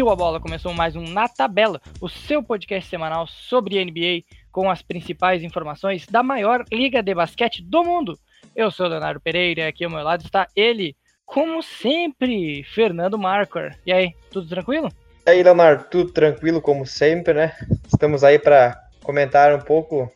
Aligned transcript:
subiu 0.00 0.12
a 0.12 0.16
bola, 0.16 0.40
começou 0.40 0.72
mais 0.72 0.96
um 0.96 1.02
Na 1.02 1.28
Tabela, 1.28 1.78
o 2.00 2.08
seu 2.08 2.42
podcast 2.42 2.88
semanal 2.88 3.26
sobre 3.26 3.84
NBA 3.84 4.24
com 4.50 4.70
as 4.70 4.80
principais 4.80 5.42
informações 5.42 6.06
da 6.06 6.22
maior 6.22 6.64
liga 6.72 7.02
de 7.02 7.14
basquete 7.14 7.62
do 7.62 7.84
mundo. 7.84 8.18
Eu 8.56 8.70
sou 8.70 8.86
o 8.86 8.88
Leonardo 8.88 9.20
Pereira 9.20 9.60
e 9.60 9.66
aqui 9.66 9.84
ao 9.84 9.90
meu 9.90 10.02
lado 10.02 10.24
está 10.24 10.48
ele, 10.56 10.96
como 11.26 11.62
sempre, 11.62 12.64
Fernando 12.64 13.18
Marcor. 13.18 13.74
E 13.84 13.92
aí, 13.92 14.14
tudo 14.30 14.48
tranquilo? 14.48 14.88
E 15.26 15.30
aí, 15.32 15.42
Leonardo, 15.42 15.84
tudo 15.90 16.10
tranquilo 16.10 16.62
como 16.62 16.86
sempre, 16.86 17.34
né? 17.34 17.54
Estamos 17.86 18.24
aí 18.24 18.38
para 18.38 18.82
comentar 19.02 19.54
um 19.54 19.60
pouco 19.60 20.10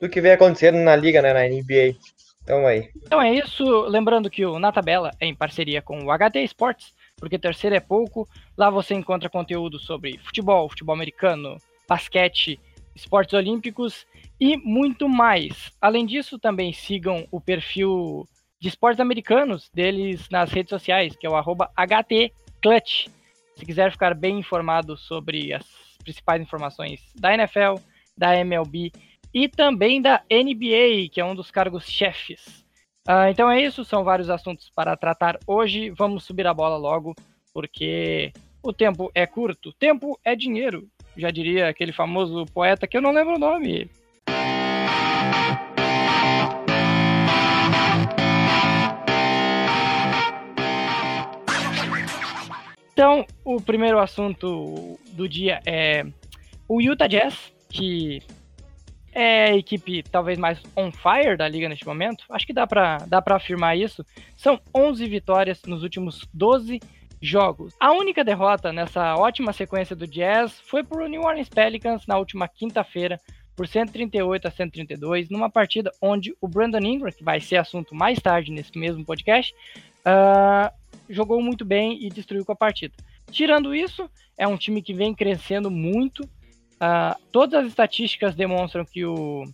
do 0.00 0.08
que 0.08 0.20
vem 0.20 0.30
acontecendo 0.30 0.78
na 0.78 0.94
liga, 0.94 1.20
né, 1.20 1.32
na 1.32 1.42
NBA. 1.42 1.96
Então 2.44 2.64
aí. 2.68 2.88
Então 3.02 3.20
é 3.20 3.34
isso. 3.34 3.64
Lembrando 3.86 4.30
que 4.30 4.46
o 4.46 4.60
Na 4.60 4.70
Tabela 4.70 5.10
é 5.18 5.26
em 5.26 5.34
parceria 5.34 5.82
com 5.82 6.04
o 6.04 6.16
HT 6.16 6.38
Esportes, 6.44 6.94
porque 7.24 7.38
terceiro 7.38 7.74
é 7.74 7.80
pouco. 7.80 8.28
Lá 8.54 8.68
você 8.68 8.92
encontra 8.92 9.30
conteúdo 9.30 9.78
sobre 9.78 10.18
futebol, 10.18 10.68
futebol 10.68 10.94
americano, 10.94 11.56
basquete, 11.88 12.60
esportes 12.94 13.32
olímpicos 13.32 14.06
e 14.38 14.58
muito 14.58 15.08
mais. 15.08 15.72
Além 15.80 16.04
disso, 16.04 16.38
também 16.38 16.74
sigam 16.74 17.26
o 17.30 17.40
perfil 17.40 18.28
de 18.60 18.68
esportes 18.68 19.00
americanos 19.00 19.70
deles 19.72 20.28
nas 20.28 20.52
redes 20.52 20.68
sociais, 20.68 21.16
que 21.16 21.26
é 21.26 21.30
o 21.30 21.34
HTClutch. 21.34 23.06
Se 23.56 23.64
quiser 23.64 23.90
ficar 23.90 24.14
bem 24.14 24.38
informado 24.38 24.94
sobre 24.94 25.54
as 25.54 25.64
principais 26.02 26.42
informações 26.42 27.00
da 27.14 27.32
NFL, 27.32 27.80
da 28.14 28.36
MLB 28.36 28.92
e 29.32 29.48
também 29.48 30.02
da 30.02 30.22
NBA, 30.30 31.08
que 31.10 31.22
é 31.22 31.24
um 31.24 31.34
dos 31.34 31.50
cargos 31.50 31.88
chefes. 31.88 32.63
Uh, 33.06 33.28
então 33.30 33.50
é 33.50 33.62
isso, 33.62 33.84
são 33.84 34.02
vários 34.02 34.30
assuntos 34.30 34.70
para 34.74 34.96
tratar 34.96 35.38
hoje. 35.46 35.90
Vamos 35.90 36.24
subir 36.24 36.46
a 36.46 36.54
bola 36.54 36.78
logo, 36.78 37.14
porque 37.52 38.32
o 38.62 38.72
tempo 38.72 39.10
é 39.14 39.26
curto. 39.26 39.72
Tempo 39.74 40.18
é 40.24 40.34
dinheiro, 40.34 40.88
já 41.14 41.30
diria 41.30 41.68
aquele 41.68 41.92
famoso 41.92 42.46
poeta 42.46 42.86
que 42.86 42.96
eu 42.96 43.02
não 43.02 43.12
lembro 43.12 43.36
o 43.36 43.38
nome. 43.38 43.90
Então, 52.94 53.26
o 53.44 53.60
primeiro 53.60 53.98
assunto 53.98 54.98
do 55.12 55.28
dia 55.28 55.60
é 55.66 56.06
o 56.66 56.80
Utah 56.80 57.08
Jazz, 57.08 57.52
que 57.68 58.22
é 59.14 59.44
a 59.44 59.56
equipe 59.56 60.02
talvez 60.02 60.38
mais 60.38 60.60
on 60.76 60.90
fire 60.90 61.36
da 61.36 61.48
liga 61.48 61.68
neste 61.68 61.86
momento. 61.86 62.24
Acho 62.28 62.46
que 62.46 62.52
dá 62.52 62.66
para 62.66 62.98
dá 63.06 63.22
pra 63.22 63.36
afirmar 63.36 63.78
isso. 63.78 64.04
São 64.36 64.60
11 64.74 65.06
vitórias 65.06 65.62
nos 65.66 65.82
últimos 65.82 66.28
12 66.34 66.80
jogos. 67.22 67.74
A 67.80 67.92
única 67.92 68.22
derrota 68.22 68.72
nessa 68.72 69.16
ótima 69.16 69.52
sequência 69.52 69.96
do 69.96 70.06
Jazz 70.06 70.60
foi 70.66 70.82
para 70.82 71.02
o 71.02 71.08
New 71.08 71.22
Orleans 71.22 71.48
Pelicans 71.48 72.06
na 72.06 72.18
última 72.18 72.46
quinta-feira, 72.46 73.18
por 73.56 73.66
138 73.68 74.48
a 74.48 74.50
132, 74.50 75.30
numa 75.30 75.48
partida 75.48 75.90
onde 76.02 76.36
o 76.40 76.48
Brandon 76.48 76.80
Ingram, 76.80 77.12
que 77.12 77.24
vai 77.24 77.40
ser 77.40 77.56
assunto 77.56 77.94
mais 77.94 78.18
tarde 78.18 78.50
nesse 78.50 78.76
mesmo 78.76 79.04
podcast, 79.04 79.54
uh, 80.04 80.70
jogou 81.08 81.40
muito 81.40 81.64
bem 81.64 82.04
e 82.04 82.10
destruiu 82.10 82.44
com 82.44 82.52
a 82.52 82.56
partida. 82.56 82.94
Tirando 83.30 83.74
isso, 83.74 84.10
é 84.36 84.46
um 84.46 84.56
time 84.56 84.82
que 84.82 84.92
vem 84.92 85.14
crescendo 85.14 85.70
muito, 85.70 86.28
Uh, 86.74 87.16
todas 87.30 87.64
as 87.64 87.68
estatísticas 87.68 88.34
demonstram 88.34 88.84
que 88.84 89.04
o, 89.04 89.44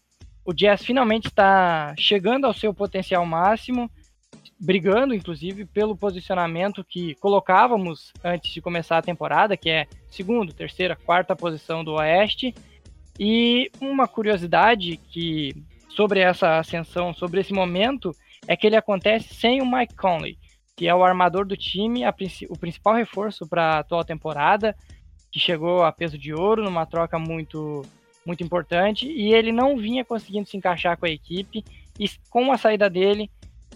o 0.45 0.53
Jazz 0.53 0.85
finalmente 0.85 1.29
está 1.29 1.95
chegando 1.99 2.47
ao 2.47 2.55
seu 2.55 2.73
potencial 2.73 3.25
máximo, 3.27 3.91
brigando, 4.59 5.15
inclusive, 5.15 5.65
pelo 5.65 5.97
posicionamento 5.97 6.85
que 6.85 7.15
colocávamos 7.17 8.13
antes 8.23 8.53
de 8.53 8.61
começar 8.61 8.99
a 8.99 9.03
temporada, 9.03 9.57
que 9.57 9.71
é 9.71 9.87
segundo, 10.09 10.53
terceira, 10.53 10.97
quarta 10.97 11.37
posição 11.37 11.85
do 11.85 11.95
Oeste. 11.95 12.55
E 13.19 13.71
uma 13.81 14.09
curiosidade 14.09 14.97
que 14.97 15.55
sobre 15.91 16.21
essa 16.21 16.59
ascensão, 16.59 17.13
sobre 17.13 17.41
esse 17.41 17.53
momento, 17.53 18.15
é 18.47 18.57
que 18.57 18.67
ele 18.67 18.77
acontece 18.77 19.35
sem 19.35 19.61
o 19.61 19.71
Mike 19.71 19.95
Conley, 19.95 20.39
que 20.77 20.89
é 20.89 20.95
o 20.95 21.05
armador 21.05 21.45
do 21.45 21.57
time, 21.57 22.05
a, 22.05 22.15
o 22.49 22.59
principal 22.59 22.95
reforço 22.95 23.47
para 23.47 23.77
a 23.77 23.79
atual 23.81 24.05
temporada 24.05 24.75
que 25.31 25.39
chegou 25.39 25.83
a 25.83 25.93
peso 25.93 26.19
de 26.19 26.35
ouro 26.35 26.63
numa 26.65 26.87
troca 26.87 27.19
muito 27.19 27.83
muito 28.25 28.45
importante 28.45 29.11
e 29.11 29.33
ele 29.33 29.51
não 29.51 29.77
vinha 29.77 30.05
conseguindo 30.05 30.49
se 30.49 30.57
encaixar 30.57 30.97
com 30.97 31.07
a 31.07 31.11
equipe 31.11 31.65
e 31.99 32.09
com 32.29 32.53
a 32.53 32.59
saída 32.59 32.89
dele 32.89 33.31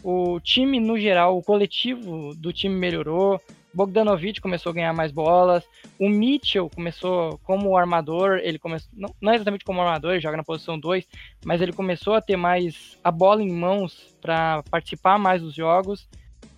o 0.05 0.39
time 0.39 0.79
no 0.79 0.99
geral, 0.99 1.39
o 1.39 1.43
coletivo 1.43 2.35
do 2.35 2.53
time 2.53 2.75
melhorou. 2.75 3.41
Bogdanovich 3.73 4.41
começou 4.41 4.71
a 4.71 4.75
ganhar 4.75 4.93
mais 4.93 5.11
bolas. 5.11 5.65
O 5.99 6.09
Mitchell 6.09 6.69
começou 6.69 7.39
como 7.43 7.77
armador, 7.77 8.39
ele 8.43 8.59
começou 8.59 8.91
não, 8.93 9.15
não 9.21 9.33
exatamente 9.33 9.65
como 9.65 9.81
armador, 9.81 10.13
ele 10.13 10.21
joga 10.21 10.37
na 10.37 10.45
posição 10.45 10.79
2, 10.79 11.09
mas 11.45 11.63
ele 11.63 11.73
começou 11.73 12.15
a 12.15 12.21
ter 12.21 12.37
mais 12.37 12.99
a 13.03 13.11
bola 13.11 13.43
em 13.43 13.51
mãos 13.51 14.15
para 14.21 14.63
participar 14.71 15.19
mais 15.19 15.41
dos 15.41 15.55
jogos. 15.55 16.07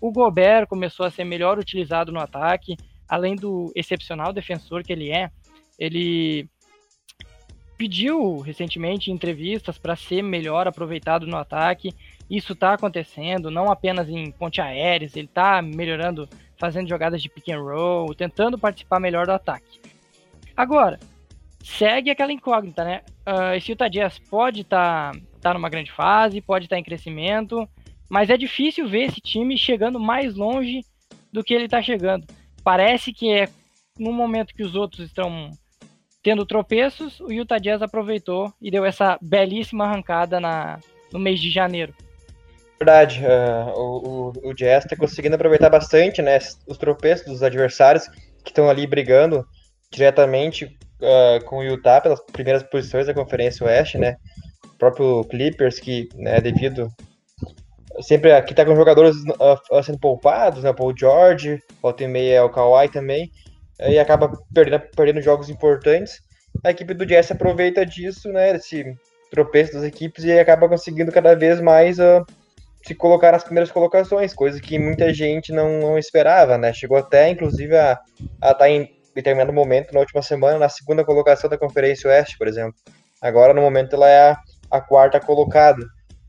O 0.01 0.11
Gobert 0.11 0.67
começou 0.67 1.07
a 1.07 1.11
ser 1.11 1.25
melhor 1.25 1.59
utilizado 1.59 2.11
no 2.11 2.21
ataque 2.21 2.77
além 3.09 3.37
do 3.37 3.72
excepcional 3.75 4.33
defensor 4.33 4.83
que 4.83 4.93
ele 4.93 5.11
é, 5.11 5.31
ele 5.78 6.49
pediu 7.77 8.39
recentemente 8.39 9.11
em 9.11 9.15
entrevistas 9.15 9.78
para 9.78 9.97
ser 9.97 10.22
melhor 10.22 10.67
aproveitado 10.67 11.27
no 11.27 11.37
ataque. 11.37 11.95
Isso 12.28 12.55
está 12.55 12.72
acontecendo, 12.72 13.50
não 13.50 13.71
apenas 13.71 14.09
em 14.09 14.31
ponte 14.31 14.61
aéreas, 14.61 15.15
ele 15.15 15.27
está 15.27 15.61
melhorando, 15.61 16.28
fazendo 16.59 16.89
jogadas 16.89 17.22
de 17.22 17.28
pick 17.28 17.50
and 17.50 17.61
roll, 17.61 18.15
tentando 18.15 18.59
participar 18.59 18.99
melhor 18.99 19.27
do 19.27 19.33
ataque. 19.33 19.81
Agora, 20.56 20.99
segue 21.62 22.11
aquela 22.11 22.33
incógnita, 22.33 22.83
né? 22.83 23.03
Uh, 23.27 23.55
esse 23.56 23.72
Utah 23.72 23.89
Jazz 23.89 24.19
pode 24.19 24.62
estar 24.62 25.12
tá, 25.12 25.21
tá 25.41 25.55
numa 25.55 25.69
grande 25.69 25.93
fase, 25.93 26.41
pode 26.41 26.65
estar 26.65 26.77
tá 26.77 26.81
em 26.81 26.84
crescimento, 26.84 27.69
mas 28.09 28.31
é 28.31 28.37
difícil 28.37 28.89
ver 28.89 29.05
esse 29.05 29.21
time 29.21 29.59
chegando 29.59 30.00
mais 30.00 30.34
longe 30.34 30.81
do 31.31 31.45
que 31.45 31.53
ele 31.53 31.66
está 31.66 31.83
chegando 31.83 32.27
parece 32.66 33.12
que 33.12 33.32
é 33.32 33.49
no 33.97 34.12
momento 34.12 34.53
que 34.53 34.65
os 34.65 34.75
outros 34.75 35.06
estão 35.06 35.53
tendo 36.21 36.44
tropeços, 36.44 37.21
o 37.21 37.31
Utah 37.31 37.59
Jazz 37.59 37.81
aproveitou 37.81 38.53
e 38.60 38.72
deu 38.72 38.84
essa 38.84 39.16
belíssima 39.22 39.84
arrancada 39.84 40.41
na, 40.41 40.81
no 41.12 41.21
mês 41.21 41.38
de 41.38 41.49
janeiro. 41.49 41.94
Verdade, 42.81 43.22
uh, 43.25 43.71
o, 43.78 44.32
o, 44.49 44.53
Jazz 44.53 44.84
está 44.84 44.97
conseguindo 44.97 45.37
aproveitar 45.37 45.71
bastante 45.71 46.21
né, 46.21 46.41
os 46.66 46.77
tropeços 46.77 47.27
dos 47.27 47.43
adversários 47.44 48.09
que 48.43 48.50
estão 48.50 48.69
ali 48.69 48.84
brigando 48.84 49.47
diretamente 49.93 50.65
uh, 50.65 51.44
com 51.44 51.59
o 51.59 51.62
Utah 51.62 52.00
pelas 52.00 52.21
primeiras 52.33 52.65
posições 52.65 53.06
da 53.06 53.15
Conferência 53.15 53.65
Oeste, 53.65 53.97
né? 53.97 54.16
O 54.65 54.77
próprio 54.77 55.22
Clippers, 55.31 55.78
que 55.78 56.09
né, 56.16 56.41
devido 56.41 56.88
sempre 58.01 58.33
aqui 58.33 58.55
tá 58.55 58.65
com 58.65 58.77
jogadores 58.77 59.17
uh, 59.17 59.83
sendo 59.83 59.99
poupados, 59.99 60.62
né? 60.62 60.73
Paul 60.73 60.95
George, 60.97 61.62
volta 61.83 62.05
e 62.05 62.09
meia 62.09 62.34
é 62.37 62.43
o 62.43 62.51
Kawhi 62.51 62.89
também, 62.89 63.31
e 63.81 63.99
acaba 63.99 64.33
perdendo, 64.53 64.83
perdendo 64.95 65.23
jogos 65.23 65.49
importantes. 65.49 66.21
A 66.65 66.71
equipe 66.71 66.95
do 66.95 67.05
Jazz 67.05 67.31
aproveita 67.31 67.84
disso, 67.84 68.31
né? 68.31 68.57
Esse 68.57 68.97
tropeço 69.31 69.75
das 69.75 69.84
equipes 69.84 70.25
e 70.25 70.39
acaba 70.39 70.69
conseguindo 70.69 71.12
cada 71.12 71.34
vez 71.34 71.61
mais 71.61 71.99
uh, 71.99 72.25
se 72.87 72.95
colocar 72.95 73.33
nas 73.33 73.43
primeiras 73.43 73.71
colocações, 73.71 74.33
coisa 74.33 74.61
que 74.61 74.78
muita 74.78 75.13
gente 75.13 75.53
não, 75.53 75.81
não 75.81 75.99
esperava, 75.99 76.57
né? 76.57 76.73
Chegou 76.73 76.97
até, 76.97 77.28
inclusive, 77.28 77.77
a 77.77 78.01
estar 78.34 78.55
tá 78.55 78.71
em 78.71 78.89
determinado 79.15 79.53
momento, 79.53 79.93
na 79.93 80.01
última 80.01 80.23
semana, 80.23 80.59
na 80.59 80.69
segunda 80.69 81.05
colocação 81.05 81.51
da 81.51 81.59
Conferência 81.59 82.09
Oeste, 82.09 82.39
por 82.39 82.47
exemplo. 82.47 82.75
Agora, 83.21 83.53
no 83.53 83.61
momento, 83.61 83.97
ela 83.97 84.09
é 84.09 84.31
a, 84.31 84.39
a 84.71 84.81
quarta 84.81 85.19
colocada. 85.19 85.84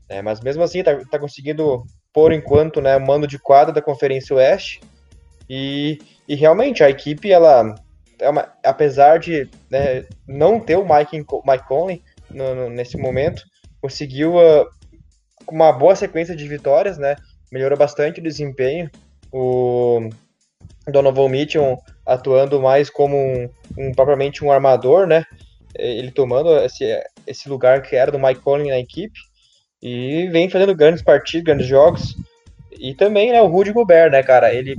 É, 0.08 0.22
mas 0.22 0.40
mesmo 0.40 0.62
assim, 0.62 0.82
tá, 0.82 0.98
tá 1.10 1.18
conseguindo, 1.18 1.84
por 2.12 2.32
enquanto, 2.32 2.80
né, 2.80 2.98
mando 2.98 3.26
de 3.26 3.38
quadra 3.38 3.72
da 3.72 3.82
Conferência 3.82 4.34
Oeste. 4.36 4.80
E, 5.48 5.98
e 6.26 6.34
realmente, 6.34 6.82
a 6.82 6.90
equipe, 6.90 7.30
ela, 7.30 7.74
é 8.20 8.28
uma, 8.28 8.52
apesar 8.64 9.18
de 9.18 9.48
né, 9.70 10.04
não 10.26 10.60
ter 10.60 10.76
o 10.76 10.86
Mike, 10.86 11.18
Mike 11.18 11.68
Conley 11.68 12.02
no, 12.30 12.54
no, 12.54 12.70
nesse 12.70 12.96
momento, 12.96 13.42
conseguiu 13.80 14.36
uh, 14.36 14.66
uma 15.50 15.72
boa 15.72 15.94
sequência 15.94 16.34
de 16.34 16.46
vitórias, 16.46 16.98
né? 16.98 17.16
Melhorou 17.50 17.78
bastante 17.78 18.20
o 18.20 18.22
desempenho. 18.22 18.90
O 19.32 20.08
Donovan 20.86 21.28
Mitchell 21.28 21.78
atuando 22.04 22.60
mais 22.60 22.90
como 22.90 23.16
um, 23.16 23.48
um, 23.78 23.92
propriamente 23.92 24.44
um 24.44 24.50
armador, 24.50 25.06
né? 25.06 25.24
Ele 25.74 26.10
tomando 26.10 26.56
esse, 26.58 26.84
esse 27.26 27.48
lugar 27.48 27.82
que 27.82 27.94
era 27.94 28.10
do 28.10 28.18
Mike 28.18 28.40
Conley 28.40 28.68
na 28.68 28.78
equipe. 28.78 29.18
E 29.82 30.28
vem 30.28 30.50
fazendo 30.50 30.74
grandes 30.74 31.02
partidas, 31.02 31.44
grandes 31.44 31.66
jogos. 31.66 32.16
E 32.78 32.94
também, 32.94 33.32
né, 33.32 33.40
o 33.40 33.46
Rudy 33.46 33.72
Gobert, 33.72 34.10
né, 34.10 34.22
cara? 34.22 34.52
Ele, 34.52 34.74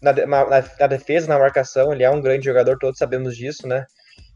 na, 0.00 0.12
na, 0.12 0.64
na, 0.80 0.86
defesa, 0.86 1.28
na 1.28 1.38
marcação, 1.38 1.92
ele 1.92 2.02
é 2.02 2.10
um 2.10 2.20
grande 2.20 2.44
jogador, 2.44 2.78
todos 2.78 2.98
sabemos 2.98 3.36
disso, 3.36 3.66
né? 3.66 3.86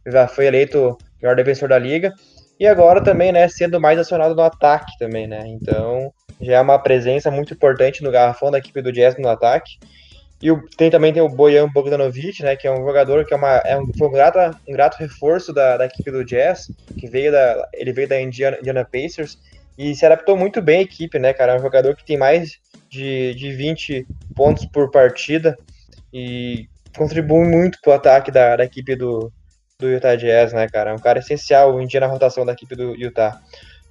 Já 0.07 0.27
foi 0.27 0.47
eleito 0.47 0.97
melhor 1.21 1.37
defensor 1.37 1.69
da 1.69 1.79
liga. 1.79 2.13
E 2.59 2.67
agora 2.67 3.03
também, 3.03 3.33
né, 3.33 3.47
sendo 3.49 3.81
mais 3.81 3.99
acionado 3.99 4.35
no 4.35 4.43
ataque 4.43 4.93
também, 4.99 5.27
né? 5.27 5.45
Então, 5.47 6.13
já 6.41 6.57
é 6.57 6.61
uma 6.61 6.79
presença 6.79 7.31
muito 7.31 7.55
importante 7.55 8.03
no 8.03 8.11
garrafão 8.11 8.51
da 8.51 8.59
equipe 8.59 8.83
do 8.83 8.93
Jazz 8.93 9.17
no 9.19 9.29
ataque. 9.29 9.79
E 10.41 10.51
o, 10.53 10.61
tem, 10.77 10.89
também 10.91 11.13
tem 11.13 11.21
o 11.21 11.29
Bojan 11.29 11.69
Bogdanovic, 11.69 12.43
né, 12.43 12.55
que 12.55 12.67
é 12.67 12.73
um 12.73 12.85
jogador 12.85 13.25
que 13.25 13.35
é, 13.35 13.37
uma, 13.37 13.57
é 13.57 13.77
um, 13.77 13.91
foi 13.97 14.07
um, 14.07 14.13
grato, 14.13 14.39
um 14.69 14.73
grato 14.73 14.97
reforço 14.97 15.53
da, 15.53 15.77
da 15.77 15.87
equipe 15.87 16.11
do 16.13 16.25
Jazz, 16.25 16.71
que 16.97 17.09
veio 17.09 17.33
da, 17.33 17.69
ele 17.75 17.93
veio 17.93 18.09
da 18.09 18.21
Indiana, 18.21 18.57
Indiana 18.59 18.85
Pacers 18.85 19.37
e 19.79 19.95
se 19.95 20.05
adaptou 20.05 20.37
muito 20.37 20.61
bem 20.61 20.81
à 20.81 20.83
equipe, 20.83 21.21
né, 21.21 21.33
cara? 21.33 21.53
É 21.53 21.57
um 21.57 21.63
jogador 21.63 21.95
que 21.95 22.05
tem 22.05 22.17
mais 22.17 22.59
de, 22.91 23.33
de 23.35 23.53
20 23.53 24.05
pontos 24.35 24.67
por 24.67 24.91
partida 24.91 25.57
e 26.13 26.67
contribui 26.97 27.47
muito 27.47 27.79
pro 27.81 27.93
ataque 27.93 28.33
da, 28.33 28.57
da 28.57 28.65
equipe 28.65 28.97
do, 28.97 29.33
do 29.79 29.89
Utah 29.89 30.17
Jazz, 30.17 30.53
né, 30.53 30.67
cara? 30.69 30.91
É 30.91 30.95
um 30.95 30.99
cara 30.99 31.21
essencial 31.21 31.81
em 31.81 31.87
dia 31.87 32.01
na 32.01 32.09
rotação 32.09 32.45
da 32.45 32.55
equipe 32.55 32.75
do 32.75 32.97
Utah. 32.97 33.41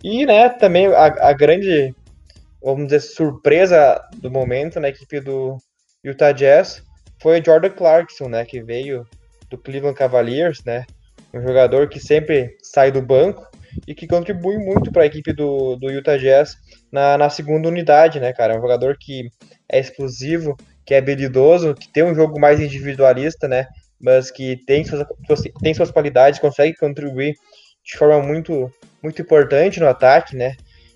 E, 0.03 0.25
né, 0.25 0.49
também 0.49 0.87
a, 0.87 1.05
a 1.05 1.31
grande, 1.31 1.95
vamos 2.61 2.87
dizer, 2.87 2.99
surpresa 2.99 3.97
do 4.17 4.29
momento 4.29 4.81
na 4.81 4.89
equipe 4.89 5.21
do 5.21 5.57
Utah 6.03 6.33
Jazz 6.33 6.83
foi 7.21 7.41
Jordan 7.43 7.69
Clarkson, 7.69 8.27
né, 8.27 8.43
que 8.43 8.61
veio 8.61 9.07
do 9.49 9.57
Cleveland 9.57 9.97
Cavaliers, 9.97 10.61
né, 10.65 10.85
um 11.33 11.41
jogador 11.41 11.87
que 11.87 11.99
sempre 11.99 12.57
sai 12.61 12.91
do 12.91 13.01
banco 13.01 13.47
e 13.85 13.93
que 13.93 14.07
contribui 14.07 14.57
muito 14.57 14.91
para 14.91 15.03
a 15.03 15.05
equipe 15.05 15.33
do, 15.33 15.75
do 15.75 15.91
Utah 15.91 16.17
Jazz 16.17 16.57
na, 16.91 17.17
na 17.17 17.29
segunda 17.29 17.67
unidade, 17.67 18.19
né, 18.19 18.33
cara, 18.33 18.53
é 18.53 18.57
um 18.57 18.61
jogador 18.61 18.97
que 18.99 19.29
é 19.69 19.79
explosivo, 19.79 20.55
que 20.85 20.93
é 20.93 20.97
habilidoso, 20.97 21.75
que 21.75 21.91
tem 21.91 22.03
um 22.03 22.15
jogo 22.15 22.39
mais 22.39 22.59
individualista, 22.59 23.47
né, 23.47 23.67
mas 23.99 24.31
que 24.31 24.57
tem 24.65 24.85
suas, 24.85 25.05
tem 25.61 25.73
suas 25.73 25.91
qualidades, 25.91 26.39
consegue 26.39 26.75
contribuir 26.77 27.35
de 27.83 27.97
forma 27.97 28.21
muito, 28.21 28.71
muito 29.01 29.21
importante 29.21 29.79
no 29.79 29.87
ataque, 29.87 30.35
né? 30.35 30.55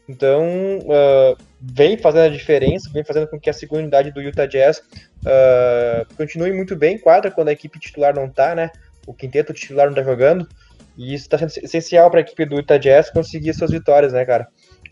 Então, 0.09 0.43
uh, 0.79 1.37
vem 1.61 1.97
fazendo 1.97 2.25
a 2.25 2.37
diferença, 2.37 2.89
vem 2.91 3.03
fazendo 3.03 3.27
com 3.27 3.39
que 3.39 3.49
a 3.49 3.53
segunda 3.53 3.83
unidade 3.83 4.11
do 4.11 4.21
Utah 4.21 4.45
Jazz 4.45 4.79
uh, 4.79 6.15
continue 6.17 6.51
muito 6.51 6.75
bem 6.75 6.95
em 6.95 6.99
quadra 6.99 7.31
quando 7.31 7.47
a 7.47 7.53
equipe 7.53 7.79
titular 7.79 8.13
não 8.13 8.29
tá, 8.29 8.53
né? 8.53 8.69
O 9.07 9.13
quinteto 9.13 9.53
titular 9.53 9.87
não 9.87 9.95
tá 9.95 10.03
jogando. 10.03 10.47
E 11.01 11.15
isso 11.15 11.25
está 11.25 11.35
sendo 11.35 11.65
essencial 11.65 12.11
para 12.11 12.19
a 12.19 12.21
equipe 12.21 12.45
do 12.45 12.57
Utah 12.57 12.77
Jazz 12.77 13.09
conseguir 13.09 13.55
suas 13.55 13.71
vitórias, 13.71 14.13
né, 14.13 14.23
cara? 14.23 14.47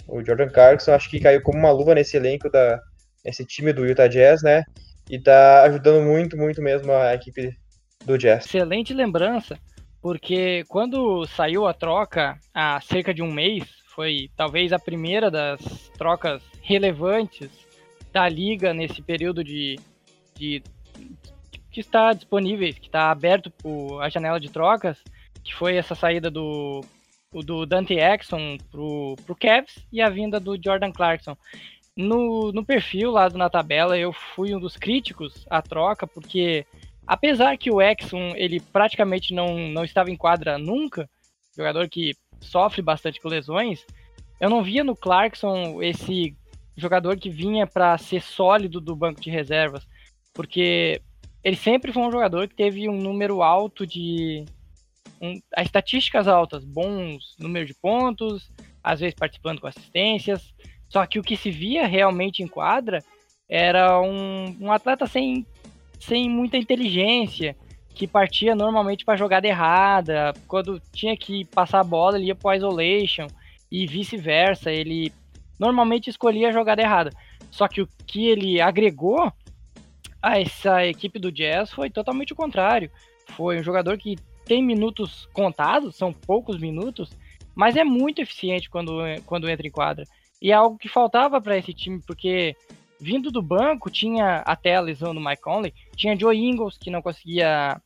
O 0.08 0.26
Jordan 0.26 0.50
Clarkson 0.50 0.92
acho 0.92 1.08
que 1.08 1.20
caiu 1.20 1.40
como 1.44 1.60
uma 1.60 1.72
luva 1.72 1.94
nesse 1.94 2.18
elenco 2.18 2.50
da 2.50 2.80
esse 3.24 3.46
time 3.46 3.72
do 3.72 3.86
Utah 3.86 4.08
Jazz, 4.08 4.42
né? 4.42 4.64
E 5.08 5.20
tá 5.20 5.62
ajudando 5.66 6.04
muito, 6.04 6.36
muito 6.36 6.64
mesmo 6.64 6.92
a 6.92 7.14
equipe 7.14 7.56
do 8.06 8.18
Jazz. 8.18 8.48
Excelente 8.48 8.92
lembrança, 8.92 9.56
porque 10.02 10.64
quando 10.68 11.28
saiu 11.28 11.68
a 11.68 11.76
troca 11.76 12.40
há 12.56 12.82
cerca 12.82 13.14
de 13.14 13.22
um 13.22 13.32
mês, 13.32 13.66
foi 13.94 14.32
talvez 14.36 14.74
a 14.74 14.80
primeira 14.80 15.30
das 15.30 15.60
trocas 15.96 16.42
relevantes 16.64 17.52
da 18.12 18.28
liga 18.28 18.74
nesse 18.74 19.00
período 19.00 19.44
de, 19.44 19.78
de 20.36 20.64
que 21.70 21.82
está 21.82 22.14
disponíveis, 22.14 22.80
que 22.80 22.88
está 22.88 23.12
aberto 23.12 23.54
a 24.02 24.10
janela 24.10 24.40
de 24.40 24.50
trocas, 24.50 24.98
que 25.50 25.56
foi 25.56 25.76
essa 25.76 25.96
saída 25.96 26.32
do, 26.32 26.82
do 27.32 27.66
Dante 27.66 27.96
Exxon 27.96 28.58
pro, 28.72 29.16
pro 29.26 29.36
Cavs 29.36 29.86
e 29.92 30.02
a 30.02 30.10
vinda 30.10 30.40
do 30.40 30.58
Jordan 30.62 30.92
Clarkson. 30.92 31.36
No, 31.96 32.52
no 32.52 32.64
perfil 32.64 33.12
lá 33.12 33.30
na 33.30 33.50
tabela, 33.50 33.98
eu 33.98 34.14
fui 34.14 34.56
um 34.56 34.60
dos 34.60 34.78
críticos 34.78 35.46
à 35.50 35.62
troca, 35.62 36.08
porque 36.08 36.66
Apesar 37.10 37.58
que 37.58 37.72
o 37.72 37.82
Exxon, 37.82 38.36
ele 38.36 38.60
praticamente 38.60 39.34
não, 39.34 39.58
não 39.70 39.84
estava 39.84 40.12
em 40.12 40.16
quadra 40.16 40.60
nunca, 40.60 41.10
jogador 41.58 41.90
que 41.90 42.16
sofre 42.40 42.84
bastante 42.84 43.20
com 43.20 43.28
lesões, 43.28 43.84
eu 44.40 44.48
não 44.48 44.62
via 44.62 44.84
no 44.84 44.96
Clarkson 44.96 45.82
esse 45.82 46.38
jogador 46.78 47.18
que 47.18 47.28
vinha 47.28 47.66
para 47.66 47.98
ser 47.98 48.22
sólido 48.22 48.80
do 48.80 48.96
banco 48.96 49.20
de 49.20 49.32
reservas, 49.32 49.88
porque 50.36 51.02
ele 51.44 51.56
sempre 51.56 51.92
foi 51.92 52.04
um 52.04 52.12
jogador 52.12 52.48
que 52.48 52.54
teve 52.54 52.88
um 52.88 53.02
número 53.02 53.42
alto 53.42 53.88
de. 53.88 54.46
Um, 55.22 55.40
as 55.56 55.66
estatísticas 55.66 56.28
altas, 56.28 56.64
bons 56.64 57.36
números 57.38 57.68
de 57.68 57.74
pontos, 57.74 58.52
às 58.84 59.00
vezes 59.00 59.16
participando 59.16 59.60
com 59.60 59.68
assistências, 59.68 60.54
só 60.88 61.06
que 61.06 61.20
o 61.20 61.24
que 61.24 61.36
se 61.36 61.52
via 61.52 61.86
realmente 61.86 62.42
em 62.42 62.48
quadra 62.48 63.04
era 63.48 64.02
um, 64.02 64.56
um 64.62 64.72
atleta 64.72 65.06
sem 65.06 65.46
sem 66.00 66.30
muita 66.30 66.58
inteligência, 66.58 67.58
que 67.94 68.08
partia 68.08 68.56
normalmente 68.56 69.04
para 69.04 69.18
jogada 69.18 69.46
errada, 69.46 70.34
quando 70.48 70.82
tinha 70.94 71.18
que 71.18 71.44
passar 71.46 71.82
a 71.82 71.84
bola, 71.84 72.18
ele 72.18 72.28
ia 72.28 72.36
para 72.36 72.56
isolation 72.56 73.28
e 73.70 73.86
vice-versa, 73.86 74.72
ele 74.72 75.12
normalmente 75.60 76.10
escolhia 76.10 76.48
a 76.48 76.54
jogada 76.54 76.82
errada. 76.82 77.12
Só 77.52 77.68
que 77.68 77.82
o 77.82 77.90
que 78.08 78.28
ele 78.28 78.62
agregou 78.62 79.32
a 80.22 80.40
essa 80.40 80.86
equipe 80.86 81.20
do 81.20 81.32
Jazz 81.32 81.72
foi 81.72 81.90
totalmente 81.90 82.32
o 82.32 82.36
contrário. 82.36 82.90
Foi 83.36 83.60
um 83.60 83.64
jogador 83.64 83.98
que 83.98 84.18
tem 84.50 84.64
minutos 84.64 85.30
contados, 85.32 85.96
são 85.96 86.12
poucos 86.12 86.58
minutos, 86.58 87.12
mas 87.54 87.76
é 87.76 87.84
muito 87.84 88.20
eficiente 88.20 88.68
quando, 88.68 88.94
quando 89.28 89.48
entra 89.48 89.68
em 89.68 89.72
quadra. 89.72 90.06
E 90.42 90.50
é 90.50 90.56
algo 90.56 90.76
que 90.76 90.90
faltava 90.90 91.40
para 91.40 91.56
esse 91.56 91.72
time, 91.72 92.02
porque 92.02 92.56
vindo 93.00 93.30
do 93.30 93.44
banco, 93.44 93.92
tinha 93.92 94.38
até 94.38 94.76
a 94.76 94.82
lesão 94.82 95.14
do 95.14 95.22
Mike 95.22 95.44
Conley, 95.44 95.72
tinha 95.96 96.18
Joe 96.18 96.36
Ingles, 96.36 96.80
que 96.80 96.90
não 96.90 97.00
conseguia 97.00 97.80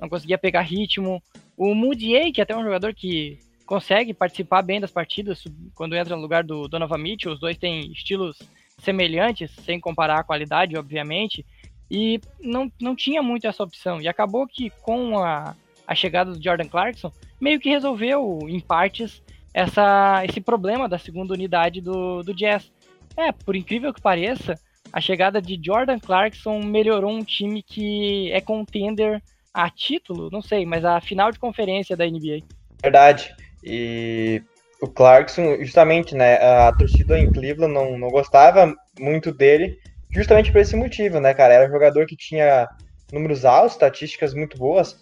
não 0.00 0.08
conseguia 0.08 0.38
pegar 0.38 0.62
ritmo, 0.62 1.22
o 1.56 1.74
Moody, 1.74 2.32
que 2.32 2.40
é 2.40 2.44
até 2.44 2.56
um 2.56 2.62
jogador 2.62 2.94
que 2.94 3.38
consegue 3.66 4.14
participar 4.14 4.62
bem 4.62 4.80
das 4.80 4.92
partidas 4.92 5.44
quando 5.74 5.94
entra 5.94 6.16
no 6.16 6.22
lugar 6.22 6.42
do 6.42 6.68
Donovan 6.68 6.98
Mitchell, 6.98 7.32
os 7.32 7.40
dois 7.40 7.58
têm 7.58 7.92
estilos 7.92 8.38
semelhantes, 8.78 9.50
sem 9.50 9.78
comparar 9.78 10.20
a 10.20 10.24
qualidade, 10.24 10.78
obviamente, 10.78 11.44
e 11.90 12.20
não, 12.40 12.72
não 12.80 12.96
tinha 12.96 13.22
muito 13.22 13.46
essa 13.46 13.62
opção, 13.62 14.00
e 14.00 14.08
acabou 14.08 14.46
que 14.46 14.70
com 14.80 15.18
a, 15.18 15.56
a 15.88 15.94
chegada 15.94 16.32
do 16.32 16.42
Jordan 16.42 16.68
Clarkson, 16.68 17.10
meio 17.40 17.58
que 17.58 17.70
resolveu, 17.70 18.40
em 18.46 18.60
partes, 18.60 19.22
essa, 19.54 20.22
esse 20.28 20.38
problema 20.38 20.86
da 20.86 20.98
segunda 20.98 21.32
unidade 21.32 21.80
do, 21.80 22.22
do 22.22 22.34
Jazz, 22.34 22.70
é, 23.16 23.32
por 23.32 23.56
incrível 23.56 23.92
que 23.94 24.00
pareça, 24.02 24.54
a 24.92 25.00
chegada 25.00 25.40
de 25.40 25.58
Jordan 25.60 25.98
Clarkson 25.98 26.60
melhorou 26.60 27.10
um 27.10 27.24
time 27.24 27.62
que 27.62 28.30
é 28.32 28.40
contender 28.40 29.22
a 29.52 29.70
título, 29.70 30.28
não 30.30 30.42
sei, 30.42 30.66
mas 30.66 30.84
a 30.84 31.00
final 31.00 31.32
de 31.32 31.38
conferência 31.38 31.96
da 31.96 32.04
NBA. 32.04 32.42
Verdade. 32.82 33.34
E 33.64 34.42
o 34.82 34.88
Clarkson, 34.88 35.56
justamente, 35.64 36.14
né, 36.14 36.34
a 36.34 36.72
torcida 36.72 37.18
em 37.18 37.32
Cleveland 37.32 37.72
não, 37.72 37.98
não 37.98 38.08
gostava 38.08 38.74
muito 39.00 39.32
dele, 39.32 39.78
justamente 40.10 40.52
por 40.52 40.60
esse 40.60 40.76
motivo, 40.76 41.18
né, 41.18 41.32
cara? 41.32 41.54
Era 41.54 41.66
um 41.66 41.72
jogador 41.72 42.06
que 42.06 42.16
tinha 42.16 42.68
números 43.10 43.46
altos, 43.46 43.72
estatísticas 43.72 44.34
muito 44.34 44.58
boas, 44.58 44.98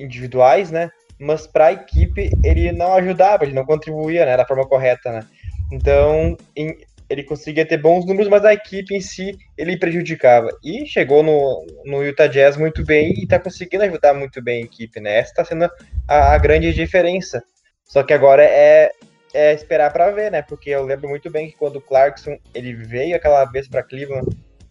individuais, 0.00 0.70
né? 0.70 0.90
Mas 1.18 1.46
para 1.46 1.66
a 1.66 1.72
equipe 1.72 2.30
ele 2.44 2.72
não 2.72 2.94
ajudava, 2.94 3.44
ele 3.44 3.54
não 3.54 3.64
contribuía, 3.64 4.26
né, 4.26 4.36
da 4.36 4.46
forma 4.46 4.66
correta, 4.66 5.10
né? 5.10 5.26
Então, 5.72 6.36
em, 6.54 6.76
ele 7.08 7.22
conseguia 7.22 7.64
ter 7.64 7.76
bons 7.76 8.04
números, 8.04 8.28
mas 8.28 8.44
a 8.44 8.52
equipe 8.52 8.94
em 8.94 9.00
si 9.00 9.36
ele 9.56 9.78
prejudicava. 9.78 10.50
E 10.62 10.86
chegou 10.86 11.22
no, 11.22 11.64
no 11.84 12.02
Utah 12.02 12.26
Jazz 12.26 12.56
muito 12.56 12.84
bem 12.84 13.12
e 13.12 13.22
está 13.24 13.38
conseguindo 13.38 13.84
ajudar 13.84 14.14
muito 14.14 14.42
bem 14.42 14.62
a 14.62 14.64
equipe, 14.64 15.00
né? 15.00 15.18
Essa 15.18 15.30
está 15.30 15.44
sendo 15.44 15.70
a, 16.06 16.34
a, 16.34 16.38
grande 16.38 16.72
diferença. 16.72 17.42
Só 17.84 18.02
que 18.02 18.12
agora 18.12 18.42
é, 18.42 18.90
é 19.32 19.52
esperar 19.52 19.92
para 19.92 20.10
ver, 20.10 20.30
né? 20.32 20.42
Porque 20.42 20.70
eu 20.70 20.84
lembro 20.84 21.08
muito 21.08 21.30
bem 21.30 21.48
que 21.48 21.56
quando 21.56 21.76
o 21.76 21.80
Clarkson 21.80 22.36
ele 22.52 22.74
veio 22.74 23.14
aquela 23.14 23.44
vez 23.44 23.68
para 23.68 23.84
Cleveland, 23.84 24.26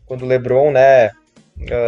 quando 0.05 0.24
o 0.24 0.27
LeBron, 0.27 0.72
né, 0.72 1.12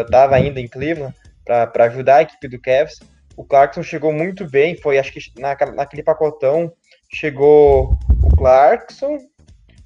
estava 0.02 0.36
ainda 0.36 0.60
em 0.60 0.68
Cleveland 0.68 1.14
para 1.46 1.86
ajudar 1.86 2.18
a 2.18 2.22
equipe 2.22 2.48
do 2.48 2.60
Cavs, 2.60 3.00
o 3.38 3.46
Clarkson 3.46 3.84
chegou 3.84 4.12
muito 4.12 4.50
bem, 4.50 4.76
foi 4.76 4.98
acho 4.98 5.14
que 5.14 5.20
na, 5.40 5.56
naquele 5.76 6.02
pacotão 6.02 6.74
chegou 7.08 7.96
o 8.24 8.36
Clarkson, 8.36 9.20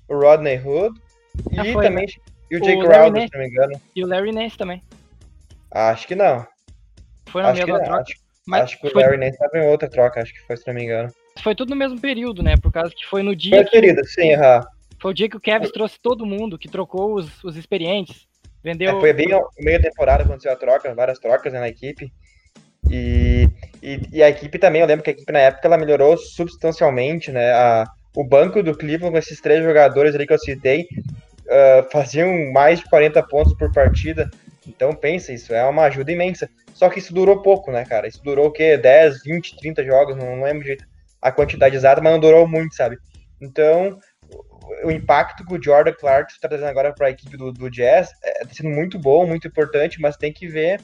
o 0.07 0.15
Rodney 0.15 0.57
Hood 0.57 0.99
e 1.51 1.73
foi, 1.73 1.85
também 1.85 2.05
né? 2.07 2.13
e 2.49 2.57
o 2.57 2.61
Jake 2.61 2.81
Crowder, 2.81 3.23
se 3.23 3.33
não 3.33 3.41
me 3.41 3.49
engano. 3.49 3.81
E 3.93 4.03
o 4.03 4.07
Larry 4.07 4.31
Nance 4.31 4.57
também. 4.57 4.81
Acho 5.69 6.07
que 6.07 6.15
não. 6.15 6.47
Foi 7.27 7.43
na 7.43 7.53
mesma 7.53 7.79
troca. 7.83 8.01
Acho, 8.01 8.13
mas 8.47 8.63
acho 8.63 8.79
que 8.79 8.89
foi... 8.89 9.01
o 9.01 9.05
Larry 9.05 9.17
Nance 9.17 9.33
estava 9.33 9.57
em 9.57 9.69
outra 9.69 9.89
troca, 9.89 10.21
acho 10.21 10.33
que 10.33 10.41
foi, 10.41 10.55
se 10.55 10.65
não 10.65 10.73
me 10.73 10.83
engano. 10.83 11.13
Foi 11.43 11.53
tudo 11.53 11.71
no 11.71 11.75
mesmo 11.75 11.99
período, 11.99 12.41
né? 12.41 12.55
Por 12.55 12.71
causa 12.71 12.93
que 12.95 13.05
foi 13.05 13.21
no 13.21 13.35
dia. 13.35 13.57
Foi 13.57 13.65
que... 13.65 13.71
período, 13.71 14.05
sim, 14.05 14.33
aham. 14.33 14.65
Foi 14.99 15.11
o 15.11 15.13
dia 15.13 15.27
que 15.27 15.37
o 15.37 15.41
Kevin 15.41 15.69
trouxe 15.71 15.99
todo 15.99 16.25
mundo, 16.25 16.57
que 16.57 16.69
trocou 16.69 17.15
os, 17.15 17.43
os 17.43 17.57
experientes. 17.57 18.27
Vendeu. 18.63 18.97
É, 18.97 18.99
foi 18.99 19.11
bem 19.11 19.27
da 19.27 19.79
temporada 19.79 20.23
aconteceu 20.23 20.51
a 20.51 20.55
troca, 20.55 20.93
várias 20.93 21.19
trocas 21.19 21.51
né, 21.51 21.59
na 21.59 21.67
equipe. 21.67 22.13
E, 22.89 23.47
e, 23.81 24.01
e, 24.11 24.23
a 24.23 24.29
equipe 24.29 24.57
também, 24.57 24.81
eu 24.81 24.87
lembro 24.87 25.03
que 25.03 25.09
a 25.09 25.13
equipe 25.13 25.31
na 25.31 25.39
época 25.39 25.67
ela 25.67 25.77
melhorou 25.77 26.17
substancialmente, 26.17 27.31
né? 27.31 27.51
A, 27.51 27.85
o 28.15 28.23
banco 28.23 28.61
do 28.61 28.75
Cleveland, 28.75 29.11
com 29.11 29.17
esses 29.17 29.39
três 29.39 29.63
jogadores 29.63 30.13
ali 30.15 30.27
que 30.27 30.33
eu 30.33 30.39
citei, 30.39 30.81
uh, 30.81 31.89
faziam 31.91 32.51
mais 32.51 32.79
de 32.79 32.89
40 32.89 33.23
pontos 33.23 33.53
por 33.53 33.71
partida. 33.71 34.29
Então, 34.67 34.93
pensa, 34.93 35.31
isso 35.31 35.53
é 35.53 35.63
uma 35.65 35.83
ajuda 35.83 36.11
imensa. 36.11 36.49
Só 36.73 36.89
que 36.89 36.99
isso 36.99 37.13
durou 37.13 37.41
pouco, 37.41 37.71
né, 37.71 37.85
cara? 37.85 38.07
Isso 38.07 38.21
durou 38.23 38.47
o 38.47 38.51
quê? 38.51 38.77
10, 38.77 39.23
20, 39.23 39.57
30 39.57 39.83
jogos, 39.83 40.15
não, 40.15 40.41
lembro 40.41 40.63
de 40.63 40.77
a 41.21 41.31
quantidade 41.31 41.75
exata, 41.75 42.01
mas 42.01 42.11
não 42.11 42.19
durou 42.19 42.47
muito, 42.47 42.75
sabe? 42.75 42.97
Então, 43.39 43.99
o 44.83 44.91
impacto 44.91 45.45
que 45.45 45.53
o 45.53 45.61
Jordan 45.61 45.93
Clark 45.93 46.31
está 46.31 46.47
trazendo 46.47 46.69
agora 46.69 46.93
para 46.93 47.07
a 47.07 47.11
equipe 47.11 47.37
do, 47.37 47.51
do 47.51 47.69
Jazz 47.69 48.09
está 48.09 48.49
é, 48.49 48.53
sendo 48.53 48.69
muito 48.69 48.97
bom, 48.97 49.25
muito 49.27 49.47
importante, 49.47 50.01
mas 50.01 50.17
tem 50.17 50.33
que 50.33 50.47
ver 50.47 50.79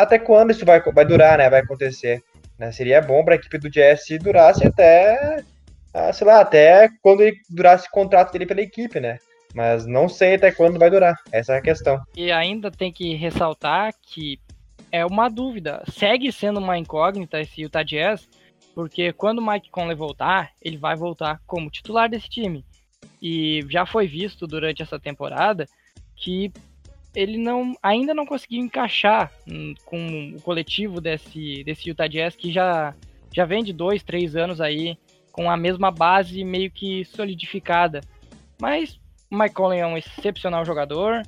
até 0.00 0.18
quando 0.18 0.50
isso 0.50 0.64
vai, 0.64 0.80
vai 0.80 1.04
durar, 1.04 1.38
né? 1.38 1.50
Vai 1.50 1.60
acontecer. 1.60 2.22
Né? 2.58 2.72
Seria 2.72 3.00
bom 3.02 3.24
para 3.24 3.34
a 3.34 3.36
equipe 3.36 3.58
do 3.58 3.70
Jazz 3.70 4.04
se 4.06 4.18
durasse 4.18 4.66
até, 4.66 5.44
ah, 5.92 6.12
sei 6.12 6.26
lá, 6.26 6.40
até 6.40 6.88
quando 7.02 7.22
ele 7.22 7.36
durasse 7.50 7.86
o 7.88 7.90
contrato 7.90 8.32
dele 8.32 8.46
pela 8.46 8.62
equipe, 8.62 8.98
né? 8.98 9.18
Mas 9.54 9.84
não 9.86 10.08
sei 10.08 10.36
até 10.36 10.50
quando 10.50 10.78
vai 10.78 10.88
durar. 10.90 11.18
Essa 11.30 11.54
é 11.54 11.58
a 11.58 11.62
questão. 11.62 12.00
E 12.16 12.32
ainda 12.32 12.70
tem 12.70 12.90
que 12.90 13.14
ressaltar 13.14 13.92
que 14.02 14.40
é 14.90 15.04
uma 15.04 15.28
dúvida. 15.28 15.82
Segue 15.90 16.32
sendo 16.32 16.58
uma 16.58 16.78
incógnita 16.78 17.40
esse 17.40 17.60
Utah 17.60 17.82
Jazz, 17.82 18.26
porque 18.74 19.12
quando 19.12 19.40
o 19.40 19.46
Mike 19.46 19.70
Conley 19.70 19.94
voltar, 19.94 20.52
ele 20.62 20.78
vai 20.78 20.96
voltar 20.96 21.40
como 21.46 21.70
titular 21.70 22.08
desse 22.08 22.28
time. 22.28 22.64
E 23.20 23.60
já 23.68 23.84
foi 23.84 24.06
visto 24.06 24.46
durante 24.46 24.82
essa 24.82 24.98
temporada 24.98 25.66
que 26.16 26.50
ele 27.14 27.36
não 27.36 27.74
ainda 27.82 28.14
não 28.14 28.24
conseguiu 28.24 28.60
encaixar 28.60 29.30
hum, 29.46 29.74
com 29.84 30.34
o 30.36 30.40
coletivo 30.42 31.00
desse, 31.00 31.62
desse 31.64 31.88
Utah 31.88 32.06
Jazz 32.06 32.34
que 32.34 32.50
já, 32.50 32.94
já 33.32 33.44
vem 33.44 33.62
de 33.62 33.72
dois, 33.72 34.02
três 34.02 34.34
anos 34.34 34.60
aí 34.60 34.96
com 35.30 35.50
a 35.50 35.56
mesma 35.56 35.90
base 35.90 36.44
meio 36.44 36.70
que 36.70 37.04
solidificada. 37.04 38.00
Mas 38.60 39.00
o 39.30 39.36
Mike 39.36 39.54
Conley 39.54 39.80
é 39.80 39.86
um 39.86 39.96
excepcional 39.96 40.64
jogador. 40.64 41.22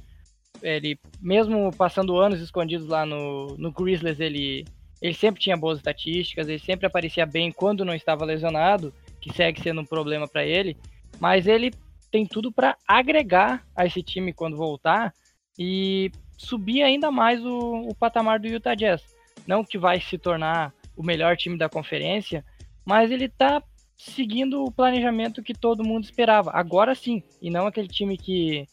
Ele, 0.62 0.99
mesmo 1.21 1.75
passando 1.76 2.17
anos 2.17 2.41
escondidos 2.41 2.87
lá 2.87 3.05
no, 3.05 3.57
no 3.59 3.73
Grizzlies, 3.73 4.21
ele, 4.21 4.64
ele 5.00 5.14
sempre 5.14 5.41
tinha 5.41 5.57
boas 5.57 5.79
estatísticas, 5.79 6.49
ele 6.49 6.59
sempre 6.59 6.87
aparecia 6.87 7.26
bem 7.26 7.50
quando 7.50 7.85
não 7.85 7.95
estava 7.95 8.25
lesionado, 8.25 8.93
que 9.21 9.33
segue 9.33 9.61
sendo 9.61 9.81
um 9.81 9.87
problema 9.87 10.29
para 10.29 10.45
ele. 10.45 10.76
Mas 11.19 11.47
ele 11.47 11.73
tem 12.11 12.26
tudo 12.26 12.53
para 12.53 12.76
agregar 12.87 13.67
a 13.75 13.87
esse 13.87 14.03
time 14.03 14.33
quando 14.33 14.57
voltar 14.57 15.12
e 15.58 16.11
subir 16.37 16.82
ainda 16.82 17.11
mais 17.11 17.44
o, 17.44 17.88
o 17.88 17.94
patamar 17.94 18.38
do 18.38 18.49
Utah 18.49 18.75
Jazz. 18.75 19.02
Não 19.46 19.64
que 19.64 19.78
vai 19.78 20.00
se 20.00 20.18
tornar 20.18 20.73
o 20.96 21.02
melhor 21.02 21.37
time 21.37 21.58
da 21.58 21.68
conferência, 21.68 22.44
mas 22.84 23.11
ele 23.11 23.26
está 23.26 23.62
seguindo 23.96 24.64
o 24.64 24.73
planejamento 24.73 25.42
que 25.42 25.54
todo 25.54 25.84
mundo 25.84 26.04
esperava. 26.04 26.50
Agora 26.52 26.94
sim, 26.94 27.23
e 27.40 27.50
não 27.50 27.66
aquele 27.66 27.88
time 27.88 28.16
que, 28.16 28.66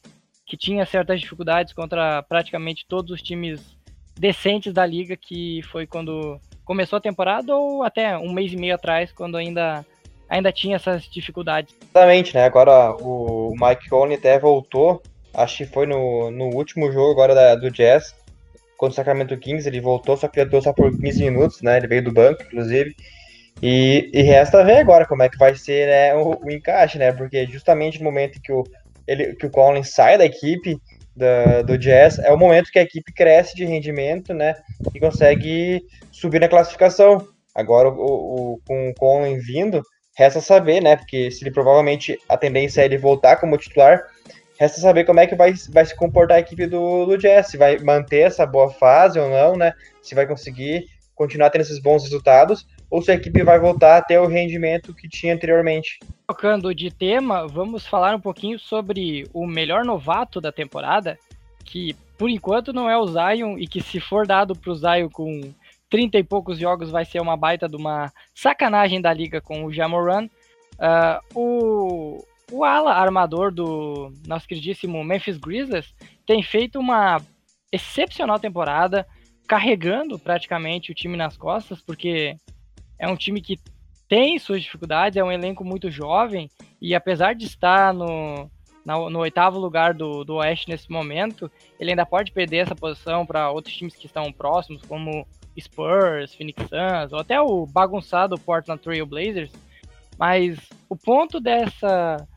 que 0.45 0.57
tinha 0.57 0.85
certas 0.85 1.19
dificuldades 1.19 1.73
contra 1.73 2.23
praticamente 2.23 2.85
todos 2.87 3.11
os 3.11 3.21
times 3.21 3.77
decentes 4.19 4.73
da 4.73 4.85
liga, 4.85 5.15
que 5.15 5.61
foi 5.63 5.87
quando 5.87 6.39
começou 6.63 6.97
a 6.97 7.01
temporada 7.01 7.55
ou 7.55 7.83
até 7.83 8.17
um 8.17 8.31
mês 8.31 8.53
e 8.53 8.57
meio 8.57 8.75
atrás, 8.75 9.11
quando 9.11 9.37
ainda 9.37 9.85
ainda 10.29 10.49
tinha 10.49 10.77
essas 10.77 11.03
dificuldades. 11.03 11.75
Exatamente, 11.81 12.33
né? 12.33 12.45
Agora 12.45 12.95
o 13.01 13.53
Mike 13.59 13.89
Conley 13.89 14.15
até 14.15 14.39
voltou, 14.39 15.03
acho 15.33 15.57
que 15.57 15.65
foi 15.65 15.85
no, 15.85 16.31
no 16.31 16.45
último 16.55 16.91
jogo 16.91 17.11
agora 17.11 17.33
da, 17.33 17.55
do 17.55 17.71
Jazz, 17.71 18.15
contra 18.77 18.93
o 18.93 18.95
Sacramento 18.95 19.37
Kings, 19.37 19.67
ele 19.67 19.79
voltou, 19.79 20.17
só 20.17 20.27
que 20.27 20.39
ele 20.39 20.61
só 20.61 20.73
por 20.73 20.91
15 20.91 21.23
minutos, 21.23 21.61
né? 21.61 21.77
Ele 21.77 21.87
veio 21.87 22.03
do 22.03 22.11
banco, 22.11 22.41
inclusive. 22.43 22.95
E, 23.61 24.09
e 24.11 24.21
resta 24.23 24.63
ver 24.63 24.77
agora 24.77 25.05
como 25.05 25.21
é 25.21 25.29
que 25.29 25.37
vai 25.37 25.55
ser 25.55 25.87
né, 25.87 26.15
o, 26.15 26.39
o, 26.43 26.51
encaixe, 26.51 26.97
né? 26.97 27.11
Porque 27.11 27.45
justamente 27.45 27.99
no 27.99 28.05
momento 28.05 28.41
que 28.41 28.51
o, 28.51 28.63
ele, 29.07 29.35
que 29.35 29.45
o 29.45 29.51
Collins 29.51 29.93
sai 29.93 30.17
da 30.17 30.25
equipe 30.25 30.77
da, 31.15 31.61
do 31.61 31.77
Jazz, 31.77 32.17
é 32.19 32.31
o 32.31 32.37
momento 32.37 32.71
que 32.71 32.79
a 32.79 32.83
equipe 32.83 33.13
cresce 33.13 33.55
de 33.55 33.65
rendimento, 33.65 34.33
né? 34.33 34.55
E 34.95 34.99
consegue 34.99 35.83
subir 36.11 36.41
na 36.41 36.47
classificação. 36.47 37.27
Agora, 37.53 37.89
o, 37.89 38.53
o, 38.53 38.59
com 38.65 38.89
o 38.89 38.93
Collins 38.95 39.45
vindo, 39.45 39.83
Resta 40.17 40.41
saber, 40.41 40.81
né? 40.81 40.95
Porque 40.95 41.31
se 41.31 41.43
ele 41.43 41.51
provavelmente 41.51 42.19
a 42.27 42.37
tendência 42.37 42.81
é 42.81 42.85
ele 42.85 42.97
voltar 42.97 43.37
como 43.37 43.57
titular, 43.57 44.01
resta 44.61 44.79
saber 44.79 45.05
como 45.05 45.19
é 45.19 45.25
que 45.25 45.33
vai, 45.33 45.53
vai 45.71 45.83
se 45.83 45.95
comportar 45.95 46.37
a 46.37 46.39
equipe 46.39 46.67
do, 46.67 47.07
do 47.07 47.17
Jazz, 47.17 47.47
se 47.47 47.57
vai 47.57 47.79
manter 47.79 48.19
essa 48.19 48.45
boa 48.45 48.69
fase 48.69 49.19
ou 49.19 49.27
não, 49.27 49.55
né? 49.55 49.73
Se 50.03 50.13
vai 50.13 50.27
conseguir 50.27 50.85
continuar 51.15 51.49
tendo 51.49 51.61
esses 51.61 51.81
bons 51.81 52.03
resultados, 52.03 52.67
ou 52.87 53.01
se 53.01 53.09
a 53.09 53.15
equipe 53.15 53.41
vai 53.41 53.59
voltar 53.59 53.97
a 53.97 54.01
ter 54.03 54.19
o 54.19 54.27
rendimento 54.27 54.93
que 54.93 55.09
tinha 55.09 55.33
anteriormente. 55.33 55.97
Trocando 56.27 56.75
de 56.75 56.91
tema, 56.91 57.47
vamos 57.47 57.87
falar 57.87 58.13
um 58.13 58.21
pouquinho 58.21 58.59
sobre 58.59 59.27
o 59.33 59.47
melhor 59.47 59.83
novato 59.83 60.39
da 60.39 60.51
temporada, 60.51 61.17
que 61.65 61.95
por 62.15 62.29
enquanto 62.29 62.71
não 62.71 62.87
é 62.87 62.95
o 62.95 63.07
Zion, 63.07 63.57
e 63.57 63.65
que 63.65 63.81
se 63.81 63.99
for 63.99 64.27
dado 64.27 64.55
para 64.55 64.71
o 64.71 64.75
Zion 64.75 65.09
com 65.09 65.41
30 65.89 66.19
e 66.19 66.23
poucos 66.23 66.59
jogos 66.59 66.91
vai 66.91 67.03
ser 67.03 67.19
uma 67.19 67.35
baita 67.35 67.67
de 67.67 67.75
uma 67.75 68.13
sacanagem 68.35 69.01
da 69.01 69.11
liga 69.11 69.41
com 69.41 69.65
o 69.65 69.73
Jamoran. 69.73 70.29
Uh, 70.77 71.39
o, 71.39 72.25
o 72.51 72.63
ala 72.63 72.93
armador 72.93 73.51
do 73.51 74.13
nosso 74.27 74.47
queridíssimo 74.47 75.03
Memphis 75.03 75.37
Grizzlies 75.37 75.93
tem 76.25 76.43
feito 76.43 76.79
uma 76.79 77.21
excepcional 77.71 78.37
temporada, 78.37 79.07
carregando 79.47 80.19
praticamente 80.19 80.91
o 80.91 80.95
time 80.95 81.17
nas 81.17 81.37
costas, 81.37 81.81
porque 81.81 82.35
é 82.99 83.07
um 83.07 83.15
time 83.15 83.41
que 83.41 83.57
tem 84.07 84.37
suas 84.37 84.61
dificuldades, 84.61 85.17
é 85.17 85.23
um 85.23 85.31
elenco 85.31 85.63
muito 85.63 85.89
jovem, 85.89 86.49
e 86.81 86.93
apesar 86.93 87.33
de 87.33 87.45
estar 87.45 87.93
no, 87.93 88.51
no, 88.85 89.09
no 89.09 89.19
oitavo 89.19 89.57
lugar 89.57 89.93
do, 89.93 90.23
do 90.25 90.35
Oeste 90.35 90.69
nesse 90.69 90.91
momento, 90.91 91.49
ele 91.79 91.91
ainda 91.91 92.05
pode 92.05 92.31
perder 92.31 92.57
essa 92.57 92.75
posição 92.75 93.25
para 93.25 93.49
outros 93.51 93.75
times 93.75 93.95
que 93.95 94.05
estão 94.05 94.31
próximos, 94.31 94.81
como 94.83 95.25
Spurs, 95.59 96.33
Phoenix 96.33 96.61
Suns, 96.63 97.13
ou 97.13 97.19
até 97.19 97.39
o 97.39 97.65
bagunçado 97.65 98.37
Portland 98.39 98.81
Trail 98.81 99.05
Blazers. 99.05 99.51
Mas 100.17 100.59
o 100.89 100.95
ponto 100.95 101.39
dessa, 101.39 102.27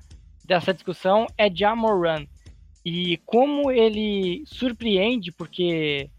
dessa 0.45 0.75
discussão 0.75 1.27
é 1.37 1.51
Jamoran. 1.53 2.27
E 2.85 3.17
como 3.25 3.71
ele 3.71 4.45
surpreende, 4.47 5.33
porque 5.33 6.11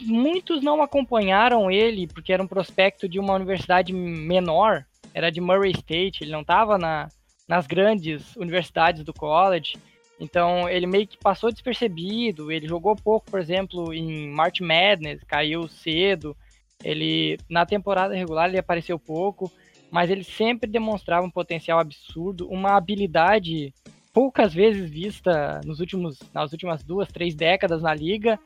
muitos 0.00 0.62
não 0.62 0.82
acompanharam 0.82 1.70
ele, 1.70 2.06
porque 2.06 2.32
era 2.32 2.42
um 2.42 2.46
prospecto 2.46 3.08
de 3.08 3.18
uma 3.18 3.34
universidade 3.34 3.92
menor, 3.92 4.84
era 5.12 5.30
de 5.30 5.40
Murray 5.40 5.72
State, 5.72 6.22
ele 6.22 6.32
não 6.32 6.42
estava 6.42 6.78
na, 6.78 7.08
nas 7.48 7.66
grandes 7.66 8.36
universidades 8.36 9.04
do 9.04 9.12
college. 9.12 9.74
Então 10.20 10.68
ele 10.68 10.86
meio 10.86 11.06
que 11.06 11.18
passou 11.18 11.50
despercebido, 11.50 12.52
ele 12.52 12.68
jogou 12.68 12.94
pouco, 12.94 13.28
por 13.28 13.40
exemplo, 13.40 13.92
em 13.92 14.28
March 14.30 14.60
Madness, 14.60 15.24
caiu 15.24 15.66
cedo. 15.66 16.36
Ele 16.84 17.38
na 17.48 17.66
temporada 17.66 18.14
regular 18.14 18.48
ele 18.48 18.58
apareceu 18.58 18.98
pouco, 18.98 19.50
mas 19.92 20.08
ele 20.08 20.24
sempre 20.24 20.68
demonstrava 20.68 21.26
um 21.26 21.30
potencial 21.30 21.78
absurdo, 21.78 22.48
uma 22.48 22.78
habilidade 22.78 23.74
poucas 24.10 24.54
vezes 24.54 24.90
vista 24.90 25.60
nos 25.66 25.80
últimos, 25.80 26.18
nas 26.32 26.50
últimas 26.50 26.82
duas, 26.82 27.08
três 27.08 27.34
décadas 27.34 27.82
na 27.82 27.92
liga 27.92 28.40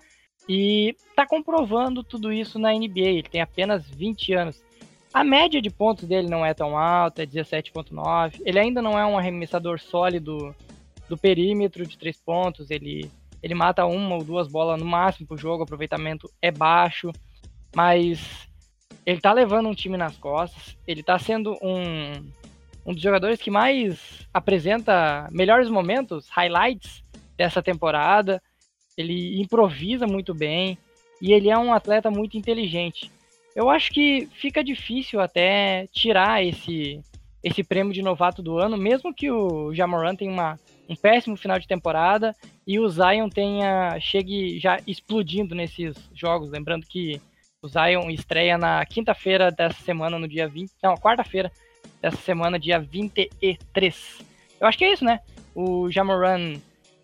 e 0.48 0.96
está 1.08 1.24
comprovando 1.24 2.02
tudo 2.02 2.32
isso 2.32 2.58
na 2.58 2.72
NBA. 2.72 2.98
Ele 2.98 3.22
tem 3.22 3.40
apenas 3.40 3.88
20 3.88 4.32
anos. 4.32 4.60
A 5.14 5.22
média 5.22 5.62
de 5.62 5.70
pontos 5.70 6.08
dele 6.08 6.28
não 6.28 6.44
é 6.44 6.52
tão 6.52 6.76
alta, 6.76 7.22
é 7.22 7.26
17.9. 7.26 8.42
Ele 8.44 8.58
ainda 8.58 8.82
não 8.82 8.98
é 8.98 9.06
um 9.06 9.16
arremessador 9.16 9.80
sólido 9.80 10.52
do 11.08 11.16
perímetro 11.16 11.86
de 11.86 11.96
três 11.96 12.20
pontos, 12.20 12.72
ele, 12.72 13.08
ele 13.40 13.54
mata 13.54 13.86
uma 13.86 14.16
ou 14.16 14.24
duas 14.24 14.48
bolas 14.48 14.80
no 14.80 14.84
máximo 14.84 15.28
pro 15.28 15.38
jogo, 15.38 15.60
o 15.60 15.62
aproveitamento 15.62 16.28
é 16.42 16.50
baixo, 16.50 17.12
mas 17.74 18.45
ele 19.04 19.20
tá 19.20 19.32
levando 19.32 19.68
um 19.68 19.74
time 19.74 19.96
nas 19.96 20.16
costas, 20.16 20.76
ele 20.86 21.02
tá 21.02 21.18
sendo 21.18 21.56
um, 21.62 22.12
um 22.84 22.92
dos 22.92 23.02
jogadores 23.02 23.40
que 23.40 23.50
mais 23.50 24.26
apresenta 24.34 25.28
melhores 25.30 25.70
momentos, 25.70 26.28
highlights 26.28 27.04
dessa 27.36 27.62
temporada, 27.62 28.42
ele 28.96 29.40
improvisa 29.40 30.06
muito 30.06 30.34
bem 30.34 30.76
e 31.20 31.32
ele 31.32 31.50
é 31.50 31.56
um 31.56 31.72
atleta 31.72 32.10
muito 32.10 32.36
inteligente. 32.36 33.10
Eu 33.54 33.70
acho 33.70 33.90
que 33.92 34.28
fica 34.34 34.62
difícil 34.62 35.20
até 35.20 35.86
tirar 35.92 36.44
esse 36.44 37.00
esse 37.42 37.62
prêmio 37.62 37.92
de 37.92 38.02
novato 38.02 38.42
do 38.42 38.58
ano, 38.58 38.76
mesmo 38.76 39.14
que 39.14 39.30
o 39.30 39.72
Jamoran 39.72 40.16
tenha 40.16 40.32
uma 40.32 40.58
um 40.88 40.96
péssimo 40.96 41.36
final 41.36 41.58
de 41.58 41.66
temporada 41.66 42.34
e 42.66 42.78
o 42.78 42.88
Zion 42.88 43.28
tenha 43.28 43.98
chegue 44.00 44.58
já 44.58 44.78
explodindo 44.86 45.54
nesses 45.54 45.94
jogos. 46.12 46.50
Lembrando 46.50 46.86
que 46.86 47.20
o 47.66 47.68
Zion 47.68 48.08
estreia 48.10 48.56
na 48.56 48.84
quinta-feira 48.86 49.50
dessa 49.50 49.82
semana, 49.82 50.18
no 50.18 50.28
dia 50.28 50.48
20. 50.48 50.70
Não, 50.82 50.94
quarta-feira 50.94 51.50
dessa 52.00 52.16
semana, 52.18 52.58
dia 52.58 52.78
23. 52.78 54.18
Eu 54.60 54.66
acho 54.66 54.78
que 54.78 54.84
é 54.84 54.92
isso, 54.92 55.04
né? 55.04 55.20
O 55.54 55.90
Jamoran 55.90 56.54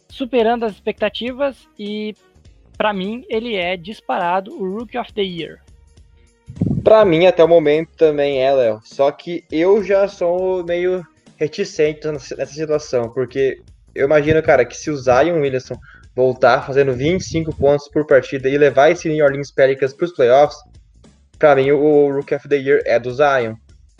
superando 0.08 0.64
as 0.64 0.72
expectativas 0.72 1.56
e, 1.78 2.14
para 2.78 2.92
mim, 2.92 3.24
ele 3.28 3.56
é 3.56 3.76
disparado 3.76 4.52
o 4.52 4.78
Rookie 4.78 4.98
of 4.98 5.12
the 5.12 5.22
Year. 5.22 5.58
Para 6.84 7.04
mim, 7.04 7.26
até 7.26 7.42
o 7.42 7.48
momento 7.48 7.90
também 7.96 8.42
é, 8.42 8.52
Léo. 8.52 8.80
Só 8.84 9.10
que 9.10 9.44
eu 9.50 9.82
já 9.82 10.06
sou 10.06 10.64
meio 10.64 11.04
reticente 11.36 12.06
nessa 12.06 12.46
situação, 12.46 13.08
porque 13.08 13.60
eu 13.94 14.06
imagino, 14.06 14.42
cara, 14.42 14.64
que 14.64 14.76
se 14.76 14.90
o 14.90 14.96
Zion 14.96 15.40
Williamson 15.40 15.74
voltar 16.14 16.66
fazendo 16.66 16.92
25 16.92 17.54
pontos 17.56 17.88
por 17.88 18.06
partida 18.06 18.48
e 18.48 18.58
levar 18.58 18.90
esse 18.90 19.08
New 19.08 19.24
Orleans 19.24 19.50
Pelicans 19.50 19.92
para 19.94 20.04
os 20.04 20.12
playoffs, 20.12 20.58
para 21.38 21.56
mim 21.56 21.70
o 21.70 22.12
Rookie 22.12 22.34
of 22.34 22.48
the 22.48 22.56
Year 22.56 22.82
é 22.84 22.98
do 22.98 23.12
Zion, 23.12 23.54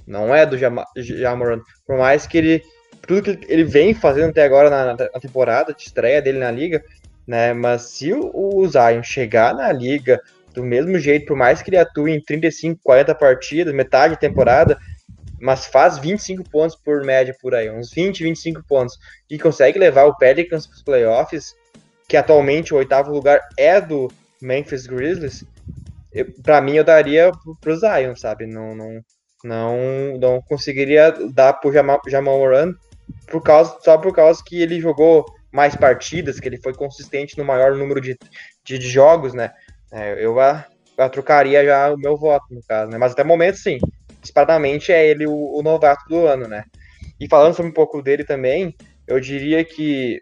não 0.07 0.35
é 0.35 0.45
do 0.45 0.59
Jam 0.59 0.77
Jamoran. 0.97 1.61
Por 1.87 1.97
mais 1.97 2.27
que 2.27 2.39
ele 2.39 2.63
tudo 3.07 3.37
que 3.37 3.53
ele 3.53 3.65
vem 3.65 3.95
fazendo 3.95 4.31
até 4.31 4.45
agora 4.45 4.71
na, 4.71 4.95
na 4.95 5.21
temporada 5.21 5.75
de 5.75 5.83
estreia 5.83 6.23
dele 6.23 6.39
na 6.39 6.51
liga, 6.51 6.83
né? 7.27 7.53
Mas 7.53 7.83
se 7.83 8.13
o, 8.13 8.31
o 8.33 8.69
Zion 8.69 9.03
chegar 9.03 9.55
na 9.55 9.73
liga 9.73 10.21
do 10.55 10.63
mesmo 10.63 10.99
jeito, 10.99 11.27
por 11.27 11.37
mais 11.37 11.63
que 11.63 11.71
ele 11.71 11.79
atue 11.79 12.13
em 12.13 12.21
35, 12.21 12.81
40 12.83 13.15
partidas, 13.15 13.75
metade 13.75 14.15
da 14.15 14.21
temporada, 14.21 14.79
mas 15.41 15.67
faz 15.67 15.99
25 15.99 16.49
pontos 16.49 16.77
por 16.77 17.05
média 17.05 17.35
por 17.41 17.55
aí, 17.55 17.69
uns 17.71 17.91
20, 17.91 18.23
25 18.23 18.63
pontos, 18.65 18.97
e 19.29 19.39
consegue 19.39 19.79
levar 19.79 20.05
o 20.05 20.17
Pelicans 20.17 20.67
para 20.67 20.77
os 20.77 20.83
playoffs, 20.83 21.55
que 22.13 22.17
atualmente 22.19 22.75
o 22.75 22.77
oitavo 22.77 23.11
lugar 23.11 23.41
é 23.57 23.81
do 23.81 24.13
Memphis 24.39 24.87
Grizzlies, 24.87 25.47
para 26.43 26.61
mim 26.61 26.75
eu 26.75 26.85
daria 26.85 27.33
pro 27.59 27.75
Zion, 27.75 28.15
sabe? 28.15 28.45
Não, 28.45 28.77
não, 28.77 29.01
não, 29.43 30.19
não 30.21 30.43
conseguiria 30.43 31.11
dar 31.33 31.55
pro 31.55 31.73
Jamal, 31.73 32.03
Jamal 32.07 32.37
Moran 32.37 32.75
por 33.29 33.43
causa, 33.43 33.79
só 33.81 33.97
por 33.97 34.15
causa 34.15 34.43
que 34.45 34.61
ele 34.61 34.79
jogou 34.79 35.25
mais 35.51 35.75
partidas, 35.75 36.39
que 36.39 36.47
ele 36.47 36.61
foi 36.61 36.75
consistente 36.75 37.39
no 37.39 37.47
maior 37.47 37.75
número 37.75 37.99
de, 37.99 38.15
de, 38.63 38.79
de 38.79 38.91
jogos, 38.91 39.33
né? 39.33 39.51
É, 39.91 40.23
eu, 40.23 40.39
a, 40.39 40.67
trocaria 41.11 41.65
já 41.65 41.95
o 41.95 41.97
meu 41.97 42.19
voto, 42.19 42.45
no 42.51 42.61
caso, 42.63 42.91
né? 42.91 42.99
Mas 42.99 43.13
até 43.13 43.23
o 43.23 43.27
momento, 43.27 43.57
sim. 43.57 43.79
Disparadamente 44.21 44.93
é 44.93 45.09
ele 45.09 45.27
o, 45.27 45.33
o 45.33 45.63
novato 45.63 46.07
do 46.11 46.27
ano, 46.27 46.47
né? 46.47 46.65
E 47.19 47.27
falando 47.27 47.55
sobre 47.55 47.71
um 47.71 47.75
pouco 47.75 48.03
dele 48.03 48.23
também, 48.23 48.77
eu 49.07 49.19
diria 49.19 49.65
que 49.65 50.21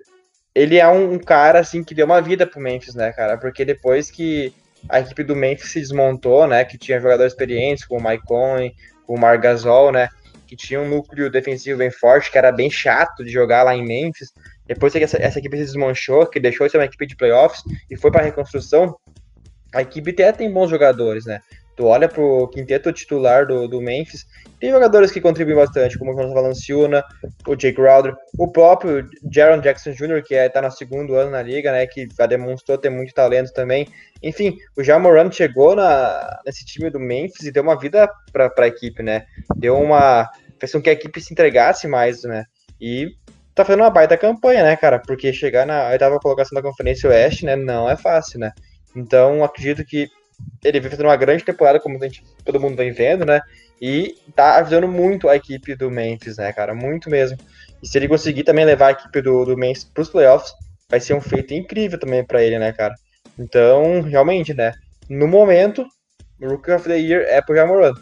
ele 0.54 0.78
é 0.78 0.88
um, 0.88 1.14
um, 1.14 1.18
cara 1.18 1.60
assim 1.60 1.82
que 1.84 1.94
deu 1.94 2.06
uma 2.06 2.20
vida 2.20 2.46
pro 2.46 2.60
Memphis, 2.60 2.94
né, 2.94 3.12
cara? 3.12 3.38
Porque 3.38 3.64
depois 3.64 4.10
que 4.10 4.52
a 4.88 5.00
equipe 5.00 5.22
do 5.22 5.36
Memphis 5.36 5.72
se 5.72 5.80
desmontou, 5.80 6.46
né, 6.46 6.64
que 6.64 6.78
tinha 6.78 7.00
jogadores 7.00 7.32
experientes, 7.32 7.84
como 7.84 8.00
o 8.00 8.10
Mike 8.10 8.24
Conley, 8.24 8.74
o 9.06 9.16
Marc 9.16 9.42
Gasol, 9.42 9.92
né, 9.92 10.08
que 10.46 10.56
tinha 10.56 10.80
um 10.80 10.88
núcleo 10.88 11.30
defensivo 11.30 11.78
bem 11.78 11.90
forte, 11.90 12.30
que 12.30 12.38
era 12.38 12.50
bem 12.50 12.70
chato 12.70 13.24
de 13.24 13.30
jogar 13.30 13.62
lá 13.62 13.74
em 13.74 13.84
Memphis. 13.84 14.32
Depois 14.66 14.92
que 14.92 14.98
essa, 14.98 15.16
essa 15.20 15.38
equipe 15.38 15.56
se 15.56 15.64
desmanchou, 15.64 16.26
que 16.26 16.40
deixou 16.40 16.66
de 16.66 16.72
ser 16.72 16.78
uma 16.78 16.84
equipe 16.84 17.06
de 17.06 17.16
playoffs 17.16 17.62
e 17.90 17.96
foi 17.96 18.10
para 18.10 18.24
reconstrução, 18.24 18.96
a 19.72 19.82
equipe 19.82 20.10
até 20.10 20.32
tem 20.32 20.52
bons 20.52 20.68
jogadores, 20.68 21.24
né? 21.24 21.40
Tu 21.76 21.84
olha 21.84 22.08
pro 22.08 22.48
quinteto 22.48 22.92
titular 22.92 23.46
do, 23.46 23.66
do 23.66 23.80
Memphis, 23.80 24.26
tem 24.60 24.70
jogadores 24.70 25.10
que 25.10 25.22
contribuem 25.22 25.56
bastante, 25.56 25.98
como 25.98 26.12
nós 26.12 26.30
falando, 26.32 26.54
Siuna, 26.54 27.02
o 27.46 27.56
Jake 27.56 27.76
Crowder, 27.76 28.14
o 28.38 28.46
próprio 28.46 29.08
Jaron 29.32 29.60
Jackson 29.60 29.92
Jr., 29.92 30.22
que 30.22 30.34
é, 30.34 30.50
tá 30.50 30.60
no 30.60 30.70
segundo 30.70 31.14
ano 31.14 31.30
na 31.30 31.40
liga, 31.40 31.72
né, 31.72 31.86
que 31.86 32.06
já 32.14 32.26
demonstrou 32.26 32.76
ter 32.76 32.90
muito 32.90 33.14
talento 33.14 33.52
também. 33.54 33.88
Enfim, 34.22 34.58
o 34.76 34.84
Jamoran 34.84 35.32
chegou 35.32 35.74
na, 35.74 36.40
nesse 36.44 36.66
time 36.66 36.90
do 36.90 37.00
Memphis 37.00 37.46
e 37.46 37.50
deu 37.50 37.62
uma 37.62 37.78
vida 37.78 38.06
pra, 38.30 38.50
pra 38.50 38.68
equipe, 38.68 39.02
né, 39.02 39.24
deu 39.56 39.78
uma... 39.78 40.28
fez 40.58 40.72
com 40.72 40.82
que 40.82 40.90
a 40.90 40.92
equipe 40.92 41.18
se 41.22 41.32
entregasse 41.32 41.88
mais, 41.88 42.22
né, 42.24 42.44
e 42.78 43.08
tá 43.54 43.64
fazendo 43.64 43.80
uma 43.80 43.90
baita 43.90 44.18
campanha, 44.18 44.62
né, 44.62 44.76
cara, 44.76 44.98
porque 44.98 45.32
chegar 45.32 45.66
na 45.66 45.88
oitava 45.88 46.20
colocação 46.20 46.54
da 46.54 46.68
Conferência 46.68 47.08
Oeste, 47.08 47.46
né, 47.46 47.56
não 47.56 47.88
é 47.88 47.96
fácil, 47.96 48.38
né. 48.38 48.52
Então, 48.94 49.42
acredito 49.42 49.84
que 49.86 50.08
ele 50.62 50.80
vem 50.80 50.90
fazendo 50.90 51.06
uma 51.06 51.16
grande 51.16 51.44
temporada, 51.44 51.80
como 51.80 51.98
gente, 51.98 52.22
todo 52.44 52.60
mundo 52.60 52.76
vem 52.76 52.92
vendo, 52.92 53.24
né? 53.24 53.40
E 53.80 54.14
tá 54.34 54.56
ajudando 54.56 54.88
muito 54.88 55.28
a 55.28 55.36
equipe 55.36 55.74
do 55.74 55.90
Memphis, 55.90 56.36
né, 56.36 56.52
cara? 56.52 56.74
Muito 56.74 57.08
mesmo. 57.08 57.38
E 57.82 57.88
se 57.88 57.96
ele 57.96 58.08
conseguir 58.08 58.44
também 58.44 58.64
levar 58.64 58.88
a 58.88 58.92
equipe 58.92 59.22
do, 59.22 59.44
do 59.44 59.56
Memphis 59.56 59.84
pros 59.84 60.10
playoffs, 60.10 60.52
vai 60.88 61.00
ser 61.00 61.14
um 61.14 61.20
feito 61.20 61.54
incrível 61.54 61.98
também 61.98 62.24
para 62.24 62.42
ele, 62.42 62.58
né, 62.58 62.72
cara? 62.72 62.94
Então, 63.38 64.02
realmente, 64.02 64.52
né? 64.52 64.72
No 65.08 65.26
momento, 65.26 65.86
o 66.40 66.48
Rookie 66.48 66.72
of 66.72 66.86
the 66.86 66.98
Year 66.98 67.22
é 67.22 67.40
pro 67.40 67.54
Jamoran. 67.54 67.94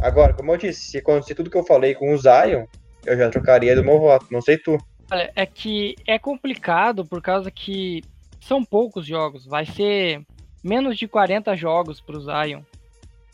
Agora, 0.00 0.32
como 0.34 0.52
eu 0.52 0.56
disse, 0.56 0.90
se 0.90 0.98
acontecer 0.98 1.34
tudo 1.34 1.50
que 1.50 1.56
eu 1.56 1.64
falei 1.64 1.94
com 1.94 2.12
o 2.12 2.18
Zion, 2.18 2.66
eu 3.04 3.16
já 3.16 3.28
trocaria 3.30 3.74
do 3.74 3.84
meu 3.84 3.98
voto. 3.98 4.26
Não 4.30 4.40
sei 4.40 4.56
tu. 4.56 4.78
Olha, 5.10 5.32
é 5.34 5.46
que 5.46 5.94
é 6.06 6.18
complicado 6.18 7.04
por 7.04 7.20
causa 7.20 7.50
que 7.50 8.02
são 8.40 8.64
poucos 8.64 9.06
jogos. 9.06 9.46
Vai 9.46 9.66
ser 9.66 10.22
menos 10.64 10.96
de 10.96 11.06
40 11.06 11.54
jogos 11.54 12.00
para 12.00 12.16
o 12.16 12.20
Zion. 12.20 12.62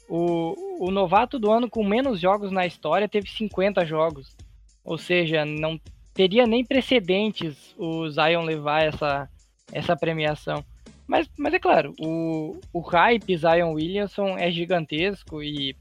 O, 0.09 0.91
novato 0.91 1.39
do 1.39 1.52
ano 1.52 1.71
com 1.71 1.85
menos 1.85 2.19
jogos 2.21 2.50
na 2.50 2.67
história 2.67 3.09
teve 3.09 3.31
50 3.31 3.87
jogos. 3.87 4.37
Ou 4.85 4.99
seja, 4.99 5.45
não 5.45 5.81
teria 6.13 6.47
nem 6.47 6.65
precedentes 6.65 7.73
o 7.78 8.11
Zion 8.11 8.43
levar 8.43 8.83
essa, 8.83 9.31
essa 9.73 9.97
premiação. 9.97 10.65
Mas, 11.07 11.31
mas 11.39 11.54
é 11.54 11.59
claro, 11.61 11.95
o, 12.00 12.59
o 12.73 12.81
hype 12.81 13.37
Zion 13.37 13.73
Williamson 13.75 14.37
é 14.37 14.50
gigantesco 14.50 15.43
e 15.43 15.76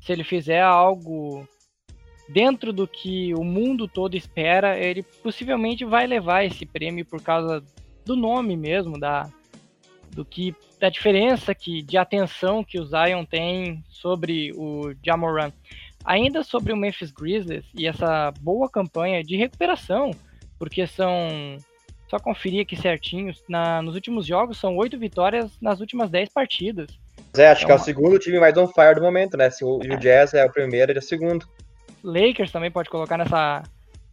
se 0.00 0.12
ele 0.12 0.24
fizer 0.24 0.62
algo 0.62 1.46
dentro 2.28 2.72
do 2.72 2.86
que 2.86 3.34
o 3.34 3.44
mundo 3.44 3.88
todo 3.88 4.16
espera, 4.16 4.78
ele 4.78 5.02
possivelmente 5.22 5.84
vai 5.84 6.06
levar 6.06 6.44
esse 6.44 6.66
prêmio 6.66 7.04
por 7.04 7.22
causa 7.22 7.62
do 8.04 8.16
nome 8.16 8.56
mesmo, 8.56 8.98
da, 8.98 9.28
do 10.10 10.24
que 10.24 10.54
da 10.78 10.88
diferença 10.88 11.54
que, 11.54 11.82
de 11.82 11.96
atenção 11.96 12.62
que 12.64 12.78
o 12.78 12.84
Zion 12.84 13.24
tem 13.24 13.82
sobre 13.88 14.52
o 14.52 14.94
Jamoran. 15.04 15.52
Ainda 16.04 16.42
sobre 16.42 16.72
o 16.72 16.76
Memphis 16.76 17.10
Grizzlies 17.10 17.64
e 17.74 17.86
essa 17.86 18.32
boa 18.40 18.68
campanha 18.70 19.22
de 19.22 19.36
recuperação, 19.36 20.12
porque 20.58 20.86
são 20.86 21.58
só 22.08 22.18
conferir 22.18 22.62
aqui 22.62 22.74
certinho, 22.74 23.32
na, 23.48 23.82
nos 23.82 23.94
últimos 23.94 24.26
jogos 24.26 24.58
são 24.58 24.76
oito 24.76 24.98
vitórias 24.98 25.50
nas 25.60 25.80
últimas 25.80 26.10
dez 26.10 26.28
partidas. 26.30 26.88
É, 27.36 27.48
acho 27.48 27.64
então, 27.64 27.76
que 27.76 27.80
é 27.80 27.82
o 27.82 27.84
segundo 27.84 28.18
time 28.18 28.40
mais 28.40 28.56
on 28.56 28.66
fire 28.66 28.94
do 28.94 29.02
momento, 29.02 29.36
né? 29.36 29.50
Se 29.50 29.64
o, 29.64 29.80
é. 29.82 29.94
o 29.94 29.98
Jazz 29.98 30.32
é 30.32 30.44
o 30.44 30.50
primeiro, 30.50 30.90
ele 30.90 30.98
é 30.98 31.02
o 31.02 31.04
segundo. 31.04 31.46
Lakers 32.02 32.50
também 32.50 32.70
pode 32.70 32.88
colocar 32.88 33.18
nessa. 33.18 33.62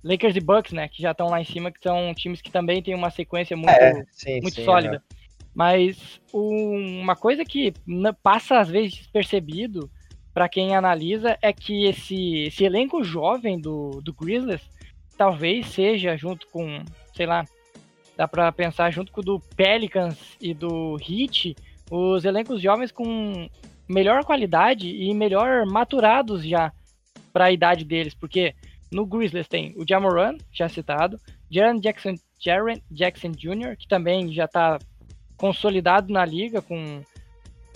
Lakers 0.03 0.35
e 0.35 0.41
Bucks, 0.41 0.73
né? 0.73 0.87
Que 0.87 1.01
já 1.01 1.11
estão 1.11 1.27
lá 1.27 1.41
em 1.41 1.45
cima, 1.45 1.71
que 1.71 1.79
são 1.81 2.13
times 2.13 2.41
que 2.41 2.51
também 2.51 2.83
têm 2.83 2.93
uma 2.93 3.09
sequência 3.09 3.55
muito, 3.55 3.69
é, 3.69 4.03
sim, 4.11 4.41
muito 4.41 4.55
sim, 4.55 4.65
sólida. 4.65 5.01
É. 5.11 5.24
Mas 5.55 6.19
uma 6.33 7.15
coisa 7.15 7.45
que 7.45 7.73
passa 8.21 8.59
às 8.59 8.69
vezes 8.69 8.97
despercebido 8.97 9.89
para 10.33 10.49
quem 10.49 10.75
analisa 10.75 11.37
é 11.41 11.53
que 11.53 11.85
esse, 11.85 12.43
esse 12.43 12.65
elenco 12.65 13.01
jovem 13.05 13.57
do, 13.57 14.01
do 14.01 14.13
Grizzlies 14.13 14.69
talvez 15.17 15.67
seja 15.67 16.17
junto 16.17 16.45
com, 16.47 16.83
sei 17.13 17.25
lá, 17.25 17.45
dá 18.17 18.27
para 18.27 18.51
pensar 18.51 18.91
junto 18.91 19.13
com 19.13 19.21
o 19.21 19.23
do 19.23 19.39
Pelicans 19.55 20.35
e 20.41 20.53
do 20.53 20.97
Heat, 20.99 21.55
os 21.89 22.25
elencos 22.25 22.61
jovens 22.61 22.91
com 22.91 23.49
melhor 23.87 24.25
qualidade 24.25 24.89
e 24.89 25.13
melhor 25.13 25.65
maturados 25.65 26.45
já 26.45 26.73
para 27.31 27.45
a 27.45 27.51
idade 27.51 27.85
deles, 27.85 28.13
porque 28.13 28.53
no 28.91 29.05
Grizzlies 29.05 29.47
tem 29.47 29.73
o 29.77 29.85
Jamoran, 29.87 30.37
já 30.51 30.67
citado, 30.67 31.19
Jaren 31.49 31.79
Jackson, 31.79 32.15
Jaren 32.39 32.81
Jackson 32.91 33.31
Jr., 33.31 33.77
que 33.77 33.87
também 33.87 34.33
já 34.33 34.45
está 34.45 34.79
consolidado 35.37 36.11
na 36.11 36.25
liga, 36.25 36.61
com 36.61 37.01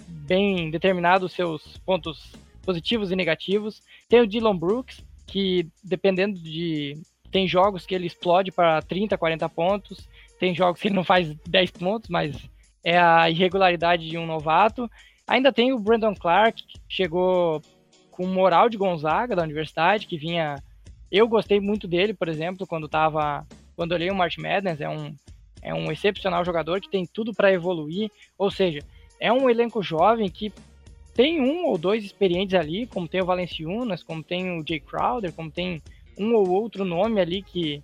bem 0.07 0.71
determinados 0.71 1.33
seus 1.33 1.77
pontos 1.79 2.33
positivos 2.63 3.11
e 3.11 3.15
negativos. 3.15 3.81
Tem 4.07 4.21
o 4.21 4.27
Dylan 4.27 4.55
Brooks, 4.55 5.03
que 5.27 5.67
dependendo 5.83 6.39
de. 6.39 6.97
Tem 7.31 7.47
jogos 7.47 7.85
que 7.85 7.93
ele 7.93 8.07
explode 8.07 8.51
para 8.51 8.81
30, 8.81 9.17
40 9.17 9.47
pontos. 9.49 10.09
Tem 10.39 10.55
jogos 10.55 10.81
que 10.81 10.87
ele 10.87 10.95
não 10.95 11.03
faz 11.03 11.35
10 11.47 11.71
pontos, 11.71 12.09
mas 12.09 12.35
é 12.83 12.97
a 12.97 13.29
irregularidade 13.29 14.09
de 14.09 14.17
um 14.17 14.25
novato. 14.25 14.89
Ainda 15.27 15.53
tem 15.53 15.71
o 15.71 15.79
Brandon 15.79 16.15
Clark, 16.15 16.65
que 16.65 16.79
chegou 16.87 17.61
com 18.09 18.25
moral 18.25 18.67
de 18.67 18.77
Gonzaga 18.77 19.35
da 19.35 19.43
universidade, 19.43 20.07
que 20.07 20.17
vinha. 20.17 20.55
Eu 21.11 21.27
gostei 21.27 21.59
muito 21.59 21.87
dele, 21.87 22.13
por 22.13 22.27
exemplo, 22.27 22.65
quando 22.65 22.89
tava. 22.89 23.45
Quando 23.75 23.93
olhei 23.93 24.11
o 24.11 24.15
March 24.15 24.37
Madness, 24.37 24.81
é 24.81 24.89
um 24.89 25.15
é 25.61 25.73
um 25.73 25.91
excepcional 25.91 26.43
jogador 26.45 26.79
que 26.79 26.89
tem 26.89 27.05
tudo 27.05 27.33
para 27.33 27.51
evoluir, 27.51 28.11
ou 28.37 28.49
seja, 28.49 28.79
é 29.19 29.31
um 29.31 29.49
elenco 29.49 29.83
jovem 29.83 30.29
que 30.29 30.53
tem 31.13 31.41
um 31.41 31.65
ou 31.65 31.77
dois 31.77 32.03
experientes 32.05 32.55
ali, 32.55 32.87
como 32.87 33.07
tem 33.07 33.21
o 33.21 33.25
Valenciunas, 33.25 34.03
como 34.03 34.23
tem 34.23 34.57
o 34.57 34.63
Jay 34.65 34.79
Crowder, 34.79 35.33
como 35.33 35.51
tem 35.51 35.81
um 36.17 36.33
ou 36.33 36.49
outro 36.49 36.85
nome 36.85 37.19
ali 37.19 37.41
que, 37.41 37.83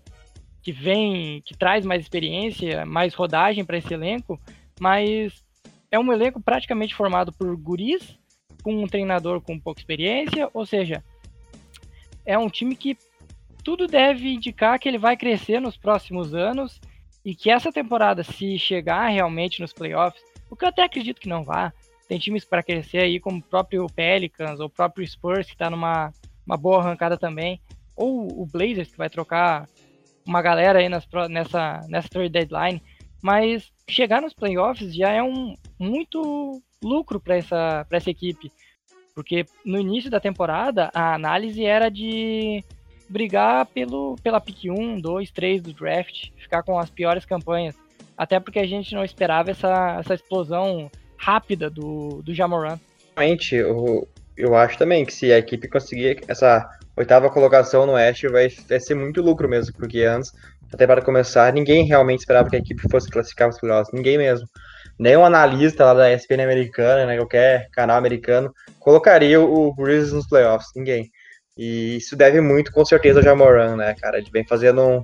que 0.61 0.71
vem, 0.71 1.41
que 1.45 1.57
traz 1.57 1.85
mais 1.85 2.01
experiência, 2.01 2.85
mais 2.85 3.13
rodagem 3.13 3.65
para 3.65 3.77
esse 3.77 3.93
elenco, 3.93 4.39
mas 4.79 5.43
é 5.91 5.99
um 5.99 6.11
elenco 6.11 6.41
praticamente 6.41 6.95
formado 6.95 7.33
por 7.33 7.55
guris, 7.57 8.17
com 8.63 8.83
um 8.83 8.87
treinador 8.87 9.41
com 9.41 9.59
pouca 9.59 9.79
experiência, 9.79 10.49
ou 10.53 10.65
seja, 10.65 11.03
é 12.25 12.37
um 12.37 12.49
time 12.49 12.75
que 12.75 12.97
tudo 13.63 13.87
deve 13.87 14.33
indicar 14.33 14.79
que 14.79 14.87
ele 14.87 14.97
vai 14.97 15.17
crescer 15.17 15.59
nos 15.59 15.75
próximos 15.75 16.33
anos 16.33 16.79
e 17.25 17.33
que 17.33 17.49
essa 17.49 17.71
temporada, 17.71 18.23
se 18.23 18.57
chegar 18.59 19.07
realmente 19.07 19.59
nos 19.59 19.73
playoffs, 19.73 20.23
o 20.49 20.55
que 20.55 20.63
eu 20.63 20.69
até 20.69 20.83
acredito 20.83 21.19
que 21.19 21.27
não 21.27 21.43
vá, 21.43 21.73
tem 22.07 22.19
times 22.19 22.45
para 22.45 22.61
crescer 22.61 22.99
aí, 22.99 23.19
como 23.19 23.39
o 23.39 23.43
próprio 23.43 23.87
Pelicans, 23.87 24.59
ou 24.59 24.67
o 24.67 24.69
próprio 24.69 25.05
Spurs, 25.05 25.47
que 25.47 25.53
está 25.53 25.69
numa 25.69 26.13
uma 26.45 26.55
boa 26.55 26.79
arrancada 26.79 27.17
também, 27.17 27.59
ou 27.95 28.39
o 28.39 28.45
Blazers, 28.45 28.91
que 28.91 28.97
vai 28.97 29.09
trocar 29.09 29.67
uma 30.23 30.41
galera 30.43 30.77
aí 30.77 30.87
nas, 30.87 31.07
nessa, 31.27 31.81
nessa 31.89 32.07
trade 32.07 32.29
deadline, 32.29 32.81
mas 33.21 33.71
chegar 33.89 34.21
nos 34.21 34.33
playoffs 34.33 34.93
já 34.93 35.09
é 35.09 35.23
um 35.23 35.55
muito 35.79 36.61
lucro 36.83 37.19
para 37.19 37.37
essa, 37.37 37.85
essa 37.89 38.11
equipe, 38.11 38.51
porque 39.15 39.45
no 39.65 39.79
início 39.79 40.11
da 40.11 40.19
temporada 40.19 40.91
a 40.93 41.15
análise 41.15 41.65
era 41.65 41.89
de 41.89 42.63
brigar 43.07 43.65
pelo, 43.67 44.15
pela 44.23 44.41
pick 44.41 44.65
1, 44.65 44.99
2, 44.99 45.31
3 45.31 45.61
do 45.61 45.73
draft, 45.73 46.29
ficar 46.37 46.63
com 46.63 46.77
as 46.79 46.89
piores 46.89 47.25
campanhas. 47.25 47.75
Até 48.17 48.39
porque 48.39 48.59
a 48.59 48.67
gente 48.67 48.95
não 48.95 49.03
esperava 49.03 49.51
essa, 49.51 49.97
essa 49.99 50.13
explosão 50.13 50.89
rápida 51.17 51.69
do, 51.69 52.21
do 52.23 52.33
Jamoran. 52.33 52.79
Realmente, 53.15 53.55
eu, 53.55 54.07
eu 54.37 54.55
acho 54.55 54.77
também 54.77 55.05
que 55.05 55.13
se 55.13 55.31
a 55.31 55.37
equipe 55.37 55.67
conseguir 55.67 56.23
essa 56.27 56.67
oitava 56.95 57.29
colocação 57.29 57.85
no 57.85 57.93
Oeste, 57.93 58.27
vai, 58.27 58.47
vai 58.69 58.79
ser 58.79 58.95
muito 58.95 59.21
lucro 59.21 59.49
mesmo, 59.49 59.73
porque 59.77 60.03
antes 60.03 60.31
até 60.73 60.85
para 60.85 61.01
começar, 61.01 61.53
ninguém 61.53 61.85
realmente 61.85 62.19
esperava 62.19 62.49
que 62.49 62.55
a 62.55 62.59
equipe 62.59 62.89
fosse 62.89 63.09
classificar 63.09 63.49
os 63.49 63.59
playoffs, 63.59 63.93
ninguém 63.93 64.17
mesmo. 64.17 64.47
Nenhum 64.97 65.25
analista 65.25 65.85
lá 65.85 65.93
da 65.93 66.13
ESPN 66.13 66.43
americana, 66.43 67.05
né, 67.05 67.17
qualquer 67.17 67.69
canal 67.71 67.97
americano, 67.97 68.53
colocaria 68.79 69.39
o 69.39 69.73
Grizzlies 69.73 70.13
nos 70.13 70.27
playoffs, 70.27 70.71
ninguém. 70.75 71.09
E 71.57 71.97
isso 71.97 72.15
deve 72.15 72.41
muito, 72.41 72.71
com 72.71 72.83
certeza, 72.83 73.19
ao 73.19 73.23
Jamoran, 73.23 73.77
né, 73.77 73.95
cara? 73.95 74.17
Ele 74.17 74.29
vem 74.31 74.45
fazendo 74.45 74.81
um, 74.81 75.03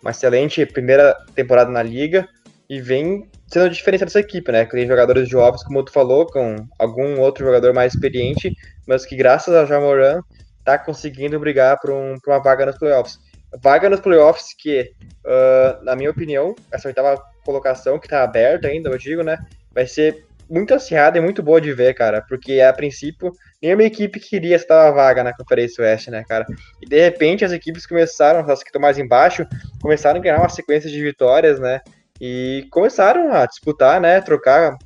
uma 0.00 0.10
excelente 0.10 0.64
primeira 0.64 1.14
temporada 1.34 1.70
na 1.70 1.82
liga 1.82 2.28
e 2.68 2.80
vem 2.80 3.28
sendo 3.46 3.66
a 3.66 3.68
diferença 3.68 4.06
dessa 4.06 4.20
equipe, 4.20 4.50
né? 4.50 4.64
Tem 4.64 4.86
jogadores 4.86 5.28
jovens, 5.28 5.62
como 5.62 5.84
tu 5.84 5.92
falou, 5.92 6.26
com 6.26 6.56
algum 6.78 7.20
outro 7.20 7.44
jogador 7.44 7.74
mais 7.74 7.92
experiente, 7.92 8.56
mas 8.86 9.04
que 9.04 9.14
graças 9.14 9.54
ao 9.54 9.66
Jamoran 9.66 10.22
tá 10.64 10.78
conseguindo 10.78 11.38
brigar 11.38 11.78
por, 11.78 11.90
um, 11.90 12.18
por 12.18 12.32
uma 12.32 12.42
vaga 12.42 12.64
nos 12.64 12.78
playoffs. 12.78 13.18
Vaga 13.62 13.90
nos 13.90 14.00
playoffs 14.00 14.54
que, 14.56 14.92
uh, 15.26 15.84
na 15.84 15.94
minha 15.94 16.10
opinião, 16.10 16.54
essa 16.72 16.88
oitava 16.88 17.22
colocação 17.44 17.98
que 17.98 18.08
tá 18.08 18.22
aberta 18.22 18.68
ainda, 18.68 18.88
eu 18.88 18.96
digo, 18.96 19.22
né? 19.22 19.38
Vai 19.74 19.86
ser 19.86 20.24
muito 20.52 20.74
acirrada 20.74 21.16
e 21.16 21.20
muito 21.20 21.42
boa 21.42 21.58
de 21.58 21.72
ver, 21.72 21.94
cara, 21.94 22.20
porque 22.20 22.60
a 22.60 22.70
princípio 22.74 23.32
nenhuma 23.60 23.84
equipe 23.84 24.20
queria 24.20 24.56
estar 24.56 24.90
vaga 24.90 25.24
na 25.24 25.34
Conferência 25.34 25.82
Oeste, 25.82 26.10
né, 26.10 26.22
cara? 26.28 26.44
E 26.82 26.86
de 26.86 27.00
repente 27.00 27.42
as 27.42 27.52
equipes 27.52 27.86
começaram, 27.86 28.40
as 28.40 28.62
que 28.62 28.68
estão 28.68 28.80
mais 28.80 28.98
embaixo, 28.98 29.46
começaram 29.80 30.20
a 30.20 30.22
ganhar 30.22 30.38
uma 30.38 30.50
sequência 30.50 30.90
de 30.90 31.02
vitórias, 31.02 31.58
né? 31.58 31.80
E 32.20 32.66
começaram 32.70 33.32
a 33.32 33.46
disputar, 33.46 33.98
né? 33.98 34.20
Trocar 34.20 34.76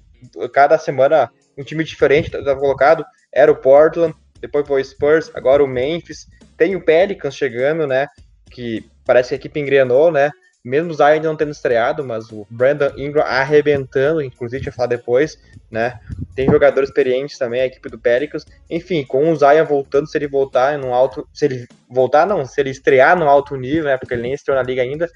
cada 0.52 0.79
semana 0.79 1.29
um 1.59 1.64
time 1.64 1.83
diferente 1.83 2.26
estava 2.26 2.61
colocado. 2.61 3.05
Era 3.35 3.50
o 3.50 3.57
Portland, 3.57 4.14
depois 4.40 4.66
foi 4.68 4.83
o 4.83 4.85
Spurs, 4.85 5.33
agora 5.35 5.64
o 5.64 5.66
Memphis. 5.66 6.29
Tem 6.57 6.76
o 6.76 6.85
Pelicans 6.85 7.35
chegando, 7.35 7.88
né? 7.88 8.07
Que 8.52 8.88
parece 9.05 9.31
que 9.31 9.35
a 9.35 9.38
equipe 9.38 9.59
engrenou, 9.59 10.12
né? 10.12 10.31
Mesmo 10.66 10.90
o 10.90 10.94
Zion 10.94 11.22
não 11.22 11.37
tendo 11.37 11.52
estreado, 11.52 12.02
mas 12.02 12.33
o 12.33 12.44
Brandon 12.50 12.90
Ingram 12.96 13.22
arrebentando, 13.22 14.20
inclusive, 14.20 14.68
a 14.68 14.72
falar 14.72 14.88
depois, 14.88 15.38
né? 15.70 16.00
Tem 16.35 16.50
jogadores 16.50 16.88
experientes 16.88 17.38
também, 17.38 17.61
a 17.61 17.66
equipe 17.66 17.88
do 17.88 17.96
Pelicans. 17.96 18.44
Enfim, 18.68 19.05
com 19.05 19.31
o 19.31 19.37
Zion 19.37 19.64
voltando, 19.64 20.09
se 20.09 20.18
ele 20.18 20.26
voltar 20.26 20.76
no 20.76 20.92
alto. 20.92 21.24
Se 21.33 21.44
ele 21.44 21.68
voltar, 21.88 22.26
não, 22.26 22.44
se 22.44 22.61
ele 22.61 22.70
estrear 22.70 23.16
no 23.16 23.29
alto 23.29 23.55
nível, 23.55 23.85
né? 23.85 23.96
Porque 23.96 24.12
ele 24.12 24.22
nem 24.22 24.33
estreou 24.33 24.59
na 24.61 24.64
liga 24.64 24.83
ainda. 24.83 25.09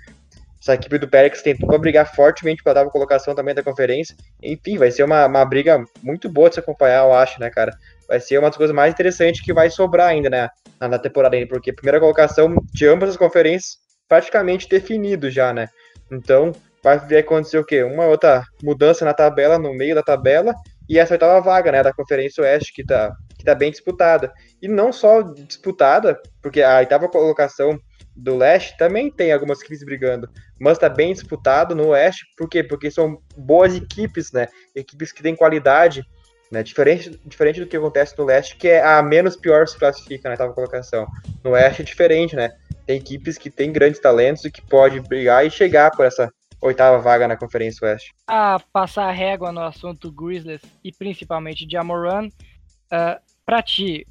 Essa 0.62 0.74
equipe 0.74 0.98
do 0.98 1.08
Pelicans 1.08 1.42
para 1.66 1.78
brigar 1.78 2.14
fortemente 2.14 2.62
para 2.62 2.74
dar 2.74 2.84
colocação 2.88 3.34
também 3.34 3.52
da 3.52 3.62
conferência. 3.64 4.14
Enfim, 4.40 4.78
vai 4.78 4.92
ser 4.92 5.02
uma, 5.02 5.26
uma 5.26 5.44
briga 5.44 5.82
muito 6.00 6.28
boa 6.28 6.48
de 6.48 6.54
se 6.54 6.60
acompanhar, 6.60 7.04
eu 7.04 7.12
acho, 7.12 7.40
né, 7.40 7.50
cara? 7.50 7.76
Vai 8.06 8.20
ser 8.20 8.38
uma 8.38 8.50
das 8.50 8.56
coisas 8.56 8.76
mais 8.76 8.92
interessantes 8.92 9.40
que 9.40 9.52
vai 9.52 9.68
sobrar 9.68 10.10
ainda, 10.10 10.30
né? 10.30 10.48
Na, 10.78 10.96
temporada 10.96 11.34
ainda, 11.34 11.48
porque 11.48 11.72
primeira 11.72 11.98
colocação 11.98 12.54
de 12.72 12.86
ambas 12.86 13.10
as 13.10 13.16
conferências 13.16 13.89
praticamente 14.10 14.68
definido 14.68 15.30
já, 15.30 15.54
né? 15.54 15.68
Então, 16.10 16.50
vai 16.82 16.96
acontecer 17.16 17.58
o 17.58 17.64
quê? 17.64 17.84
Uma 17.84 18.06
outra 18.06 18.42
mudança 18.60 19.04
na 19.04 19.14
tabela, 19.14 19.56
no 19.56 19.72
meio 19.72 19.94
da 19.94 20.02
tabela, 20.02 20.52
e 20.88 20.98
essa 20.98 21.14
oitava 21.14 21.40
vaga, 21.40 21.70
né, 21.70 21.82
da 21.84 21.92
Conferência 21.92 22.42
Oeste, 22.42 22.72
que 22.74 22.84
tá, 22.84 23.12
que 23.38 23.44
tá 23.44 23.54
bem 23.54 23.70
disputada. 23.70 24.32
E 24.60 24.66
não 24.66 24.92
só 24.92 25.22
disputada, 25.22 26.20
porque 26.42 26.60
a 26.60 26.78
oitava 26.78 27.08
colocação 27.08 27.78
do 28.16 28.36
leste 28.36 28.76
também 28.76 29.08
tem 29.08 29.32
algumas 29.32 29.60
equipes 29.60 29.84
brigando, 29.84 30.28
mas 30.58 30.76
tá 30.76 30.88
bem 30.88 31.12
disputado 31.12 31.76
no 31.76 31.90
oeste, 31.90 32.26
por 32.36 32.48
quê? 32.48 32.64
Porque 32.64 32.90
são 32.90 33.16
boas 33.36 33.76
equipes, 33.76 34.32
né? 34.32 34.48
Equipes 34.74 35.12
que 35.12 35.22
têm 35.22 35.36
qualidade, 35.36 36.02
né? 36.50 36.62
Diferente, 36.62 37.20
diferente 37.24 37.60
do 37.60 37.66
que 37.66 37.76
acontece 37.76 38.18
no 38.18 38.24
leste, 38.24 38.56
que 38.56 38.68
é 38.68 38.84
a 38.84 39.02
menos 39.02 39.36
pior 39.36 39.68
se 39.68 39.78
classifica 39.78 40.28
na 40.28 40.32
oitava 40.32 40.52
colocação. 40.52 41.06
No 41.44 41.50
oeste 41.50 41.82
é 41.82 41.84
diferente, 41.84 42.34
né? 42.34 42.50
tem 42.90 42.96
equipes 42.96 43.38
que 43.38 43.48
têm 43.48 43.72
grandes 43.72 44.00
talentos 44.00 44.44
e 44.44 44.50
que 44.50 44.60
pode 44.60 44.98
brigar 45.00 45.46
e 45.46 45.50
chegar 45.50 45.92
por 45.92 46.04
essa 46.04 46.28
oitava 46.60 46.98
vaga 46.98 47.28
na 47.28 47.36
Conferência 47.36 47.86
Oeste. 47.86 48.12
A 48.26 48.60
passar 48.72 49.04
a 49.04 49.12
régua 49.12 49.52
no 49.52 49.60
assunto 49.60 50.10
Grizzlies 50.10 50.60
e 50.82 50.90
principalmente 50.90 51.64
de 51.64 51.76
Amoran, 51.76 52.26
uh, 52.26 53.20
para 53.46 53.62
ti, 53.62 54.04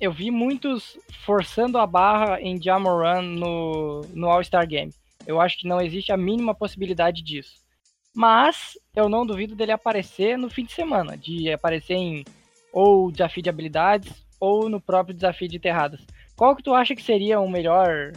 eu 0.00 0.12
vi 0.12 0.30
muitos 0.30 0.96
forçando 1.24 1.78
a 1.78 1.86
barra 1.86 2.40
em 2.40 2.62
Jamoran 2.62 3.22
no, 3.22 4.02
no 4.14 4.30
All-Star 4.30 4.68
Game. 4.68 4.92
Eu 5.26 5.40
acho 5.40 5.58
que 5.58 5.66
não 5.66 5.80
existe 5.80 6.12
a 6.12 6.16
mínima 6.16 6.54
possibilidade 6.54 7.24
disso. 7.24 7.65
Mas 8.16 8.78
eu 8.94 9.10
não 9.10 9.26
duvido 9.26 9.54
dele 9.54 9.72
aparecer 9.72 10.38
no 10.38 10.48
fim 10.48 10.64
de 10.64 10.72
semana, 10.72 11.18
de 11.18 11.52
aparecer 11.52 11.96
em 11.96 12.24
ou 12.72 13.12
desafio 13.12 13.42
de 13.42 13.50
habilidades 13.50 14.10
ou 14.40 14.70
no 14.70 14.80
próprio 14.80 15.14
desafio 15.14 15.46
de 15.46 15.58
enterradas. 15.58 16.00
Qual 16.34 16.56
que 16.56 16.62
tu 16.62 16.74
acha 16.74 16.96
que 16.96 17.02
seria 17.02 17.38
o 17.38 17.48
melhor 17.48 18.14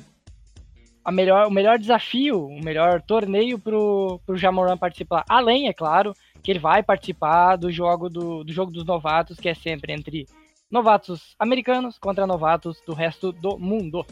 a 1.03 1.12
melhor, 1.12 1.47
o 1.47 1.51
melhor 1.51 1.77
desafio, 1.77 2.45
o 2.45 2.63
melhor 2.63 3.01
torneio 3.01 3.59
pro, 3.59 4.21
pro 4.25 4.38
Jamoran 4.38 4.77
participar? 4.77 5.25
Além, 5.27 5.67
é 5.67 5.73
claro, 5.73 6.13
que 6.41 6.49
ele 6.49 6.59
vai 6.59 6.81
participar 6.81 7.57
do 7.57 7.69
jogo 7.69 8.09
do, 8.09 8.45
do 8.45 8.53
jogo 8.53 8.71
dos 8.71 8.85
novatos, 8.85 9.38
que 9.38 9.49
é 9.49 9.53
sempre 9.53 9.91
entre 9.91 10.25
novatos 10.71 11.35
americanos 11.38 11.97
contra 11.97 12.25
novatos 12.25 12.81
do 12.88 12.93
resto 12.93 13.33
do 13.33 13.57
mundo. 13.59 14.05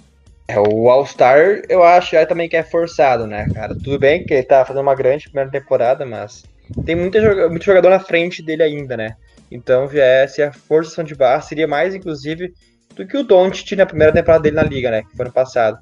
É, 0.49 0.59
o 0.59 0.89
All-Star, 0.89 1.61
eu 1.67 1.83
acho 1.83 2.15
é, 2.15 2.25
também 2.25 2.47
que 2.47 2.55
é 2.55 2.63
forçado, 2.63 3.27
né, 3.27 3.47
cara? 3.53 3.75
Tudo 3.75 3.99
bem 3.99 4.25
que 4.25 4.33
ele 4.33 4.43
tá 4.43 4.63
fazendo 4.63 4.81
uma 4.81 4.95
grande 4.95 5.25
primeira 5.25 5.51
temporada, 5.51 6.05
mas 6.05 6.43
tem 6.85 6.95
muita, 6.95 7.49
muito 7.49 7.65
jogador 7.65 7.89
na 7.89 7.99
frente 7.99 8.41
dele 8.41 8.63
ainda, 8.63 8.95
né? 8.95 9.17
Então, 9.51 9.87
viesse 9.87 10.41
a 10.41 10.53
forçação 10.53 11.03
de 11.03 11.15
barra, 11.15 11.41
seria 11.41 11.67
mais, 11.67 11.93
inclusive, 11.93 12.53
do 12.95 13.05
que 13.05 13.17
o 13.17 13.23
Doncic 13.23 13.75
na 13.75 13.85
primeira 13.85 14.13
temporada 14.13 14.43
dele 14.43 14.55
na 14.55 14.63
liga, 14.63 14.89
né? 14.89 15.03
Que 15.03 15.15
foi 15.15 15.25
ano 15.25 15.33
passado. 15.33 15.77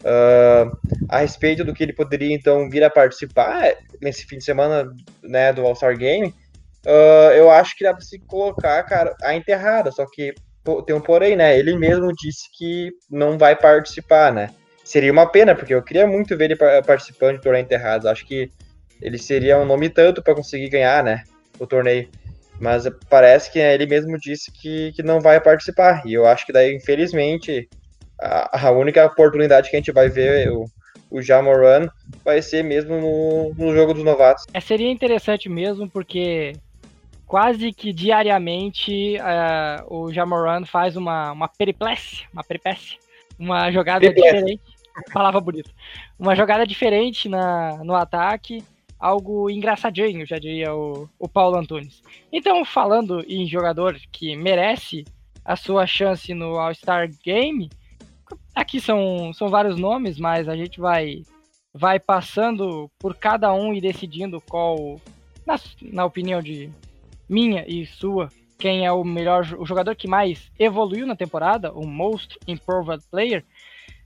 Uh, 0.00 0.76
a 1.08 1.20
respeito 1.20 1.64
do 1.64 1.72
que 1.72 1.82
ele 1.82 1.94
poderia 1.94 2.34
então 2.34 2.68
vir 2.68 2.84
a 2.84 2.90
participar 2.90 3.74
nesse 4.02 4.26
fim 4.26 4.36
de 4.36 4.44
semana 4.44 4.86
né, 5.22 5.50
do 5.50 5.64
All-Star 5.64 5.96
Game, 5.96 6.28
uh, 6.28 7.32
eu 7.34 7.50
acho 7.50 7.74
que 7.74 7.84
dá 7.84 7.94
para 7.94 8.02
se 8.04 8.18
colocar, 8.18 8.82
cara, 8.82 9.14
a 9.22 9.34
enterrada, 9.34 9.90
só 9.90 10.04
que 10.04 10.34
tem 10.86 10.94
um 10.96 11.00
porém, 11.00 11.36
né? 11.36 11.58
Ele 11.58 11.76
mesmo 11.76 12.12
disse 12.12 12.48
que 12.56 12.90
não 13.10 13.36
vai 13.36 13.54
participar, 13.54 14.32
né? 14.32 14.50
Seria 14.82 15.12
uma 15.12 15.26
pena, 15.26 15.54
porque 15.54 15.74
eu 15.74 15.82
queria 15.82 16.06
muito 16.06 16.36
ver 16.36 16.44
ele 16.46 16.56
participando 16.56 17.36
de 17.36 17.42
torneio 17.42 17.64
enterrados. 17.64 18.06
Acho 18.06 18.26
que 18.26 18.50
ele 19.00 19.18
seria 19.18 19.58
um 19.58 19.64
nome 19.64 19.88
tanto 19.88 20.22
para 20.22 20.34
conseguir 20.34 20.68
ganhar, 20.68 21.02
né? 21.02 21.24
O 21.58 21.66
torneio. 21.66 22.08
Mas 22.60 22.84
parece 23.08 23.50
que 23.50 23.58
ele 23.58 23.86
mesmo 23.86 24.16
disse 24.18 24.50
que, 24.52 24.92
que 24.92 25.02
não 25.02 25.20
vai 25.20 25.40
participar. 25.40 26.02
E 26.06 26.14
eu 26.14 26.26
acho 26.26 26.46
que 26.46 26.52
daí, 26.52 26.74
infelizmente, 26.74 27.68
a, 28.20 28.68
a 28.68 28.70
única 28.70 29.04
oportunidade 29.04 29.70
que 29.70 29.76
a 29.76 29.78
gente 29.78 29.92
vai 29.92 30.08
ver 30.08 30.50
o, 30.50 30.64
o 31.10 31.22
Jamoran 31.22 31.88
vai 32.24 32.40
ser 32.40 32.62
mesmo 32.62 33.00
no, 33.00 33.54
no 33.54 33.74
jogo 33.74 33.94
dos 33.94 34.04
novatos. 34.04 34.44
É, 34.52 34.60
seria 34.60 34.90
interessante 34.90 35.48
mesmo, 35.48 35.88
porque 35.88 36.52
quase 37.26 37.72
que 37.72 37.92
diariamente 37.92 39.16
uh, 39.18 39.94
o 39.94 40.12
Jamoran 40.12 40.64
faz 40.64 40.96
uma, 40.96 41.32
uma 41.32 41.48
periplécia, 41.48 42.26
uma 42.32 42.44
peripécia, 42.44 42.98
uma 43.38 43.70
jogada 43.70 44.00
periplécia. 44.00 44.38
diferente. 44.38 44.62
Palavra 45.12 45.40
bonita. 45.40 45.70
Uma 46.18 46.36
jogada 46.36 46.64
diferente 46.64 47.28
na, 47.28 47.82
no 47.82 47.94
ataque 47.94 48.62
algo 49.04 49.50
engraçadinho, 49.50 50.26
já 50.26 50.38
diria 50.38 50.74
o, 50.74 51.06
o 51.18 51.28
Paulo 51.28 51.58
Antunes. 51.58 52.02
Então, 52.32 52.64
falando 52.64 53.22
em 53.28 53.46
jogador 53.46 54.00
que 54.10 54.34
merece 54.34 55.04
a 55.44 55.56
sua 55.56 55.86
chance 55.86 56.32
no 56.32 56.58
All-Star 56.58 57.10
Game, 57.22 57.68
aqui 58.54 58.80
são, 58.80 59.30
são 59.34 59.48
vários 59.48 59.78
nomes, 59.78 60.18
mas 60.18 60.48
a 60.48 60.56
gente 60.56 60.80
vai, 60.80 61.22
vai 61.72 62.00
passando 62.00 62.90
por 62.98 63.14
cada 63.14 63.52
um 63.52 63.74
e 63.74 63.80
decidindo 63.80 64.40
qual, 64.40 64.98
na, 65.46 65.60
na 65.82 66.06
opinião 66.06 66.40
de 66.40 66.70
minha 67.28 67.64
e 67.66 67.86
sua, 67.86 68.28
quem 68.58 68.86
é 68.86 68.92
o 68.92 69.04
melhor 69.04 69.44
o 69.58 69.66
jogador 69.66 69.94
que 69.94 70.08
mais 70.08 70.50
evoluiu 70.58 71.06
na 71.06 71.16
temporada, 71.16 71.72
o 71.72 71.86
Most 71.86 72.38
Improved 72.46 73.04
Player. 73.10 73.44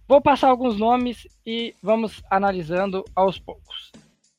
Vou 0.07 0.20
passar 0.20 0.48
alguns 0.48 0.78
nomes 0.78 1.28
e 1.44 1.74
vamos 1.83 2.22
analisando 2.31 3.04
aos 3.14 3.38
poucos. 3.38 3.92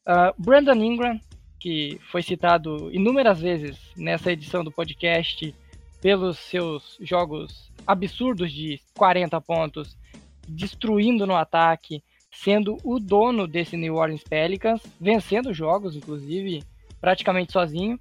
Uh, 0.07 0.33
Brandon 0.37 0.83
Ingram, 0.83 1.19
que 1.59 1.99
foi 2.09 2.23
citado 2.23 2.89
inúmeras 2.91 3.39
vezes 3.39 3.77
nessa 3.95 4.31
edição 4.31 4.63
do 4.63 4.71
podcast 4.71 5.53
pelos 6.01 6.39
seus 6.39 6.97
jogos 7.01 7.69
absurdos 7.85 8.51
de 8.51 8.79
40 8.97 9.39
pontos, 9.41 9.97
destruindo 10.47 11.27
no 11.27 11.35
ataque, 11.35 12.03
sendo 12.31 12.77
o 12.83 12.99
dono 12.99 13.47
desse 13.47 13.75
New 13.75 13.95
Orleans 13.95 14.23
Pelicans, 14.23 14.81
vencendo 14.99 15.53
jogos, 15.53 15.95
inclusive, 15.95 16.63
praticamente 17.01 17.51
sozinho. 17.51 17.99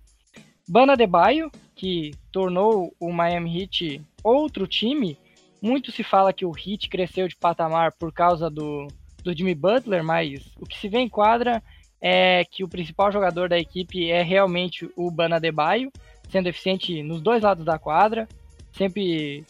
Bana 0.69 0.97
Debaio, 0.97 1.51
que 1.75 2.13
tornou 2.31 2.95
o 3.01 3.13
Miami 3.13 3.63
Heat 3.63 4.03
outro 4.23 4.67
time, 4.67 5.17
Muito 5.61 5.91
se 5.91 6.05
fala 6.05 6.33
que 6.33 6.45
o 6.45 6.53
Heat 6.53 6.89
cresceu 6.89 7.27
de 7.27 7.35
patamar 7.35 7.91
por 7.93 8.13
causa 8.13 8.49
do, 8.49 8.87
do 9.25 9.37
Jimmy 9.37 9.57
Butler, 9.57 10.05
mas 10.05 10.41
o 10.61 10.65
que 10.65 10.79
se 10.79 10.89
vê 10.89 10.99
em 10.99 11.09
quadra 11.09 11.61
é 12.01 12.45
que 12.45 12.63
o 12.63 12.69
principal 12.69 13.11
jogador 13.11 13.49
da 13.49 13.59
equipe 13.59 14.09
é 14.09 14.23
realmente 14.23 14.89
o 14.97 15.11
Bana 15.11 15.41
Debaio, 15.41 15.91
sendo 16.31 16.49
eficiente 16.49 17.03
nos 17.03 17.21
dois 17.21 17.43
lados 17.43 17.65
da 17.65 17.77
quadra, 17.77 18.29
sempre 18.73 19.45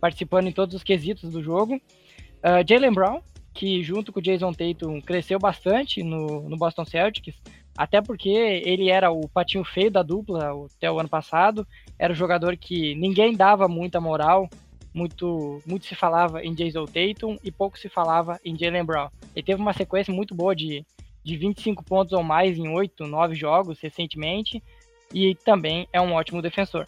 participando 0.00 0.48
em 0.48 0.52
todos 0.52 0.74
os 0.74 0.82
quesitos 0.82 1.30
do 1.30 1.42
jogo. 1.42 1.76
Uh, 1.76 2.60
Jalen 2.68 2.92
Brown, 2.92 3.22
que 3.54 3.82
junto 3.82 4.12
com 4.12 4.20
o 4.20 4.22
Jason 4.22 4.52
Tatum 4.52 5.00
cresceu 5.00 5.38
bastante 5.38 6.02
no, 6.02 6.46
no 6.46 6.58
Boston 6.58 6.84
Celtics, 6.84 7.40
até 7.76 8.00
porque 8.00 8.28
ele 8.28 8.88
era 8.88 9.10
o 9.10 9.28
patinho 9.28 9.64
feio 9.64 9.90
da 9.90 10.02
dupla 10.02 10.52
até 10.76 10.90
o 10.90 10.98
ano 10.98 11.08
passado, 11.08 11.66
era 11.98 12.12
o 12.12 12.16
jogador 12.16 12.56
que 12.56 12.94
ninguém 12.94 13.34
dava 13.34 13.66
muita 13.68 14.00
moral, 14.00 14.48
muito, 14.92 15.60
muito 15.66 15.86
se 15.86 15.94
falava 15.94 16.44
em 16.44 16.54
Jason 16.54 16.84
Tatum 16.84 17.36
e 17.42 17.50
pouco 17.50 17.78
se 17.78 17.88
falava 17.88 18.40
em 18.44 18.56
Jalen 18.56 18.84
Brown. 18.84 19.08
Ele 19.34 19.44
teve 19.44 19.60
uma 19.60 19.72
sequência 19.72 20.14
muito 20.14 20.34
boa 20.34 20.54
de, 20.54 20.84
de 21.24 21.36
25 21.36 21.84
pontos 21.84 22.12
ou 22.12 22.22
mais 22.22 22.56
em 22.56 22.68
8, 22.68 23.06
9 23.06 23.34
jogos 23.34 23.80
recentemente, 23.80 24.62
e 25.12 25.34
também 25.34 25.88
é 25.92 26.00
um 26.00 26.12
ótimo 26.12 26.40
defensor. 26.40 26.86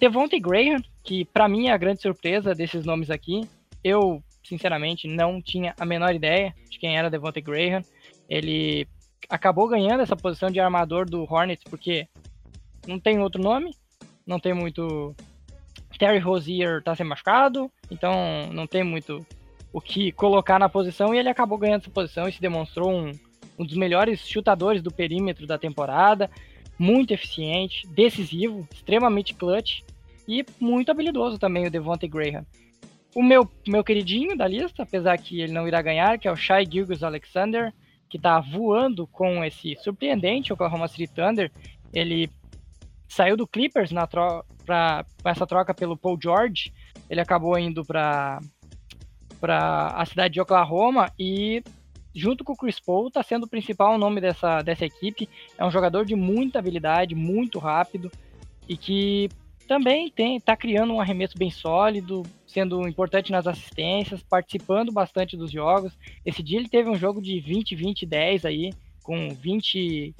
Devontae 0.00 0.40
Graham, 0.40 0.82
que 1.02 1.24
para 1.24 1.48
mim 1.48 1.68
é 1.68 1.72
a 1.72 1.78
grande 1.78 2.02
surpresa 2.02 2.54
desses 2.54 2.84
nomes 2.84 3.10
aqui, 3.10 3.48
eu 3.82 4.22
sinceramente 4.42 5.06
não 5.06 5.40
tinha 5.40 5.74
a 5.78 5.84
menor 5.84 6.14
ideia 6.14 6.54
de 6.68 6.78
quem 6.78 6.96
era 6.96 7.10
Devontae 7.10 7.42
Graham. 7.42 7.82
Ele 8.28 8.86
acabou 9.28 9.68
ganhando 9.68 10.02
essa 10.02 10.16
posição 10.16 10.50
de 10.50 10.60
armador 10.60 11.08
do 11.08 11.22
Hornets 11.22 11.64
porque 11.64 12.08
não 12.86 12.98
tem 12.98 13.20
outro 13.20 13.42
nome, 13.42 13.74
não 14.26 14.38
tem 14.38 14.54
muito. 14.54 15.14
Terry 15.98 16.18
Rozier 16.18 16.82
tá 16.82 16.94
sem 16.94 17.04
machucado, 17.04 17.70
então 17.90 18.12
não 18.52 18.66
tem 18.66 18.84
muito 18.84 19.26
o 19.72 19.80
que 19.80 20.12
colocar 20.12 20.58
na 20.58 20.68
posição 20.68 21.14
e 21.14 21.18
ele 21.18 21.28
acabou 21.28 21.58
ganhando 21.58 21.82
essa 21.82 21.90
posição 21.90 22.28
e 22.28 22.32
se 22.32 22.40
demonstrou 22.40 22.90
um, 22.90 23.12
um 23.58 23.64
dos 23.64 23.76
melhores 23.76 24.26
chutadores 24.26 24.80
do 24.80 24.92
perímetro 24.92 25.46
da 25.46 25.58
temporada, 25.58 26.30
muito 26.78 27.12
eficiente, 27.12 27.86
decisivo, 27.88 28.66
extremamente 28.72 29.34
clutch 29.34 29.82
e 30.26 30.44
muito 30.60 30.90
habilidoso 30.90 31.38
também 31.38 31.66
o 31.66 31.70
Devontae 31.70 32.08
Graham. 32.08 32.46
O 33.14 33.22
meu, 33.22 33.50
meu 33.66 33.82
queridinho 33.82 34.36
da 34.36 34.46
lista, 34.46 34.84
apesar 34.84 35.18
que 35.18 35.40
ele 35.40 35.52
não 35.52 35.66
irá 35.66 35.82
ganhar, 35.82 36.18
que 36.18 36.28
é 36.28 36.32
o 36.32 36.36
Shai 36.36 36.64
Gilgis 36.70 37.02
Alexander, 37.02 37.72
que 38.08 38.16
está 38.16 38.40
voando 38.40 39.06
com 39.06 39.44
esse 39.44 39.76
surpreendente 39.76 40.52
Oklahoma 40.52 40.88
City 40.88 41.06
Thunder. 41.06 41.50
Ele 41.92 42.30
saiu 43.08 43.36
do 43.36 43.46
Clippers 43.46 43.90
na 43.90 44.06
tro 44.06 44.44
pra, 44.64 45.04
com 45.22 45.28
essa 45.28 45.46
troca 45.46 45.74
pelo 45.74 45.96
Paul 45.96 46.18
George. 46.20 46.72
Ele 47.08 47.20
acabou 47.20 47.58
indo 47.58 47.84
para 47.84 48.40
para 49.40 49.88
a 49.94 50.04
cidade 50.04 50.34
de 50.34 50.40
Oklahoma 50.40 51.12
e 51.16 51.62
junto 52.12 52.42
com 52.42 52.52
o 52.52 52.56
Chris 52.56 52.80
Paul, 52.80 53.06
está 53.06 53.22
sendo 53.22 53.44
o 53.44 53.48
principal 53.48 53.96
nome 53.96 54.20
dessa, 54.20 54.60
dessa 54.62 54.84
equipe. 54.84 55.28
É 55.56 55.64
um 55.64 55.70
jogador 55.70 56.04
de 56.04 56.16
muita 56.16 56.58
habilidade, 56.58 57.14
muito 57.14 57.60
rápido 57.60 58.10
e 58.68 58.76
que 58.76 59.28
também 59.68 60.10
tem 60.10 60.36
está 60.36 60.56
criando 60.56 60.94
um 60.94 61.00
arremesso 61.00 61.36
bem 61.38 61.50
sólido, 61.50 62.24
sendo 62.46 62.88
importante 62.88 63.30
nas 63.30 63.46
assistências, 63.46 64.22
participando 64.22 64.90
bastante 64.90 65.36
dos 65.36 65.52
jogos. 65.52 65.92
Esse 66.24 66.42
dia 66.42 66.58
ele 66.58 66.68
teve 66.68 66.88
um 66.88 66.96
jogo 66.96 67.20
de 67.22 67.38
20, 67.38 67.76
20, 67.76 68.06
10 68.06 68.44
aí, 68.46 68.72
com 69.02 69.28
20 69.28 70.14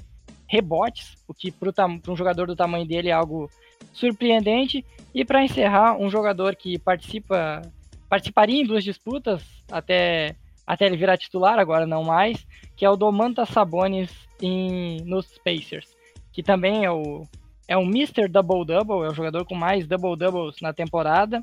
rebotes, 0.47 1.17
o 1.27 1.35
que 1.35 1.51
para 1.51 1.73
um 2.09 2.17
jogador 2.17 2.47
do 2.47 2.55
tamanho 2.55 2.87
dele 2.87 3.09
é 3.09 3.13
algo 3.13 3.51
surpreendente. 3.93 4.85
E 5.15 5.25
para 5.25 5.43
encerrar, 5.43 5.99
um 5.99 6.11
jogador 6.11 6.55
que 6.55 6.79
participa 6.79 7.63
participaria 8.09 8.63
em 8.63 8.67
duas 8.67 8.85
disputas 8.85 9.43
até 9.71 10.37
até 10.67 10.85
ele 10.85 10.99
virar 10.99 11.17
titular, 11.17 11.59
agora 11.59 11.87
não 11.87 12.05
mais, 12.05 12.47
que 12.77 12.85
é 12.85 12.91
o 12.91 12.97
Domantas 12.97 13.49
Sabonis 13.49 14.11
em, 14.41 15.01
nos 15.05 15.39
Pacers, 15.39 15.97
que 16.31 16.43
também 16.43 16.85
é 16.85 16.91
o, 16.91 17.27
é 17.69 17.77
o 17.77 17.83
Mr. 17.83 18.27
Double 18.27 18.65
Double, 18.65 19.07
é 19.07 19.11
o 19.11 19.15
jogador 19.15 19.45
com 19.45 19.55
mais 19.55 19.87
double 19.87 20.17
doubles 20.17 20.57
na 20.63 20.73
temporada. 20.73 21.43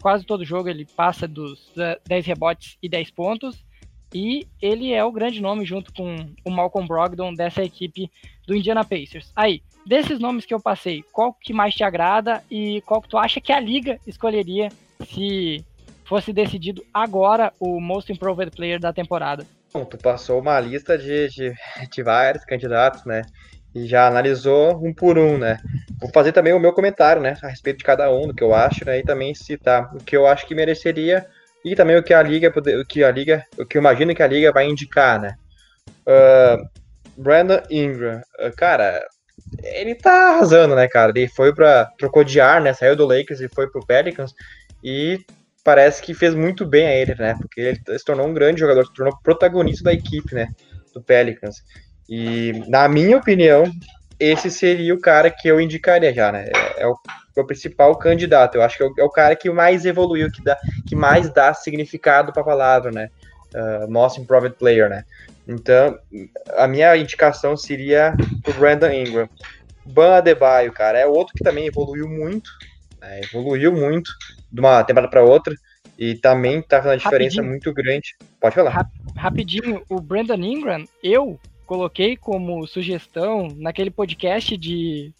Quase 0.00 0.26
todo 0.26 0.44
jogo 0.44 0.68
ele 0.68 0.84
passa 0.84 1.26
dos 1.26 1.72
10 2.06 2.26
rebotes 2.26 2.76
e 2.82 2.88
10 2.88 3.10
pontos. 3.10 3.64
E 4.12 4.46
ele 4.60 4.92
é 4.92 5.02
o 5.02 5.10
grande 5.10 5.40
nome 5.40 5.64
junto 5.64 5.92
com 5.92 6.14
o 6.44 6.50
Malcolm 6.50 6.86
Brogdon 6.86 7.32
dessa 7.32 7.64
equipe 7.64 8.10
do 8.46 8.54
Indiana 8.54 8.84
Pacers. 8.84 9.32
Aí, 9.34 9.62
desses 9.84 10.20
nomes 10.20 10.44
que 10.44 10.54
eu 10.54 10.60
passei, 10.60 11.02
qual 11.10 11.32
que 11.32 11.52
mais 11.52 11.74
te 11.74 11.82
agrada 11.82 12.44
e 12.50 12.82
qual 12.82 13.00
que 13.00 13.08
tu 13.08 13.16
acha 13.16 13.40
que 13.40 13.50
a 13.50 13.58
liga 13.58 13.98
escolheria 14.06 14.68
se 15.08 15.64
fosse 16.04 16.32
decidido 16.32 16.84
agora 16.92 17.52
o 17.58 17.80
Most 17.80 18.12
Improved 18.12 18.54
Player 18.54 18.78
da 18.78 18.92
temporada? 18.92 19.46
Bom, 19.72 19.84
tu 19.84 19.98
passou 19.98 20.38
uma 20.38 20.60
lista 20.60 20.96
de, 20.96 21.28
de, 21.30 21.54
de 21.90 22.02
vários 22.02 22.44
candidatos, 22.44 23.04
né? 23.04 23.22
E 23.74 23.86
já 23.86 24.06
analisou 24.06 24.84
um 24.84 24.94
por 24.94 25.18
um, 25.18 25.36
né? 25.36 25.58
Vou 26.00 26.10
fazer 26.10 26.32
também 26.32 26.52
o 26.52 26.60
meu 26.60 26.72
comentário, 26.72 27.20
né? 27.20 27.36
A 27.42 27.48
respeito 27.48 27.78
de 27.78 27.84
cada 27.84 28.10
um, 28.12 28.28
do 28.28 28.34
que 28.34 28.42
eu 28.42 28.54
acho, 28.54 28.84
né? 28.84 28.98
E 28.98 29.02
também 29.02 29.34
citar 29.34 29.94
o 29.94 29.98
que 29.98 30.16
eu 30.16 30.26
acho 30.26 30.46
que 30.46 30.54
mereceria 30.54 31.26
e 31.64 31.74
também 31.74 31.96
o 31.96 32.02
que 32.02 32.14
a 32.14 32.22
liga, 32.22 32.52
o 32.56 32.84
que 32.84 33.02
a 33.02 33.10
liga, 33.10 33.44
o 33.58 33.64
que 33.64 33.76
eu 33.76 33.80
imagino 33.80 34.14
que 34.14 34.22
a 34.22 34.26
liga 34.26 34.52
vai 34.52 34.68
indicar, 34.68 35.20
né? 35.20 35.34
Uh, 36.06 36.68
Brandon 37.16 37.62
Ingram, 37.70 38.20
uh, 38.38 38.54
cara, 38.56 39.02
ele 39.62 39.94
tá 39.94 40.34
arrasando, 40.34 40.74
né, 40.74 40.86
cara? 40.88 41.12
Ele 41.14 41.28
foi 41.28 41.54
para 41.54 41.86
trocou 41.98 42.22
de 42.22 42.40
ar, 42.40 42.60
né? 42.60 42.72
Saiu 42.72 42.94
do 42.94 43.06
Lakers 43.06 43.40
e 43.40 43.48
foi 43.48 43.68
pro 43.70 43.84
Pelicans 43.84 44.34
e 44.82 45.24
parece 45.64 46.02
que 46.02 46.12
fez 46.12 46.34
muito 46.34 46.66
bem 46.66 46.86
a 46.86 46.94
ele, 46.94 47.14
né? 47.14 47.34
Porque 47.40 47.60
ele 47.60 47.98
se 47.98 48.04
tornou 48.04 48.26
um 48.26 48.34
grande 48.34 48.60
jogador, 48.60 48.84
se 48.86 48.92
tornou 48.92 49.18
protagonista 49.22 49.84
da 49.84 49.92
equipe, 49.92 50.34
né? 50.34 50.48
Do 50.92 51.02
Pelicans. 51.02 51.56
E, 52.08 52.64
na 52.68 52.88
minha 52.88 53.16
opinião, 53.16 53.64
esse 54.18 54.50
seria 54.50 54.94
o 54.94 55.00
cara 55.00 55.30
que 55.30 55.48
eu 55.48 55.60
indicaria 55.60 56.12
já, 56.12 56.30
né? 56.30 56.50
É, 56.54 56.82
é 56.82 56.86
o, 56.86 56.96
é 57.36 57.40
o, 57.40 57.46
principal 57.46 57.96
candidato. 57.96 58.56
Eu 58.56 58.62
acho 58.62 58.76
que 58.76 58.82
é 58.82 58.86
o, 58.86 58.94
é 58.98 59.04
o, 59.04 59.10
cara 59.10 59.34
que 59.36 59.50
mais 59.50 59.84
evoluiu, 59.84 60.30
que, 60.30 60.42
dá, 60.42 60.56
que 60.86 60.94
mais 60.94 61.30
dá 61.30 61.52
significado 61.54 62.32
para 62.32 62.42
a 62.42 62.46
palavra, 62.46 62.90
né? 62.90 63.10
Uh, 63.54 63.90
most 63.90 64.20
improved 64.20 64.56
player, 64.56 64.88
né? 64.88 65.04
Então, 65.46 65.98
a 66.56 66.66
minha 66.66 66.96
indicação 66.96 67.56
seria 67.56 68.14
o 68.46 68.52
Brandon 68.54 68.90
Ingram. 68.90 69.28
Ban 69.84 70.16
Adebayo, 70.16 70.72
cara, 70.72 70.98
é 70.98 71.06
outro 71.06 71.34
que 71.34 71.44
também 71.44 71.66
evoluiu 71.66 72.08
muito, 72.08 72.50
né? 73.00 73.20
evoluiu 73.20 73.70
muito 73.70 74.10
de 74.50 74.60
uma 74.60 74.82
temporada 74.82 75.10
para 75.10 75.22
outra 75.22 75.54
e 75.98 76.14
também 76.14 76.62
tá 76.62 76.78
fazendo 76.78 76.92
uma 76.92 76.96
diferença 76.96 77.42
muito 77.42 77.72
grande. 77.72 78.16
Pode 78.40 78.54
falar. 78.54 78.88
Rapidinho, 79.14 79.82
o 79.90 80.00
Brandon 80.00 80.36
Ingram, 80.36 80.84
eu 81.02 81.38
coloquei 81.64 82.16
como 82.16 82.66
sugestão 82.66 83.48
naquele 83.56 83.90
podcast 83.90 84.56
de, 84.56 85.12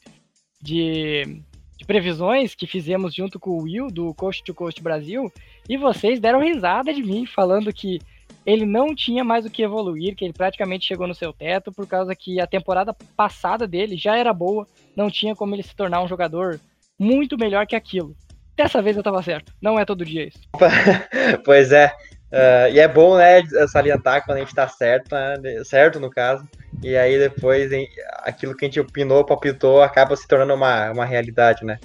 de, 0.60 1.42
de, 1.76 1.84
previsões 1.86 2.54
que 2.54 2.66
fizemos 2.66 3.14
junto 3.14 3.38
com 3.40 3.50
o 3.50 3.62
Will, 3.62 3.88
do 3.88 4.14
Coast 4.14 4.42
to 4.44 4.54
Coast 4.54 4.82
Brasil, 4.82 5.32
e 5.68 5.76
vocês 5.76 6.20
deram 6.20 6.42
risada 6.42 6.92
de 6.92 7.02
mim, 7.02 7.26
falando 7.26 7.72
que 7.72 7.98
ele 8.46 8.66
não 8.66 8.94
tinha 8.94 9.24
mais 9.24 9.46
o 9.46 9.50
que 9.50 9.62
evoluir, 9.62 10.14
que 10.14 10.24
ele 10.24 10.34
praticamente 10.34 10.86
chegou 10.86 11.06
no 11.06 11.14
seu 11.14 11.32
teto, 11.32 11.72
por 11.72 11.86
causa 11.86 12.14
que 12.14 12.40
a 12.40 12.46
temporada 12.46 12.94
passada 13.16 13.66
dele 13.66 13.96
já 13.96 14.16
era 14.16 14.32
boa, 14.32 14.66
não 14.94 15.10
tinha 15.10 15.34
como 15.34 15.54
ele 15.54 15.62
se 15.62 15.74
tornar 15.74 16.02
um 16.02 16.08
jogador 16.08 16.60
muito 16.98 17.38
melhor 17.38 17.66
que 17.66 17.74
aquilo. 17.74 18.14
Dessa 18.56 18.80
vez 18.80 18.96
eu 18.96 19.02
tava 19.02 19.22
certo, 19.22 19.52
não 19.60 19.78
é 19.78 19.84
todo 19.84 20.04
dia 20.04 20.28
isso. 20.28 20.38
pois 21.44 21.72
é, 21.72 21.92
Uh, 22.34 22.68
e 22.72 22.80
é 22.80 22.88
bom, 22.88 23.16
né, 23.16 23.44
salientar 23.68 24.24
quando 24.24 24.38
a 24.38 24.40
gente 24.40 24.52
tá 24.52 24.66
certo, 24.66 25.14
né, 25.14 25.62
certo 25.62 26.00
no 26.00 26.10
caso, 26.10 26.44
e 26.82 26.96
aí 26.96 27.16
depois 27.16 27.70
hein, 27.70 27.88
aquilo 28.24 28.56
que 28.56 28.64
a 28.64 28.68
gente 28.68 28.80
opinou, 28.80 29.24
palpitou, 29.24 29.80
acaba 29.80 30.16
se 30.16 30.26
tornando 30.26 30.52
uma, 30.52 30.90
uma 30.90 31.04
realidade, 31.04 31.64
né. 31.64 31.78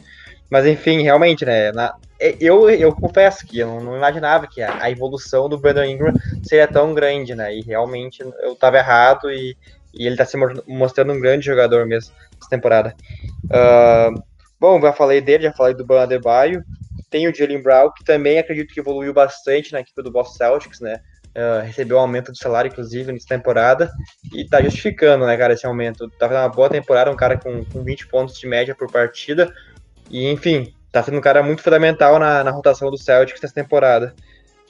Mas 0.49 0.65
enfim, 0.65 1.03
realmente, 1.03 1.45
né, 1.45 1.71
na, 1.71 1.93
eu, 2.39 2.67
eu 2.67 2.91
confesso 2.91 3.45
que 3.45 3.59
eu 3.59 3.79
não, 3.79 3.95
imaginava 3.95 4.47
que 4.47 4.59
a, 4.59 4.81
a, 4.81 4.89
evolução 4.89 5.47
do 5.47 5.59
Brandon 5.59 5.83
Ingram 5.83 6.13
seria 6.41 6.67
tão 6.67 6.95
grande, 6.95 7.35
né, 7.35 7.55
e 7.55 7.61
realmente 7.61 8.23
eu 8.41 8.55
tava 8.55 8.77
errado 8.77 9.29
e, 9.29 9.55
e 9.93 10.07
ele 10.07 10.15
tá 10.15 10.25
se 10.25 10.35
mostrando 10.67 11.13
um 11.13 11.19
grande 11.19 11.45
jogador 11.45 11.85
mesmo 11.85 12.11
essa 12.41 12.49
temporada. 12.49 12.95
Uh, 13.45 14.19
bom, 14.59 14.81
já 14.81 14.93
falei 14.93 15.21
dele, 15.21 15.43
já 15.43 15.53
falei 15.53 15.75
do 15.75 15.85
Ban 15.85 16.01
Adebayo, 16.01 16.63
tem 17.09 17.27
o 17.27 17.33
Jalen 17.33 17.61
Brown, 17.61 17.91
que 17.91 18.03
também 18.03 18.39
acredito 18.39 18.73
que 18.73 18.79
evoluiu 18.79 19.13
bastante 19.13 19.73
na 19.73 19.79
equipe 19.79 20.01
do 20.01 20.11
Boston 20.11 20.37
Celtics, 20.37 20.79
né? 20.79 20.99
Uh, 21.29 21.63
recebeu 21.63 21.97
um 21.97 22.01
aumento 22.01 22.31
de 22.31 22.39
salário, 22.39 22.69
inclusive, 22.69 23.11
nessa 23.11 23.27
temporada, 23.27 23.91
e 24.33 24.45
tá 24.45 24.61
justificando, 24.61 25.25
né, 25.25 25.37
cara, 25.37 25.53
esse 25.53 25.65
aumento. 25.65 26.09
Tá 26.17 26.27
fazendo 26.27 26.43
uma 26.43 26.49
boa 26.49 26.69
temporada, 26.69 27.11
um 27.11 27.15
cara 27.15 27.37
com, 27.37 27.63
com 27.65 27.83
20 27.83 28.07
pontos 28.07 28.39
de 28.39 28.47
média 28.47 28.75
por 28.75 28.91
partida, 28.91 29.53
e 30.09 30.27
enfim, 30.27 30.73
tá 30.91 31.03
sendo 31.03 31.17
um 31.17 31.21
cara 31.21 31.43
muito 31.43 31.61
fundamental 31.61 32.17
na, 32.17 32.43
na 32.43 32.51
rotação 32.51 32.89
do 32.89 32.97
Celtics 32.97 33.41
nessa 33.41 33.53
temporada. 33.53 34.13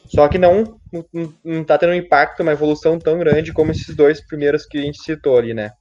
Só 0.08 0.28
que 0.28 0.38
não, 0.38 0.80
não, 0.92 1.34
não 1.44 1.64
tá 1.64 1.78
tendo 1.78 1.92
um 1.92 1.96
impacto, 1.96 2.42
uma 2.42 2.52
evolução 2.52 2.98
tão 2.98 3.20
grande 3.20 3.54
como 3.54 3.72
esses 3.72 3.96
dois 3.96 4.20
primeiros 4.20 4.66
que 4.66 4.78
a 4.78 4.82
gente 4.82 5.02
citou 5.02 5.38
ali, 5.38 5.54
né? 5.54 5.72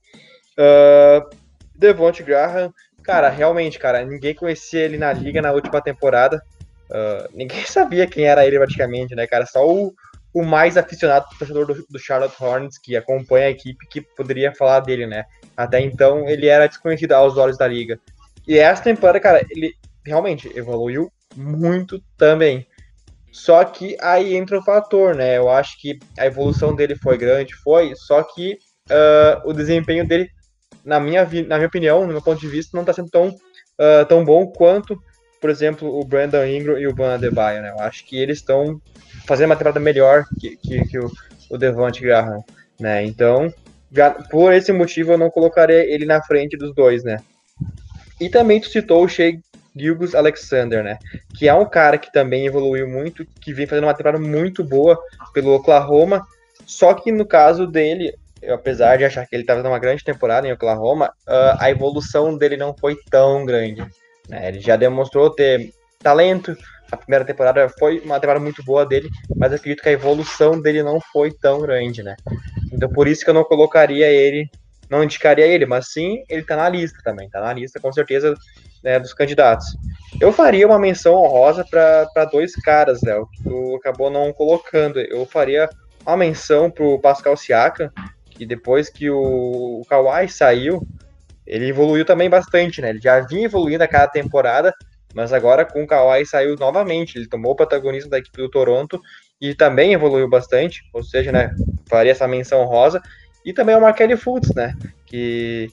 Uh, 0.59 1.29
Devonte 1.75 2.23
Graham, 2.23 2.73
Cara, 3.09 3.31
realmente, 3.31 3.79
cara, 3.79 4.05
ninguém 4.05 4.35
conhecia 4.35 4.81
ele 4.81 4.99
na 4.99 5.11
liga 5.15 5.41
na 5.41 5.51
última 5.51 5.81
temporada. 5.81 6.43
uh, 6.91 7.27
ninguém 7.35 7.65
sabia 7.65 8.07
quem 8.07 8.27
era 8.27 8.47
ele 8.47 8.59
praticamente, 8.59 9.15
né, 9.15 9.27
cara? 9.27 9.47
Só 9.47 9.67
o, 9.67 9.95
o 10.35 10.45
mais 10.45 10.77
aficionado 10.77 11.25
torcedor 11.39 11.67
do, 11.69 11.87
do 11.89 11.99
Charlotte 11.99 12.37
Hornets, 12.39 12.77
que 12.77 12.95
acompanha 12.99 13.47
a 13.47 13.51
equipe, 13.51 13.89
que 13.89 14.03
poderia 14.03 14.55
falar 14.55 14.81
dele, 14.81 15.07
né? 15.07 15.25
Até 15.57 15.81
então 15.81 16.29
ele 16.29 16.49
era 16.49 16.67
desconhecido 16.67 17.13
aos 17.13 17.39
olhos 17.39 17.57
da 17.57 17.67
liga. 17.67 17.99
E 18.47 18.59
essa 18.59 18.83
temporada, 18.83 19.19
cara, 19.19 19.43
ele 19.49 19.73
realmente 20.05 20.47
evoluiu 20.55 21.11
muito 21.35 22.03
também. 22.19 22.67
Só 23.33 23.65
que 23.65 23.97
aí 24.03 24.37
entra 24.37 24.59
o 24.59 24.63
fator, 24.63 25.15
né? 25.15 25.39
Eu 25.39 25.49
acho 25.49 25.81
que 25.81 25.99
a 26.19 26.27
evolução 26.27 26.77
dele 26.77 26.95
foi 26.95 27.17
grande, 27.17 27.55
foi, 27.55 27.95
só 27.97 28.23
que 28.23 28.59
uh, 28.91 29.49
o 29.49 29.55
desempenho 29.55 30.07
dele, 30.07 30.29
na 30.89 30.99
minha, 30.99 31.23
na 31.47 31.57
minha 31.57 31.69
opinião, 31.69 32.07
no 32.07 32.13
meu 32.15 32.23
ponto 32.23 32.41
de 32.41 32.49
vista, 32.49 32.71
não 32.75 32.81
está 32.81 32.95
sendo 32.95 33.11
tão, 33.11 33.29
uh, 33.29 34.05
tão 34.09 34.25
bom 34.25 34.47
quanto, 34.47 34.99
por 35.39 35.51
exemplo, 35.51 36.01
o 36.01 36.03
Brandon 36.03 36.47
Ingram 36.47 36.79
e 36.79 36.87
o 36.87 36.95
Ban 36.95 37.15
Adebayo, 37.15 37.61
né? 37.61 37.71
Eu 37.71 37.81
acho 37.81 38.07
que 38.07 38.19
eles 38.19 38.39
estão 38.39 38.81
fazendo 39.27 39.51
uma 39.51 39.57
temporada 39.57 39.79
melhor 39.79 40.25
que, 40.41 40.57
que, 40.57 40.85
que 40.87 40.99
o, 40.99 41.11
o 41.51 41.59
Devante 41.59 42.01
Graham, 42.01 42.43
né? 42.81 43.05
Então, 43.05 43.53
por 44.31 44.55
esse 44.55 44.73
motivo, 44.73 45.13
eu 45.13 45.19
não 45.19 45.31
colocaria 45.31 45.85
ele 45.85 46.07
na 46.07 46.23
frente 46.23 46.57
dos 46.57 46.75
dois, 46.75 47.05
né? 47.05 47.19
E 48.19 48.31
também 48.31 48.59
tu 48.59 48.69
citou 48.69 49.05
o 49.05 49.09
Shea 49.09 49.39
Gilgus 49.77 50.15
Alexander, 50.15 50.83
né? 50.83 50.99
Que 51.37 51.49
é 51.49 51.55
um 51.55 51.67
cara 51.67 51.99
que 51.99 52.11
também 52.11 52.47
evoluiu 52.47 52.89
muito, 52.89 53.27
que 53.41 53.53
vem 53.53 53.67
fazendo 53.67 53.85
uma 53.85 53.95
temporada 53.95 54.19
muito 54.19 54.65
boa 54.65 54.99
pelo 55.35 55.55
Oklahoma. 55.55 56.27
Só 56.67 56.95
que 56.95 57.13
no 57.13 57.27
caso 57.27 57.67
dele, 57.67 58.15
eu, 58.41 58.55
apesar 58.55 58.97
de 58.97 59.05
achar 59.05 59.27
que 59.27 59.35
ele 59.35 59.43
estava 59.43 59.63
numa 59.63 59.79
grande 59.79 60.05
temporada 60.05 60.47
em 60.47 60.53
Oklahoma, 60.53 61.13
uh, 61.27 61.57
a 61.59 61.71
evolução 61.71 62.37
dele 62.37 62.57
não 62.57 62.75
foi 62.77 62.97
tão 63.11 63.45
grande. 63.45 63.85
Né? 64.29 64.49
Ele 64.49 64.61
já 64.61 64.77
demonstrou 64.77 65.31
ter 65.31 65.73
talento, 65.99 66.57
a 66.91 66.97
primeira 66.97 67.25
temporada 67.25 67.69
foi 67.79 68.01
uma 68.01 68.19
temporada 68.19 68.41
muito 68.41 68.63
boa 68.65 68.87
dele, 68.87 69.09
mas 69.37 69.53
acredito 69.53 69.83
que 69.83 69.89
a 69.89 69.93
evolução 69.93 70.61
dele 70.61 70.83
não 70.83 71.01
foi 71.13 71.31
tão 71.31 71.61
grande, 71.61 72.03
né? 72.03 72.17
Então 72.73 72.89
por 72.89 73.07
isso 73.07 73.25
que 73.25 73.31
eu 73.31 73.35
não 73.35 73.45
colocaria 73.45 74.07
ele, 74.07 74.49
não 74.89 75.05
indicaria 75.05 75.47
ele, 75.47 75.67
mas 75.67 75.93
sim 75.93 76.23
ele 76.29 76.43
tá 76.43 76.57
na 76.57 76.69
lista 76.69 76.99
também, 77.05 77.29
tá 77.29 77.41
na 77.41 77.53
lista 77.53 77.79
com 77.79 77.93
certeza 77.93 78.35
né, 78.83 78.99
dos 78.99 79.13
candidatos. 79.13 79.67
Eu 80.21 80.33
faria 80.33 80.67
uma 80.67 80.79
menção 80.79 81.15
honrosa 81.15 81.65
para 81.65 82.25
dois 82.25 82.55
caras, 82.55 83.03
Léo, 83.03 83.27
que 83.27 83.43
tu 83.43 83.77
acabou 83.77 84.11
não 84.11 84.33
colocando. 84.33 84.99
Eu 84.99 85.27
faria 85.27 85.69
uma 86.07 86.17
menção 86.17 86.71
pro 86.71 86.99
Pascal 87.01 87.37
Siakam, 87.37 87.91
que 88.39 88.47
depois 88.47 88.89
que 88.89 89.11
o, 89.11 89.81
o 89.81 89.83
Kawhi 89.89 90.29
saiu, 90.29 90.87
ele 91.45 91.69
evoluiu 91.69 92.05
também 92.05 92.31
bastante, 92.31 92.81
né? 92.81 92.91
Ele 92.91 93.01
já 93.01 93.19
vinha 93.21 93.47
evoluindo 93.47 93.83
a 93.83 93.89
cada 93.89 94.07
temporada, 94.07 94.73
mas 95.13 95.33
agora 95.33 95.65
com 95.65 95.83
o 95.83 95.87
Kawhi 95.87 96.25
saiu 96.25 96.55
novamente, 96.57 97.19
ele 97.19 97.29
tomou 97.29 97.53
o 97.53 97.57
protagonismo 97.57 98.09
da 98.09 98.19
equipe 98.19 98.37
do 98.37 98.49
Toronto 98.49 99.03
e 99.41 99.55
também 99.55 99.93
evoluiu 99.93 100.29
bastante, 100.29 100.83
ou 100.93 101.03
seja, 101.03 101.33
né, 101.33 101.51
faria 101.89 102.13
essa 102.13 102.29
menção 102.29 102.65
rosa. 102.65 103.03
E 103.45 103.53
também 103.53 103.75
o 103.75 103.81
Markelly 103.81 104.17
Fultz, 104.17 104.55
né, 104.55 104.75
que 105.07 105.69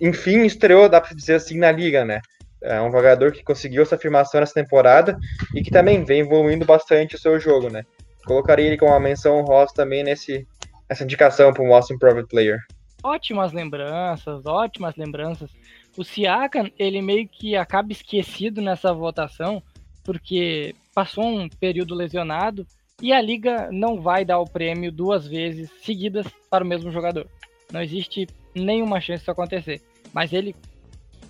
enfim 0.00 0.44
estreou, 0.44 0.88
dá 0.88 1.00
para 1.00 1.14
dizer 1.14 1.34
assim, 1.34 1.58
na 1.58 1.70
liga, 1.70 2.04
né. 2.04 2.20
É 2.60 2.80
um 2.80 2.90
jogador 2.90 3.30
que 3.30 3.44
conseguiu 3.44 3.82
essa 3.82 3.94
afirmação 3.94 4.40
nessa 4.40 4.54
temporada 4.54 5.16
e 5.54 5.62
que 5.62 5.70
também 5.70 6.02
vem 6.02 6.20
evoluindo 6.20 6.64
bastante 6.64 7.14
o 7.14 7.18
seu 7.18 7.38
jogo, 7.38 7.70
né. 7.70 7.84
Colocaria 8.24 8.66
ele 8.66 8.76
com 8.76 8.86
uma 8.86 8.98
menção 8.98 9.40
rosa 9.42 9.72
também 9.72 10.02
nesse, 10.02 10.44
nessa 10.88 11.04
indicação 11.04 11.52
para 11.52 11.62
o 11.62 11.66
Most 11.66 11.92
Improved 11.92 12.28
Player. 12.28 12.60
Ótimas 13.02 13.52
lembranças, 13.52 14.44
ótimas 14.46 14.96
lembranças. 14.96 15.50
O 15.96 16.04
Siakam, 16.04 16.70
ele 16.78 17.00
meio 17.00 17.28
que 17.28 17.56
acaba 17.56 17.92
esquecido 17.92 18.60
nessa 18.60 18.92
votação, 18.92 19.62
porque 20.04 20.74
passou 20.94 21.24
um 21.24 21.48
período 21.48 21.94
lesionado 21.94 22.66
e 23.00 23.12
a 23.12 23.20
liga 23.20 23.68
não 23.70 24.00
vai 24.00 24.24
dar 24.24 24.38
o 24.38 24.48
prêmio 24.48 24.90
duas 24.90 25.26
vezes 25.26 25.70
seguidas 25.82 26.26
para 26.50 26.64
o 26.64 26.66
mesmo 26.66 26.90
jogador. 26.90 27.26
Não 27.72 27.82
existe 27.82 28.26
nenhuma 28.54 29.00
chance 29.00 29.20
disso 29.20 29.30
acontecer. 29.30 29.82
Mas 30.12 30.32
ele 30.32 30.54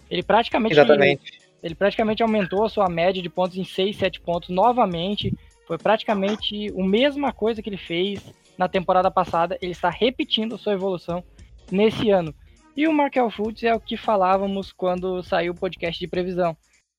ele 0.09 0.23
praticamente 0.23 0.75
Exatamente. 0.75 1.41
ele 1.63 1.75
praticamente 1.75 2.23
aumentou 2.23 2.65
a 2.65 2.69
sua 2.69 2.89
média 2.89 3.21
de 3.21 3.29
pontos 3.29 3.57
em 3.57 3.65
6, 3.65 3.97
7 3.97 4.21
pontos 4.21 4.49
novamente. 4.49 5.33
Foi 5.67 5.77
praticamente 5.77 6.69
a 6.69 6.85
mesma 6.85 7.33
coisa 7.33 7.61
que 7.61 7.69
ele 7.69 7.77
fez 7.77 8.23
na 8.59 8.69
temporada 8.69 9.11
passada. 9.11 9.59
Ele 9.61 9.73
está 9.73 9.91
repetindo 9.91 10.59
sua 10.59 10.75
evolução 10.75 11.23
nesse 11.71 12.11
ano. 12.11 12.35
E 12.77 12.87
o 12.87 12.93
Markel 12.93 13.31
Fultz 13.31 13.63
é 13.63 13.75
o 13.75 13.81
que 13.81 13.97
falávamos 13.97 14.73
quando 14.73 15.23
saiu 15.23 15.53
o 15.53 15.57
podcast 15.57 15.99
de 15.99 16.07
previsão. 16.07 16.57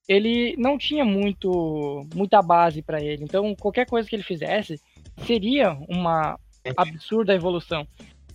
Ele 0.08 0.56
não 0.58 0.78
tinha 0.78 1.06
muito 1.06 2.08
muita 2.16 2.42
base 2.42 2.82
para 2.82 3.02
ele, 3.02 3.26
então 3.26 3.54
qualquer 3.56 3.86
coisa 3.86 4.08
que 4.08 4.16
ele 4.16 4.24
fizesse 4.24 4.80
seria 5.26 5.74
uma 5.88 6.40
absurda 6.76 7.36
evolução. 7.36 7.88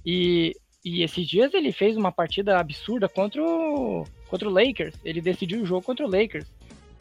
E, 0.04 0.54
e 0.84 1.02
esses 1.02 1.26
dias 1.26 1.52
ele 1.54 1.72
fez 1.72 1.96
uma 1.96 2.12
partida 2.12 2.58
absurda 2.58 3.08
contra 3.08 3.42
o, 3.42 4.04
contra 4.28 4.48
o 4.48 4.52
Lakers. 4.52 4.94
Ele 5.04 5.20
decidiu 5.20 5.62
o 5.62 5.66
jogo 5.66 5.84
contra 5.84 6.06
o 6.06 6.10
Lakers. 6.10 6.46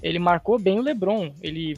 Ele 0.02 0.20
marcou 0.20 0.58
bem 0.60 0.80
o 0.80 0.84
LeBron. 0.84 1.34
Ele 1.42 1.76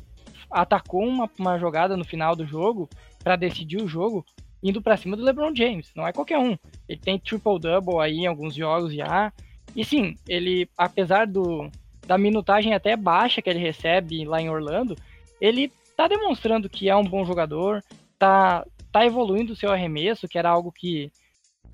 atacou 0.54 1.04
uma, 1.06 1.30
uma 1.38 1.58
jogada 1.58 1.98
no 1.98 2.06
final 2.06 2.36
do 2.36 2.46
jogo 2.46 2.90
para 3.24 3.36
decidir 3.36 3.82
o 3.82 3.88
jogo 3.88 4.26
indo 4.62 4.82
para 4.82 4.96
cima 4.96 5.18
do 5.18 5.24
LeBron 5.24 5.54
James. 5.54 5.92
Não 5.96 6.08
é 6.08 6.14
qualquer 6.14 6.40
um. 6.40 6.58
Ele 6.88 7.00
tem 7.00 7.20
triple-double 7.20 8.00
aí 8.00 8.20
em 8.20 8.28
alguns 8.28 8.56
jogos 8.56 8.94
já. 8.94 9.34
E 9.76 9.84
sim, 9.84 10.16
ele, 10.28 10.70
apesar 10.78 11.28
do, 11.28 11.70
da 12.08 12.18
minutagem 12.18 12.74
até 12.74 12.96
baixa 12.96 13.42
que 13.42 13.50
ele 13.50 13.60
recebe 13.60 14.24
lá 14.24 14.42
em 14.42 14.50
Orlando, 14.50 14.96
ele 15.42 15.72
tá 15.98 16.08
demonstrando 16.08 16.70
que 16.70 16.90
é 16.90 16.96
um 16.96 17.04
bom 17.04 17.26
jogador, 17.26 17.84
tá, 18.18 18.66
tá 18.92 19.06
evoluindo 19.06 19.54
o 19.54 19.56
seu 19.56 19.72
arremesso, 19.72 20.28
que 20.28 20.38
era 20.38 20.50
algo 20.50 20.72
que 20.72 21.12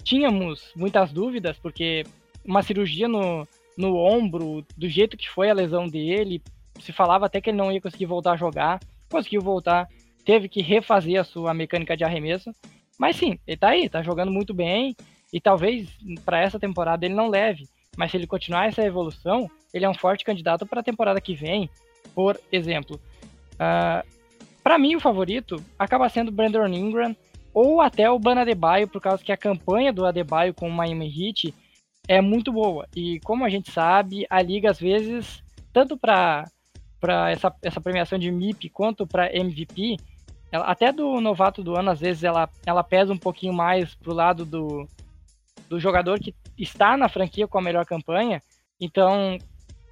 tínhamos 0.03 0.71
muitas 0.75 1.11
dúvidas, 1.11 1.57
porque 1.57 2.03
uma 2.43 2.63
cirurgia 2.63 3.07
no, 3.07 3.47
no 3.77 3.95
ombro, 3.95 4.65
do 4.75 4.89
jeito 4.89 5.17
que 5.17 5.29
foi 5.29 5.49
a 5.49 5.53
lesão 5.53 5.87
dele, 5.87 6.41
se 6.79 6.91
falava 6.91 7.25
até 7.25 7.41
que 7.41 7.49
ele 7.49 7.57
não 7.57 7.71
ia 7.71 7.81
conseguir 7.81 8.05
voltar 8.05 8.33
a 8.33 8.37
jogar, 8.37 8.79
conseguiu 9.09 9.41
voltar, 9.41 9.87
teve 10.25 10.47
que 10.47 10.61
refazer 10.61 11.19
a 11.19 11.23
sua 11.23 11.53
mecânica 11.53 11.95
de 11.95 12.03
arremesso, 12.03 12.51
mas 12.99 13.15
sim, 13.15 13.39
ele 13.47 13.57
tá 13.57 13.69
aí, 13.69 13.89
tá 13.89 14.03
jogando 14.03 14.31
muito 14.31 14.53
bem. 14.53 14.95
E 15.31 15.39
talvez 15.39 15.87
para 16.25 16.39
essa 16.39 16.59
temporada 16.59 17.05
ele 17.05 17.15
não 17.15 17.29
leve. 17.29 17.67
Mas 17.95 18.11
se 18.11 18.17
ele 18.17 18.27
continuar 18.27 18.67
essa 18.67 18.83
evolução, 18.83 19.49
ele 19.73 19.85
é 19.85 19.89
um 19.89 19.93
forte 19.93 20.25
candidato 20.25 20.65
para 20.65 20.81
a 20.81 20.83
temporada 20.83 21.21
que 21.21 21.33
vem. 21.33 21.69
Por 22.13 22.39
exemplo, 22.51 22.95
uh, 22.95 23.59
ah, 23.59 24.05
para 24.63 24.77
mim 24.77 24.95
o 24.95 24.99
favorito 24.99 25.63
acaba 25.77 26.09
sendo 26.09 26.31
Brandon 26.31 26.67
Ingram 26.67 27.15
ou 27.53 27.81
até 27.81 28.09
o 28.09 28.19
Ban 28.19 28.39
Adebayo, 28.39 28.87
por 28.87 29.01
causa 29.01 29.23
que 29.23 29.31
a 29.31 29.37
campanha 29.37 29.93
do 29.93 30.05
Adebayo 30.05 30.53
com 30.53 30.67
o 30.67 30.71
Miami 30.71 31.07
Heat 31.07 31.53
é 32.07 32.21
muito 32.21 32.51
boa. 32.51 32.87
E 32.95 33.19
como 33.21 33.45
a 33.45 33.49
gente 33.49 33.71
sabe, 33.71 34.25
a 34.29 34.41
liga 34.41 34.71
às 34.71 34.79
vezes, 34.79 35.43
tanto 35.71 35.97
para 35.97 36.45
essa, 37.29 37.53
essa 37.61 37.81
premiação 37.81 38.17
de 38.17 38.31
MIP 38.31 38.69
quanto 38.69 39.07
para 39.07 39.35
MVP, 39.35 39.97
ela, 40.51 40.65
até 40.65 40.91
do 40.91 41.21
novato 41.21 41.63
do 41.63 41.77
ano, 41.77 41.91
às 41.91 41.99
vezes 41.99 42.23
ela, 42.23 42.49
ela 42.65 42.83
pesa 42.83 43.13
um 43.13 43.17
pouquinho 43.17 43.53
mais 43.53 43.93
pro 43.95 44.13
lado 44.13 44.45
do, 44.45 44.87
do 45.69 45.79
jogador 45.79 46.19
que 46.19 46.33
está 46.57 46.97
na 46.97 47.07
franquia 47.07 47.47
com 47.47 47.57
a 47.57 47.61
melhor 47.61 47.85
campanha. 47.85 48.41
Então, 48.79 49.37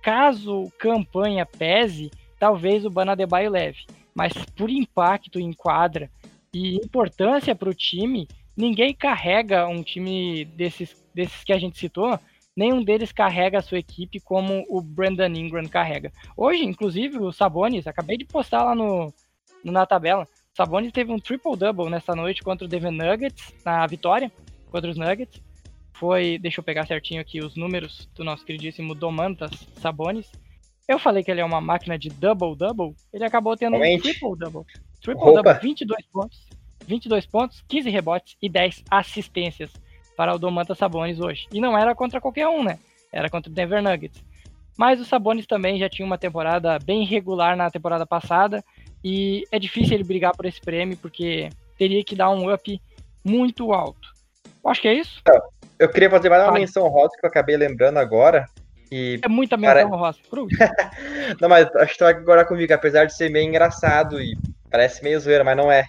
caso 0.01 0.71
campanha 0.79 1.45
pese, 1.45 2.09
talvez 2.39 2.85
o 2.85 2.89
Banadebaio 2.89 3.51
leve. 3.51 3.85
Mas 4.15 4.33
por 4.55 4.69
impacto 4.69 5.39
em 5.39 5.53
quadra 5.53 6.09
e 6.53 6.75
importância 6.77 7.53
para 7.55 7.69
o 7.69 7.73
time, 7.73 8.27
ninguém 8.55 8.93
carrega 8.93 9.67
um 9.67 9.83
time 9.83 10.43
desses, 10.45 10.95
desses 11.13 11.43
que 11.43 11.53
a 11.53 11.59
gente 11.59 11.77
citou, 11.77 12.19
nenhum 12.57 12.83
deles 12.83 13.11
carrega 13.11 13.59
a 13.59 13.61
sua 13.61 13.77
equipe 13.77 14.19
como 14.19 14.65
o 14.67 14.81
Brandon 14.81 15.27
Ingram 15.27 15.67
carrega. 15.67 16.11
Hoje, 16.35 16.65
inclusive, 16.65 17.19
o 17.19 17.31
Sabonis, 17.31 17.85
acabei 17.85 18.17
de 18.17 18.25
postar 18.25 18.63
lá 18.63 18.73
no, 18.73 19.13
no 19.63 19.71
na 19.71 19.85
tabela, 19.85 20.27
Sabonis 20.55 20.91
teve 20.91 21.11
um 21.11 21.19
triple-double 21.19 21.87
nessa 21.87 22.15
noite 22.15 22.41
contra 22.41 22.65
o 22.65 22.67
Denver 22.67 22.91
Nuggets, 22.91 23.53
na 23.63 23.85
vitória 23.85 24.31
contra 24.71 24.89
os 24.89 24.97
Nuggets. 24.97 25.39
Foi, 25.93 26.39
deixa 26.39 26.59
eu 26.59 26.63
pegar 26.63 26.87
certinho 26.87 27.21
aqui 27.21 27.39
os 27.39 27.55
números 27.55 28.09
do 28.15 28.23
nosso 28.23 28.43
queridíssimo 28.43 28.95
Domantas 28.95 29.51
Sabonis. 29.79 30.31
Eu 30.87 30.97
falei 30.97 31.23
que 31.23 31.29
ele 31.29 31.41
é 31.41 31.45
uma 31.45 31.61
máquina 31.61 31.97
de 31.97 32.09
double-double, 32.09 32.95
ele 33.13 33.23
acabou 33.23 33.55
tendo 33.55 33.77
um 33.77 33.99
triple-double. 33.99 34.63
Triple-double, 35.01 35.59
22 35.61 36.05
pontos, 36.07 36.47
22 36.87 37.25
pontos, 37.27 37.63
15 37.67 37.89
rebotes 37.91 38.37
e 38.41 38.49
10 38.49 38.83
assistências 38.89 39.71
para 40.17 40.33
o 40.33 40.39
Domantas 40.39 40.79
Sabonis 40.79 41.19
hoje. 41.19 41.47
E 41.53 41.61
não 41.61 41.77
era 41.77 41.93
contra 41.93 42.19
qualquer 42.19 42.47
um, 42.47 42.63
né? 42.63 42.79
Era 43.13 43.29
contra 43.29 43.51
o 43.51 43.53
Denver 43.53 43.83
Nuggets. 43.83 44.21
Mas 44.75 44.99
o 44.99 45.05
Sabonis 45.05 45.45
também 45.45 45.77
já 45.77 45.87
tinha 45.87 46.05
uma 46.05 46.17
temporada 46.17 46.77
bem 46.83 47.05
regular 47.05 47.55
na 47.55 47.69
temporada 47.69 48.05
passada 48.05 48.63
e 49.03 49.45
é 49.51 49.59
difícil 49.59 49.93
ele 49.93 50.03
brigar 50.03 50.35
por 50.35 50.45
esse 50.45 50.59
prêmio, 50.59 50.97
porque 50.97 51.49
teria 51.77 52.03
que 52.03 52.15
dar 52.15 52.31
um 52.31 52.51
up 52.51 52.81
muito 53.23 53.71
alto. 53.71 54.09
Acho 54.65 54.81
que 54.81 54.87
é 54.87 54.93
isso. 54.93 55.21
Eu 55.79 55.87
queria 55.89 56.09
fazer 56.09 56.29
mais 56.29 56.43
uma 56.43 56.51
menção 56.51 56.87
rosa 56.87 57.11
que 57.17 57.25
eu 57.25 57.29
acabei 57.29 57.55
lembrando 57.55 57.97
agora, 57.97 58.45
E, 58.91 59.19
é 59.21 59.27
muita 59.27 59.55
menção 59.55 59.91
cara... 59.91 60.13
Cruz. 60.29 60.53
não, 61.39 61.47
mas 61.47 61.73
acho 61.75 61.93
que 61.93 61.97
tu 61.99 62.03
vai 62.03 62.13
agora 62.13 62.45
comigo, 62.45 62.73
apesar 62.73 63.05
de 63.05 63.15
ser 63.15 63.29
meio 63.29 63.47
engraçado 63.47 64.19
e 64.19 64.35
parece 64.69 65.03
meio 65.03 65.19
zoeira, 65.19 65.43
mas 65.43 65.55
não 65.55 65.71
é. 65.71 65.85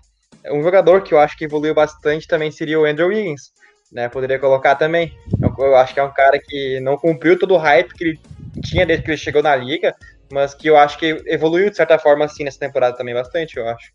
Um 0.51 0.63
jogador 0.63 1.03
que 1.03 1.13
eu 1.13 1.19
acho 1.19 1.37
que 1.37 1.45
evoluiu 1.45 1.75
bastante 1.75 2.29
também 2.29 2.51
seria 2.51 2.79
o 2.79 2.85
Andrew 2.85 3.09
Wiggins, 3.09 3.53
né? 3.93 4.09
Poderia 4.09 4.39
colocar 4.39 4.75
também. 4.75 5.17
Eu, 5.41 5.55
eu 5.65 5.77
acho 5.77 5.95
que 5.95 6.01
é 6.01 6.05
um 6.05 6.13
cara 6.13 6.39
que 6.39 6.81
não 6.81 6.97
cumpriu 6.97 7.39
todo 7.39 7.55
o 7.55 7.59
hype 7.59 7.95
que 7.95 8.05
ele 8.05 8.21
tinha 8.65 8.87
desde 8.87 9.05
que 9.05 9.11
ele 9.11 9.19
chegou 9.19 9.43
na 9.43 9.55
liga, 9.55 9.95
mas 10.33 10.55
que 10.55 10.69
eu 10.69 10.77
acho 10.77 10.99
que 10.99 11.23
evoluiu 11.27 11.71
de 11.71 11.77
certa 11.77 11.99
forma 11.99 12.25
assim 12.25 12.45
nessa 12.45 12.59
temporada 12.59 12.97
também 12.97 13.15
bastante, 13.15 13.57
eu 13.57 13.69
acho. 13.69 13.93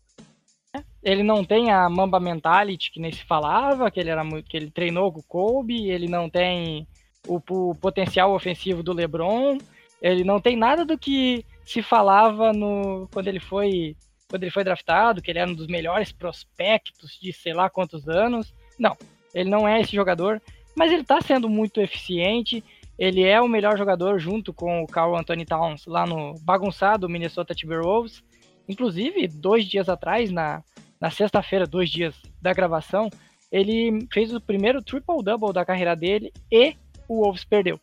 Ele 1.02 1.22
não 1.22 1.44
tem 1.44 1.70
a 1.70 1.88
Mamba 1.88 2.18
Mentality 2.18 2.90
que 2.90 3.00
nem 3.00 3.12
se 3.12 3.24
falava, 3.24 3.90
que 3.90 4.00
ele 4.00 4.10
era 4.10 4.24
muito, 4.24 4.48
que 4.48 4.56
ele 4.56 4.70
treinou 4.70 5.12
com 5.12 5.20
o 5.20 5.24
Kobe, 5.24 5.90
ele 5.90 6.08
não 6.08 6.28
tem 6.28 6.88
o, 7.26 7.40
o 7.50 7.74
potencial 7.74 8.34
ofensivo 8.34 8.82
do 8.82 8.92
LeBron, 8.92 9.58
ele 10.00 10.24
não 10.24 10.40
tem 10.40 10.56
nada 10.56 10.84
do 10.84 10.98
que 10.98 11.44
se 11.64 11.82
falava 11.82 12.52
no 12.52 13.08
quando 13.12 13.28
ele 13.28 13.40
foi 13.40 13.96
quando 14.28 14.42
ele 14.42 14.50
foi 14.50 14.64
draftado, 14.64 15.22
que 15.22 15.30
ele 15.30 15.38
era 15.38 15.50
um 15.50 15.54
dos 15.54 15.68
melhores 15.68 16.10
prospectos 16.10 17.18
de 17.20 17.32
sei 17.32 17.52
lá 17.52 17.70
quantos 17.70 18.08
anos. 18.08 18.52
Não, 18.78 18.96
ele 19.34 19.50
não 19.50 19.66
é 19.66 19.80
esse 19.80 19.94
jogador, 19.94 20.40
mas 20.74 20.92
ele 20.92 21.02
está 21.02 21.20
sendo 21.20 21.48
muito 21.48 21.80
eficiente. 21.80 22.62
Ele 22.98 23.22
é 23.22 23.40
o 23.40 23.48
melhor 23.48 23.76
jogador 23.76 24.18
junto 24.18 24.52
com 24.52 24.82
o 24.82 24.86
Carl 24.86 25.16
Anthony 25.16 25.44
Towns 25.44 25.84
lá 25.86 26.06
no 26.06 26.34
bagunçado 26.40 27.08
Minnesota 27.08 27.54
Timberwolves. 27.54 28.22
Inclusive, 28.68 29.26
dois 29.28 29.66
dias 29.66 29.88
atrás, 29.88 30.30
na, 30.30 30.62
na 31.00 31.10
sexta-feira, 31.10 31.66
dois 31.66 31.90
dias 31.90 32.14
da 32.40 32.52
gravação, 32.52 33.10
ele 33.50 34.06
fez 34.12 34.32
o 34.32 34.40
primeiro 34.40 34.82
triple-double 34.82 35.52
da 35.52 35.64
carreira 35.64 35.94
dele 35.94 36.32
e 36.50 36.76
o 37.08 37.22
Wolves 37.22 37.44
perdeu. 37.44 37.78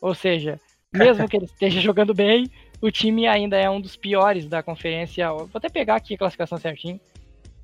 Ou 0.00 0.14
seja, 0.14 0.60
mesmo 0.92 1.28
que 1.28 1.36
ele 1.36 1.44
esteja 1.46 1.78
jogando 1.82 2.14
bem, 2.14 2.50
o 2.80 2.90
time 2.90 3.26
ainda 3.26 3.56
é 3.56 3.70
um 3.70 3.80
dos 3.80 3.96
piores 3.96 4.48
da 4.48 4.62
conferência. 4.62 5.30
Vou 5.32 5.48
até 5.54 5.68
pegar 5.68 5.96
aqui 5.96 6.14
a 6.14 6.18
classificação 6.18 6.58
certinho. 6.58 7.00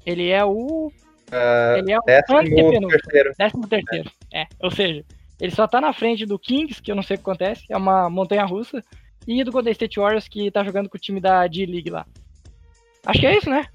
Ele 0.07 0.29
é 0.29 0.45
o. 0.45 0.93
Uh, 1.29 1.79
ele 1.79 1.93
é 1.93 1.99
o 1.99 2.03
décimo 2.03 2.89
terceiro. 2.89 3.33
Décimo 3.39 3.69
terceiro. 3.69 4.11
É. 4.33 4.43
é. 4.43 4.47
Ou 4.61 4.71
seja, 4.71 5.05
ele 5.41 5.55
só 5.55 5.67
tá 5.67 5.81
na 5.81 5.93
frente 5.93 6.27
do 6.27 6.39
Kings, 6.39 6.81
que 6.83 6.91
eu 6.91 6.97
não 6.97 7.03
sei 7.03 7.17
o 7.17 7.19
que 7.19 7.23
acontece, 7.23 7.65
é 7.69 7.77
uma 7.77 8.09
montanha 8.09 8.45
russa, 8.45 8.83
e 9.27 9.45
do 9.45 9.53
Golden 9.53 9.73
State 9.73 10.01
Warriors, 10.01 10.27
que 10.27 10.51
tá 10.51 10.65
jogando 10.65 10.89
com 10.89 10.97
o 10.97 11.01
time 11.01 11.21
da 11.21 11.47
D-League 11.47 11.91
lá. 11.91 12.07
Acho 13.05 13.21
que 13.21 13.27
é 13.27 13.37
isso, 13.37 13.51
né? 13.51 13.67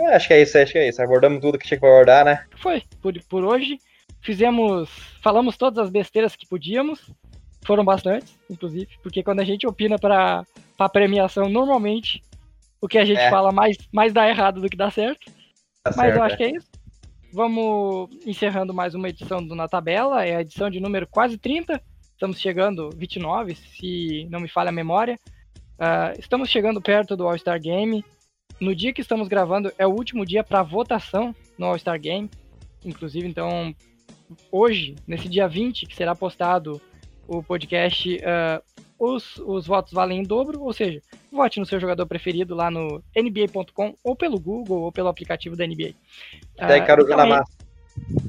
É, 0.00 0.14
acho 0.16 0.28
que 0.28 0.34
é 0.34 0.42
isso, 0.42 0.58
acho 0.58 0.72
que 0.72 0.78
é 0.78 0.88
isso. 0.88 1.02
Abordamos 1.02 1.40
tudo 1.40 1.58
que 1.58 1.66
tinha 1.66 1.78
que 1.78 1.84
abordar, 1.84 2.24
né? 2.24 2.44
Foi, 2.56 2.82
por, 3.02 3.14
por 3.24 3.44
hoje. 3.44 3.78
Fizemos. 4.22 4.88
Falamos 5.22 5.56
todas 5.56 5.84
as 5.84 5.90
besteiras 5.90 6.34
que 6.34 6.48
podíamos. 6.48 7.10
Foram 7.66 7.84
bastantes, 7.84 8.38
inclusive, 8.48 8.88
porque 9.02 9.22
quando 9.22 9.40
a 9.40 9.44
gente 9.44 9.66
opina 9.66 9.98
para 9.98 10.44
premiação, 10.92 11.48
normalmente 11.48 12.22
o 12.80 12.88
que 12.88 12.98
a 12.98 13.04
gente 13.04 13.20
é. 13.20 13.30
fala 13.30 13.50
mais, 13.50 13.78
mais 13.90 14.12
dá 14.12 14.28
errado 14.28 14.60
do 14.60 14.68
que 14.68 14.76
dá 14.76 14.90
certo. 14.90 15.30
Tá 15.82 15.92
Mas 15.96 15.96
certo, 15.96 16.16
eu 16.16 16.22
acho 16.22 16.34
é. 16.34 16.36
que 16.36 16.44
é 16.44 16.50
isso. 16.50 16.66
Vamos 17.34 18.10
encerrando 18.24 18.72
mais 18.72 18.94
uma 18.94 19.08
edição 19.08 19.44
do 19.44 19.56
Na 19.56 19.66
Tabela, 19.66 20.24
é 20.24 20.36
a 20.36 20.40
edição 20.40 20.70
de 20.70 20.78
número 20.78 21.04
quase 21.04 21.36
30. 21.36 21.82
Estamos 22.12 22.38
chegando 22.38 22.90
29, 22.96 23.56
se 23.56 24.28
não 24.30 24.38
me 24.38 24.46
falha 24.46 24.68
a 24.68 24.72
memória. 24.72 25.18
Uh, 25.74 26.16
estamos 26.16 26.48
chegando 26.48 26.80
perto 26.80 27.16
do 27.16 27.26
All-Star 27.26 27.60
Game. 27.60 28.04
No 28.60 28.72
dia 28.72 28.92
que 28.92 29.00
estamos 29.00 29.26
gravando 29.26 29.72
é 29.76 29.84
o 29.84 29.90
último 29.90 30.24
dia 30.24 30.44
para 30.44 30.62
votação 30.62 31.34
no 31.58 31.66
All-Star 31.66 32.00
Game. 32.00 32.30
Inclusive, 32.84 33.26
então, 33.26 33.74
hoje, 34.48 34.94
nesse 35.04 35.28
dia 35.28 35.48
20, 35.48 35.86
que 35.86 35.96
será 35.96 36.14
postado 36.14 36.80
o 37.26 37.42
podcast, 37.42 38.14
uh, 38.14 38.62
os, 38.96 39.38
os 39.38 39.66
votos 39.66 39.92
valem 39.92 40.20
em 40.20 40.22
dobro, 40.22 40.62
ou 40.62 40.72
seja, 40.72 41.02
vote 41.34 41.60
no 41.60 41.66
seu 41.66 41.80
jogador 41.80 42.06
preferido 42.06 42.54
lá 42.54 42.70
no 42.70 43.02
NBA.com, 43.16 43.94
ou 44.02 44.16
pelo 44.16 44.38
Google, 44.40 44.82
ou 44.82 44.92
pelo 44.92 45.08
aplicativo 45.08 45.56
da 45.56 45.66
NBA. 45.66 45.94
Daí 46.56 46.80
uh, 46.80 46.86
Caruso 46.86 47.10
na 47.10 47.26
massa. 47.26 47.52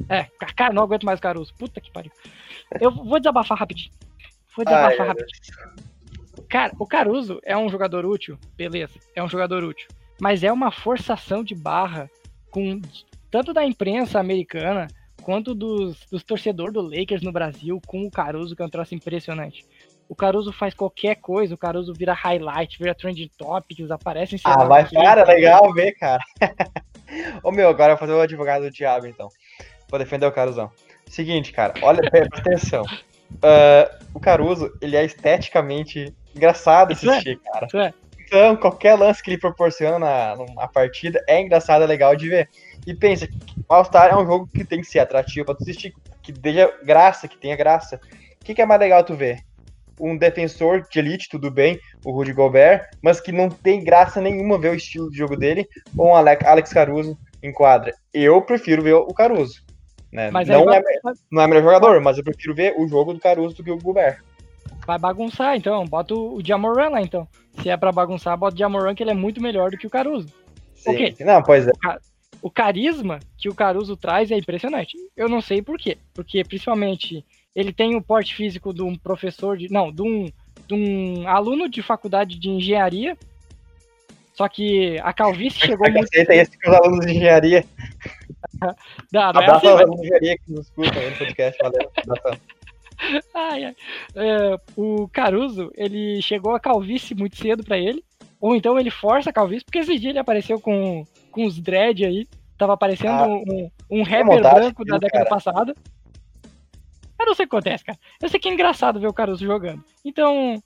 É, 0.09 0.23
cara, 0.55 0.73
não 0.73 0.83
aguento 0.83 1.05
mais 1.05 1.19
Caruso. 1.19 1.53
Puta 1.55 1.79
que 1.79 1.91
pariu. 1.91 2.11
Eu 2.79 2.91
vou 2.91 3.19
desabafar 3.19 3.57
rapidinho. 3.57 3.91
Vou 4.55 4.65
desabafar 4.65 5.01
Ai, 5.01 5.07
rapidinho. 5.07 5.95
Cara, 6.49 6.73
o 6.77 6.85
Caruso 6.85 7.39
é 7.43 7.57
um 7.57 7.69
jogador 7.69 8.05
útil, 8.05 8.37
beleza, 8.55 8.93
é 9.15 9.23
um 9.23 9.27
jogador 9.27 9.63
útil. 9.63 9.87
Mas 10.19 10.43
é 10.43 10.51
uma 10.51 10.71
forçação 10.71 11.43
de 11.43 11.55
barra 11.55 12.09
com 12.49 12.81
tanto 13.29 13.53
da 13.53 13.65
imprensa 13.65 14.19
americana 14.19 14.87
quanto 15.21 15.55
dos, 15.55 16.05
dos 16.09 16.23
torcedores 16.23 16.73
do 16.73 16.81
Lakers 16.81 17.21
no 17.21 17.31
Brasil 17.31 17.81
com 17.85 18.05
o 18.05 18.11
Caruso, 18.11 18.55
que 18.55 18.61
é 18.61 18.65
um 18.65 18.69
troço 18.69 18.93
impressionante. 18.93 19.65
O 20.07 20.15
Caruso 20.15 20.51
faz 20.53 20.73
qualquer 20.73 21.15
coisa, 21.15 21.55
o 21.55 21.57
Caruso 21.57 21.93
vira 21.93 22.13
highlight, 22.13 22.77
vira 22.77 22.93
trending 22.93 23.29
topics, 23.37 23.89
aparece 23.89 24.35
em 24.35 24.39
Ah, 24.43 24.65
mas 24.65 24.89
cara, 24.91 25.23
legal 25.25 25.73
ver, 25.73 25.93
cara. 25.93 26.23
Ô 27.43 27.51
meu, 27.51 27.69
agora 27.69 27.93
eu 27.93 27.97
vou 27.97 28.07
fazer 28.07 28.13
o 28.13 28.21
advogado 28.21 28.63
do 28.63 28.71
diabo, 28.71 29.07
então. 29.07 29.29
Vou 29.89 29.99
defender 29.99 30.25
o 30.25 30.31
Caruzão. 30.31 30.71
Seguinte, 31.07 31.51
cara, 31.51 31.73
olha, 31.81 32.09
presta 32.09 32.37
atenção. 32.39 32.83
Uh, 32.83 34.05
o 34.13 34.19
Caruso, 34.19 34.71
ele 34.81 34.95
é 34.95 35.03
esteticamente 35.03 36.13
engraçado 36.35 36.93
Isso 36.93 37.09
é, 37.09 37.13
assistir, 37.13 37.39
é? 37.43 37.51
cara. 37.51 37.65
Isso 37.65 37.77
é. 37.77 37.93
Então, 38.25 38.55
qualquer 38.55 38.95
lance 38.95 39.21
que 39.21 39.29
ele 39.29 39.39
proporciona 39.39 39.99
na, 39.99 40.35
na 40.53 40.67
partida 40.67 41.23
é 41.27 41.39
engraçado, 41.39 41.83
é 41.83 41.87
legal 41.87 42.15
de 42.15 42.27
ver. 42.27 42.49
E 42.85 42.93
pensa, 42.93 43.27
All-Star 43.69 44.11
é 44.11 44.15
um 44.15 44.25
jogo 44.25 44.47
que 44.47 44.65
tem 44.65 44.81
que 44.81 44.87
ser 44.87 44.99
atrativo 44.99 45.45
pra 45.45 45.55
tu 45.55 45.63
assistir, 45.63 45.93
que 46.21 46.31
deixa 46.31 46.71
graça, 46.83 47.27
que 47.27 47.37
tenha 47.37 47.55
graça. 47.55 47.99
O 48.41 48.45
que, 48.45 48.53
que 48.53 48.61
é 48.61 48.65
mais 48.65 48.79
legal 48.79 49.03
tu 49.03 49.15
ver? 49.15 49.43
Um 49.99 50.17
defensor 50.17 50.85
de 50.89 50.99
elite, 50.99 51.29
tudo 51.29 51.49
bem, 51.49 51.79
o 52.05 52.11
Rudy 52.11 52.33
Gobert, 52.33 52.89
mas 53.01 53.21
que 53.21 53.31
não 53.31 53.49
tem 53.49 53.83
graça 53.83 54.19
nenhuma 54.19 54.59
ver 54.59 54.71
o 54.71 54.75
estilo 54.75 55.09
de 55.09 55.17
jogo 55.17 55.37
dele, 55.37 55.67
ou 55.97 56.09
um 56.09 56.15
Alex 56.15 56.73
Caruso 56.73 57.17
em 57.41 57.51
quadra. 57.51 57.93
Eu 58.13 58.41
prefiro 58.41 58.81
ver 58.81 58.93
o 58.93 59.13
Caruso. 59.13 59.63
Né? 60.11 60.31
Mas 60.31 60.47
não, 60.47 60.71
é, 60.71 60.81
não 61.31 61.41
é 61.41 61.47
melhor 61.47 61.63
jogador, 61.63 62.01
mas 62.01 62.17
eu 62.17 62.23
prefiro 62.23 62.55
ver 62.55 62.73
o 62.77 62.87
jogo 62.87 63.13
do 63.13 63.19
Caruso 63.19 63.55
do 63.55 63.63
que 63.63 63.71
o 63.71 63.77
Gobert. 63.77 64.19
Vai 64.85 64.99
bagunçar, 64.99 65.55
então. 65.55 65.85
Bota 65.85 66.13
o 66.13 66.41
Jamoran 66.43 66.89
lá, 66.89 67.01
então. 67.01 67.27
Se 67.61 67.69
é 67.69 67.77
pra 67.77 67.91
bagunçar, 67.91 68.37
bota 68.37 68.55
o 68.55 68.59
Jamoran, 68.59 68.93
que 68.93 69.03
ele 69.03 69.11
é 69.11 69.15
muito 69.15 69.41
melhor 69.41 69.71
do 69.71 69.77
que 69.77 69.87
o 69.87 69.89
Caruso. 69.89 70.27
Sim. 70.75 70.91
Okay. 70.91 71.15
Não, 71.21 71.41
pois 71.41 71.67
é 71.67 71.71
o 72.45 72.51
carisma 72.51 73.19
que 73.39 73.49
o 73.49 73.55
Caruso 73.55 73.97
traz 73.97 74.29
é 74.29 74.37
impressionante. 74.37 74.95
Eu 75.17 75.27
não 75.27 75.41
sei 75.41 75.63
por 75.63 75.79
quê. 75.79 75.97
Porque, 76.13 76.43
principalmente, 76.43 77.25
ele 77.55 77.71
tem 77.71 77.95
o 77.95 78.01
porte 78.01 78.35
físico 78.35 78.73
de 78.73 78.81
um 78.81 78.95
professor 78.95 79.57
de. 79.57 79.71
Não, 79.71 79.91
de 79.91 80.01
um, 80.01 80.25
de 80.67 80.73
um 80.73 81.27
aluno 81.27 81.69
de 81.69 81.81
faculdade 81.81 82.37
de 82.37 82.49
engenharia. 82.49 83.17
Só 84.33 84.49
que 84.49 84.99
a 84.99 85.13
calvície 85.13 85.59
chegou. 85.59 85.89
muito... 85.89 86.03
Aceita 86.03 86.35
esse 86.35 86.59
com 86.59 86.69
os 86.69 86.75
alunos 86.75 87.05
de 87.05 87.13
engenharia. 87.13 87.65
Dá, 89.11 89.31
não 89.31 89.41
é 89.41 89.51
assim, 89.51 89.67
alunos 89.67 90.01
de 90.01 90.07
engenharia 90.07 90.37
que 90.37 90.51
nos 90.51 90.65
escutam 90.65 91.09
no 91.09 91.17
podcast. 91.17 91.63
Valeu. 91.63 91.91
ai, 93.33 93.63
ai. 93.65 93.75
É, 94.15 94.59
o 94.75 95.07
Caruso, 95.07 95.71
ele 95.75 96.21
chegou 96.21 96.53
a 96.53 96.59
calvície 96.59 97.15
muito 97.15 97.37
cedo 97.37 97.63
para 97.63 97.77
ele. 97.77 98.03
Ou 98.41 98.53
então 98.55 98.77
ele 98.77 98.91
força 98.91 99.29
a 99.29 99.33
calvície, 99.33 99.63
porque 99.63 99.79
esse 99.79 99.97
dia 99.97 100.09
ele 100.09 100.19
apareceu 100.19 100.59
com 100.59 101.05
com 101.35 101.45
os 101.45 101.59
dread 101.59 102.05
aí. 102.05 102.27
Tava 102.57 102.77
parecendo 102.77 103.11
ah, 103.11 103.27
um, 103.27 103.69
um 103.89 104.03
rapper 104.03 104.41
branco 104.41 104.85
da 104.85 104.97
década 104.97 105.25
cara. 105.25 105.29
passada. 105.29 105.75
Eu 107.25 107.29
não 107.29 107.35
sei 107.35 107.45
o 107.45 107.49
que 107.49 107.55
acontece, 107.55 107.83
cara. 107.83 107.97
Eu 108.21 108.29
sei 108.29 108.39
que 108.39 108.47
é 108.47 108.53
engraçado 108.53 108.99
ver 108.99 109.07
o 109.07 109.13
Caruso 109.13 109.43
jogando. 109.43 109.83
Então, 110.05 110.61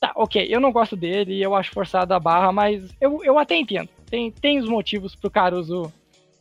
tá, 0.00 0.12
ok, 0.14 0.46
eu 0.48 0.60
não 0.60 0.70
gosto 0.70 0.94
dele, 0.94 1.42
eu 1.42 1.52
acho 1.52 1.72
forçado 1.72 2.14
a 2.14 2.20
barra, 2.20 2.52
mas 2.52 2.94
eu, 3.00 3.24
eu 3.24 3.36
até 3.36 3.56
entendo. 3.56 3.88
Tem, 4.08 4.30
tem 4.30 4.60
os 4.60 4.68
motivos 4.68 5.16
pro 5.16 5.28
Caruso 5.28 5.92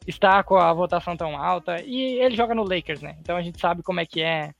estar 0.05 0.43
com 0.43 0.55
a 0.55 0.71
votação 0.71 1.17
tão 1.17 1.35
alta. 1.35 1.81
E 1.81 2.19
ele 2.19 2.35
joga 2.35 2.53
no 2.53 2.63
Lakers, 2.63 3.01
né? 3.01 3.17
Então 3.21 3.35
a 3.35 3.41
gente 3.41 3.59
sabe 3.59 3.81
como 3.81 3.99
é 3.99 4.05
que 4.05 4.21
é, 4.21 4.51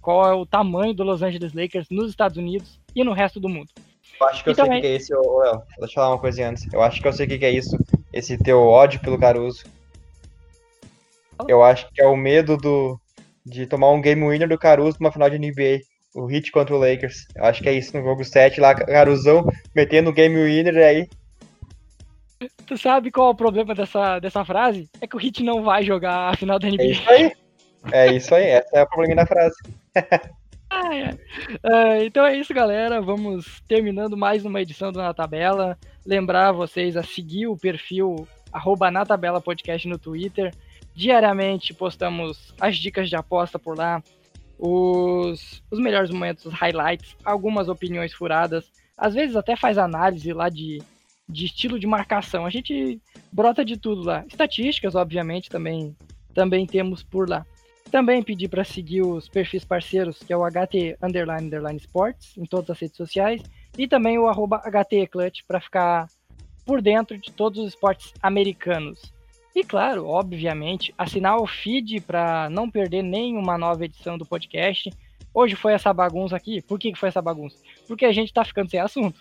qual 0.00 0.28
é 0.28 0.34
o 0.34 0.44
tamanho 0.44 0.92
do 0.92 1.04
Los 1.04 1.22
Angeles 1.22 1.52
Lakers 1.52 1.86
nos 1.88 2.10
Estados 2.10 2.36
Unidos 2.36 2.80
e 2.96 3.04
no 3.04 3.12
resto 3.12 3.38
do 3.38 3.48
mundo. 3.48 3.68
Eu 4.20 4.26
acho 4.26 4.42
que 4.42 4.50
eu 4.50 4.54
sei 4.56 4.64
o 4.64 4.68
que 4.68 4.86
é 4.88 4.96
isso, 4.96 5.14
Léo. 5.14 5.62
Deixa 5.78 5.92
eu 5.92 5.94
falar 5.94 6.10
uma 6.10 6.18
coisinha 6.18 6.50
antes. 6.50 6.66
Eu 6.72 6.82
acho 6.82 7.00
que 7.00 7.06
eu 7.06 7.12
sei 7.12 7.26
o 7.26 7.28
que 7.28 7.44
é 7.44 7.52
isso 7.52 7.78
esse 8.12 8.36
teu 8.36 8.58
ódio 8.58 8.98
pelo 8.98 9.20
Caruso. 9.20 9.64
Eu 11.46 11.62
acho 11.62 11.88
que 11.92 12.02
é 12.02 12.06
o 12.08 12.16
medo 12.16 12.56
do, 12.56 13.00
de 13.44 13.66
tomar 13.66 13.90
um 13.90 14.00
game 14.00 14.26
winner 14.26 14.48
do 14.48 14.58
Caruso 14.58 14.98
numa 15.00 15.12
final 15.12 15.30
de 15.30 15.38
NBA. 15.38 15.80
O 16.14 16.26
hit 16.26 16.50
contra 16.50 16.74
o 16.74 16.78
Lakers. 16.78 17.26
Eu 17.36 17.44
acho 17.44 17.62
que 17.62 17.68
é 17.68 17.72
isso 17.72 17.96
no 17.96 18.02
jogo 18.02 18.24
7 18.24 18.60
lá, 18.60 18.74
Caruzão 18.74 19.46
metendo 19.74 20.10
o 20.10 20.12
game 20.12 20.34
winner 20.36 20.76
aí. 20.78 21.08
Tu 22.66 22.76
sabe 22.76 23.10
qual 23.10 23.28
é 23.28 23.30
o 23.30 23.36
problema 23.36 23.74
dessa, 23.74 24.18
dessa 24.20 24.44
frase? 24.44 24.88
É 25.00 25.06
que 25.06 25.16
o 25.16 25.18
Hit 25.18 25.42
não 25.42 25.62
vai 25.62 25.82
jogar 25.82 26.28
a 26.28 26.36
final 26.36 26.58
da 26.58 26.68
NBA. 26.68 26.82
É 26.82 26.90
isso 26.90 27.10
aí. 27.10 27.32
É 27.92 28.12
isso 28.12 28.34
aí, 28.34 28.44
essa 28.44 28.78
é 28.78 28.82
o 28.82 28.88
problema 28.88 29.16
da 29.16 29.26
frase. 29.26 29.56
ah, 30.70 30.94
é. 30.94 31.10
Uh, 31.10 32.04
então 32.04 32.24
é 32.24 32.36
isso, 32.36 32.54
galera. 32.54 33.00
Vamos 33.00 33.60
terminando 33.66 34.16
mais 34.16 34.44
uma 34.44 34.60
edição 34.60 34.92
do 34.92 35.00
Na 35.00 35.14
Tabela 35.14 35.76
lembrar 36.06 36.52
vocês 36.52 36.96
a 36.96 37.02
seguir 37.02 37.46
o 37.46 37.56
perfil 37.56 38.26
arroba 38.52 38.90
na 38.90 39.04
tabela 39.04 39.40
podcast 39.40 39.86
no 39.86 39.98
Twitter. 39.98 40.54
Diariamente 40.98 41.72
postamos 41.72 42.52
as 42.60 42.76
dicas 42.76 43.08
de 43.08 43.14
aposta 43.14 43.56
por 43.56 43.78
lá. 43.78 44.02
os, 44.58 45.62
os 45.70 45.78
melhores 45.78 46.10
momentos, 46.10 46.46
os 46.46 46.52
highlights, 46.52 47.16
algumas 47.24 47.68
opiniões 47.68 48.12
furadas, 48.12 48.68
às 48.96 49.14
vezes 49.14 49.36
até 49.36 49.54
faz 49.54 49.78
análise 49.78 50.32
lá 50.32 50.48
de, 50.48 50.82
de 51.28 51.46
estilo 51.46 51.78
de 51.78 51.86
marcação. 51.86 52.44
A 52.44 52.50
gente 52.50 53.00
brota 53.30 53.64
de 53.64 53.76
tudo 53.76 54.02
lá. 54.02 54.24
Estatísticas, 54.26 54.96
obviamente, 54.96 55.48
também, 55.48 55.96
também 56.34 56.66
temos 56.66 57.00
por 57.04 57.28
lá. 57.28 57.46
Também 57.92 58.20
pedi 58.20 58.48
para 58.48 58.64
seguir 58.64 59.02
os 59.02 59.28
perfis 59.28 59.64
parceiros, 59.64 60.18
que 60.18 60.32
é 60.32 60.36
o 60.36 60.44
HT 60.44 60.98
Underline 61.00 61.46
Underline 61.46 61.78
Sports, 61.78 62.36
em 62.36 62.44
todas 62.44 62.70
as 62.70 62.80
redes 62.80 62.96
sociais, 62.96 63.40
e 63.78 63.86
também 63.86 64.18
o 64.18 64.26
arroba 64.26 64.60
HTClutch 64.64 65.42
para 65.46 65.60
ficar 65.60 66.08
por 66.66 66.82
dentro 66.82 67.16
de 67.16 67.30
todos 67.30 67.60
os 67.60 67.68
esportes 67.68 68.12
americanos. 68.20 69.16
E 69.58 69.64
claro, 69.64 70.06
obviamente, 70.06 70.94
assinar 70.96 71.36
o 71.36 71.44
feed 71.44 72.00
para 72.02 72.48
não 72.48 72.70
perder 72.70 73.02
nenhuma 73.02 73.58
nova 73.58 73.84
edição 73.84 74.16
do 74.16 74.24
podcast. 74.24 74.88
Hoje 75.34 75.56
foi 75.56 75.72
essa 75.72 75.92
bagunça 75.92 76.36
aqui. 76.36 76.62
Por 76.62 76.78
que 76.78 76.94
foi 76.94 77.08
essa 77.08 77.20
bagunça? 77.20 77.58
Porque 77.88 78.04
a 78.04 78.12
gente 78.12 78.32
tá 78.32 78.44
ficando 78.44 78.70
sem 78.70 78.78
assunto. 78.78 79.20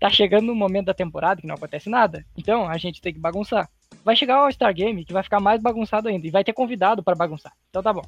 Tá 0.00 0.08
chegando 0.08 0.46
no 0.46 0.54
momento 0.54 0.86
da 0.86 0.94
temporada 0.94 1.42
que 1.42 1.46
não 1.46 1.56
acontece 1.56 1.90
nada. 1.90 2.24
Então 2.38 2.66
a 2.66 2.78
gente 2.78 3.02
tem 3.02 3.12
que 3.12 3.20
bagunçar. 3.20 3.68
Vai 4.02 4.16
chegar 4.16 4.40
o 4.40 4.44
All-Star 4.44 4.72
Game 4.72 5.04
que 5.04 5.12
vai 5.12 5.22
ficar 5.22 5.40
mais 5.40 5.60
bagunçado 5.60 6.08
ainda. 6.08 6.26
E 6.26 6.30
vai 6.30 6.42
ter 6.42 6.54
convidado 6.54 7.02
para 7.02 7.14
bagunçar. 7.14 7.52
Então 7.68 7.82
tá 7.82 7.92
bom. 7.92 8.04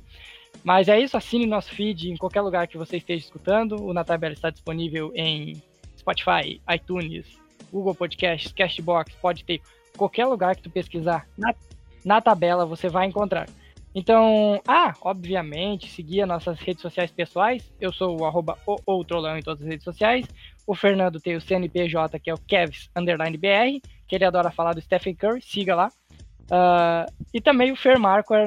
Mas 0.65 0.89
é 0.89 0.99
isso, 0.99 1.19
assine 1.19 1.45
nosso 1.45 1.71
feed 1.71 2.11
em 2.11 2.17
qualquer 2.17 2.41
lugar 2.41 2.67
que 2.67 2.79
você 2.79 2.97
esteja 2.97 3.27
escutando. 3.27 3.85
O 3.85 3.93
Na 3.93 4.05
Tabela 4.05 4.33
está 4.33 4.49
disponível 4.49 5.13
em 5.15 5.63
Spotify, 5.99 6.63
iTunes, 6.75 7.27
Google 7.71 7.95
Podcasts, 7.95 8.53
Castbox, 8.53 9.15
ter 9.45 9.61
qualquer 9.99 10.27
lugar 10.27 10.57
que 10.57 10.63
tu 10.63 10.71
pesquisar 10.71 11.27
na, 11.37 11.55
na 12.05 12.21
tabela 12.21 12.65
você 12.65 12.89
vai 12.89 13.07
encontrar. 13.07 13.47
Então, 13.95 14.61
ah, 14.67 14.95
obviamente, 15.03 15.91
seguir 15.91 16.23
as 16.23 16.29
nossas 16.29 16.61
redes 16.61 16.83
sociais 16.83 17.11
pessoais. 17.11 17.71
Eu 17.81 17.93
sou 17.93 18.21
o 18.21 18.25
arroba 18.25 18.57
o, 18.67 18.77
em 19.03 19.43
todas 19.43 19.63
as 19.63 19.69
redes 19.69 19.85
sociais. 19.85 20.27
O 20.67 20.75
Fernando 20.75 21.21
tem 21.21 21.35
o 21.35 21.41
CNPJ, 21.41 22.19
que 22.21 22.31
é 22.31 22.35
o 22.35 22.39
Kevs 22.39 22.91
Underline 22.95 23.37
BR, 23.37 23.81
que 24.07 24.15
ele 24.15 24.25
adora 24.25 24.51
falar 24.51 24.75
do 24.75 24.81
Stephen 24.81 25.15
Curry, 25.15 25.43
siga 25.43 25.75
lá. 25.75 25.91
Uh, 26.51 27.13
e 27.33 27.41
também 27.41 27.73
o 27.73 27.77
Fer 27.77 27.99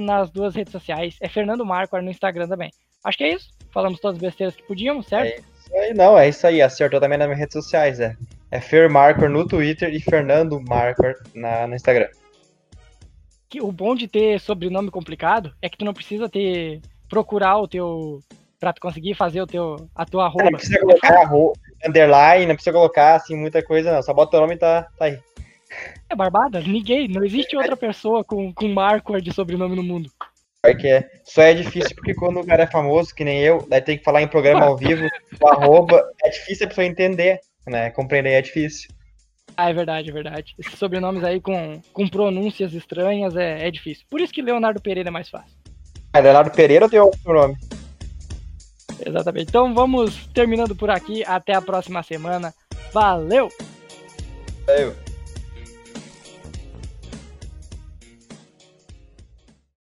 nas 0.01 0.29
duas 0.31 0.55
redes 0.55 0.71
sociais. 0.71 1.17
É 1.19 1.27
Fernando 1.27 1.65
Marquardt 1.65 2.05
no 2.05 2.11
Instagram 2.11 2.47
também. 2.47 2.71
Acho 3.03 3.17
que 3.17 3.23
é 3.23 3.33
isso. 3.33 3.51
Falamos 3.71 3.99
todas 3.99 4.17
as 4.17 4.21
besteiras 4.21 4.55
que 4.55 4.63
podíamos, 4.63 5.07
certo? 5.07 5.27
É 5.27 5.35
isso 5.35 5.75
aí, 5.75 5.93
não, 5.93 6.17
é 6.17 6.29
isso 6.29 6.45
aí. 6.45 6.61
Acertou 6.61 6.99
também 6.99 7.17
nas 7.17 7.27
minhas 7.27 7.39
redes 7.39 7.53
sociais, 7.53 7.99
é. 7.99 8.15
É 8.51 8.59
Fer 8.59 8.89
Marcor 8.89 9.29
no 9.29 9.47
Twitter 9.47 9.93
e 9.95 10.01
Fernando 10.01 10.61
Marcor 10.61 11.15
na, 11.33 11.65
no 11.65 11.73
Instagram. 11.73 12.09
O 13.61 13.71
bom 13.71 13.95
de 13.95 14.09
ter 14.09 14.39
sobrenome 14.41 14.91
complicado 14.91 15.53
é 15.61 15.69
que 15.69 15.77
tu 15.77 15.85
não 15.85 15.93
precisa 15.93 16.29
ter 16.29 16.81
procurar 17.09 17.57
o 17.57 17.67
teu 17.67 18.19
pra 18.59 18.73
tu 18.73 18.81
conseguir 18.81 19.15
fazer 19.15 19.41
o 19.41 19.47
teu 19.47 19.89
a 19.95 20.05
tua 20.05 20.25
arroba. 20.25 20.45
Não 20.45 20.51
precisa 20.51 20.79
colocar 20.79 21.13
arroba, 21.21 21.53
underline, 21.85 22.45
não 22.45 22.55
precisa 22.55 22.73
colocar 22.73 23.15
assim 23.15 23.35
muita 23.35 23.63
coisa 23.63 23.93
não, 23.93 24.01
só 24.01 24.13
bota 24.13 24.37
o 24.37 24.41
nome 24.41 24.55
e 24.55 24.57
tá, 24.57 24.83
tá 24.97 25.05
aí. 25.05 25.17
É 26.09 26.15
barbada, 26.15 26.59
ninguém, 26.59 27.07
não 27.07 27.23
existe 27.23 27.55
outra 27.55 27.77
pessoa 27.77 28.23
com 28.23 28.53
com 28.53 28.67
Marcor 28.67 29.21
de 29.21 29.33
sobrenome 29.33 29.75
no 29.75 29.83
mundo. 29.83 30.09
que 30.79 30.87
é, 30.87 31.09
só 31.23 31.41
é 31.41 31.53
difícil 31.53 31.95
porque 31.95 32.13
quando 32.13 32.41
o 32.41 32.45
cara 32.45 32.63
é 32.63 32.67
famoso, 32.67 33.15
que 33.15 33.23
nem 33.23 33.39
eu, 33.39 33.65
daí 33.69 33.81
tem 33.81 33.97
que 33.97 34.03
falar 34.03 34.21
em 34.21 34.27
programa 34.27 34.65
ao 34.65 34.77
vivo, 34.77 35.07
o 35.41 35.47
arroba, 35.47 36.05
é 36.23 36.29
difícil 36.29 36.65
a 36.65 36.69
pessoa 36.69 36.85
entender 36.85 37.39
né? 37.67 37.89
Compreender 37.91 38.31
é 38.31 38.41
difícil. 38.41 38.89
Ah, 39.55 39.69
é 39.69 39.73
verdade, 39.73 40.09
é 40.09 40.13
verdade. 40.13 40.55
Esses 40.57 40.77
sobrenomes 40.77 41.23
aí 41.23 41.39
com, 41.39 41.81
com 41.93 42.07
pronúncias 42.07 42.73
estranhas 42.73 43.35
é, 43.35 43.67
é 43.67 43.71
difícil. 43.71 44.05
Por 44.09 44.21
isso 44.21 44.33
que 44.33 44.41
Leonardo 44.41 44.81
Pereira 44.81 45.09
é 45.09 45.11
mais 45.11 45.29
fácil. 45.29 45.55
É, 46.13 46.21
Leonardo 46.21 46.51
Pereira 46.51 46.89
tem 46.89 46.99
outro 46.99 47.33
nome. 47.33 47.55
Exatamente. 49.05 49.49
Então 49.49 49.73
vamos 49.73 50.27
terminando 50.27 50.75
por 50.75 50.89
aqui. 50.89 51.23
Até 51.25 51.53
a 51.53 51.61
próxima 51.61 52.03
semana. 52.03 52.53
Valeu! 52.93 53.49
Valeu! 54.65 55.10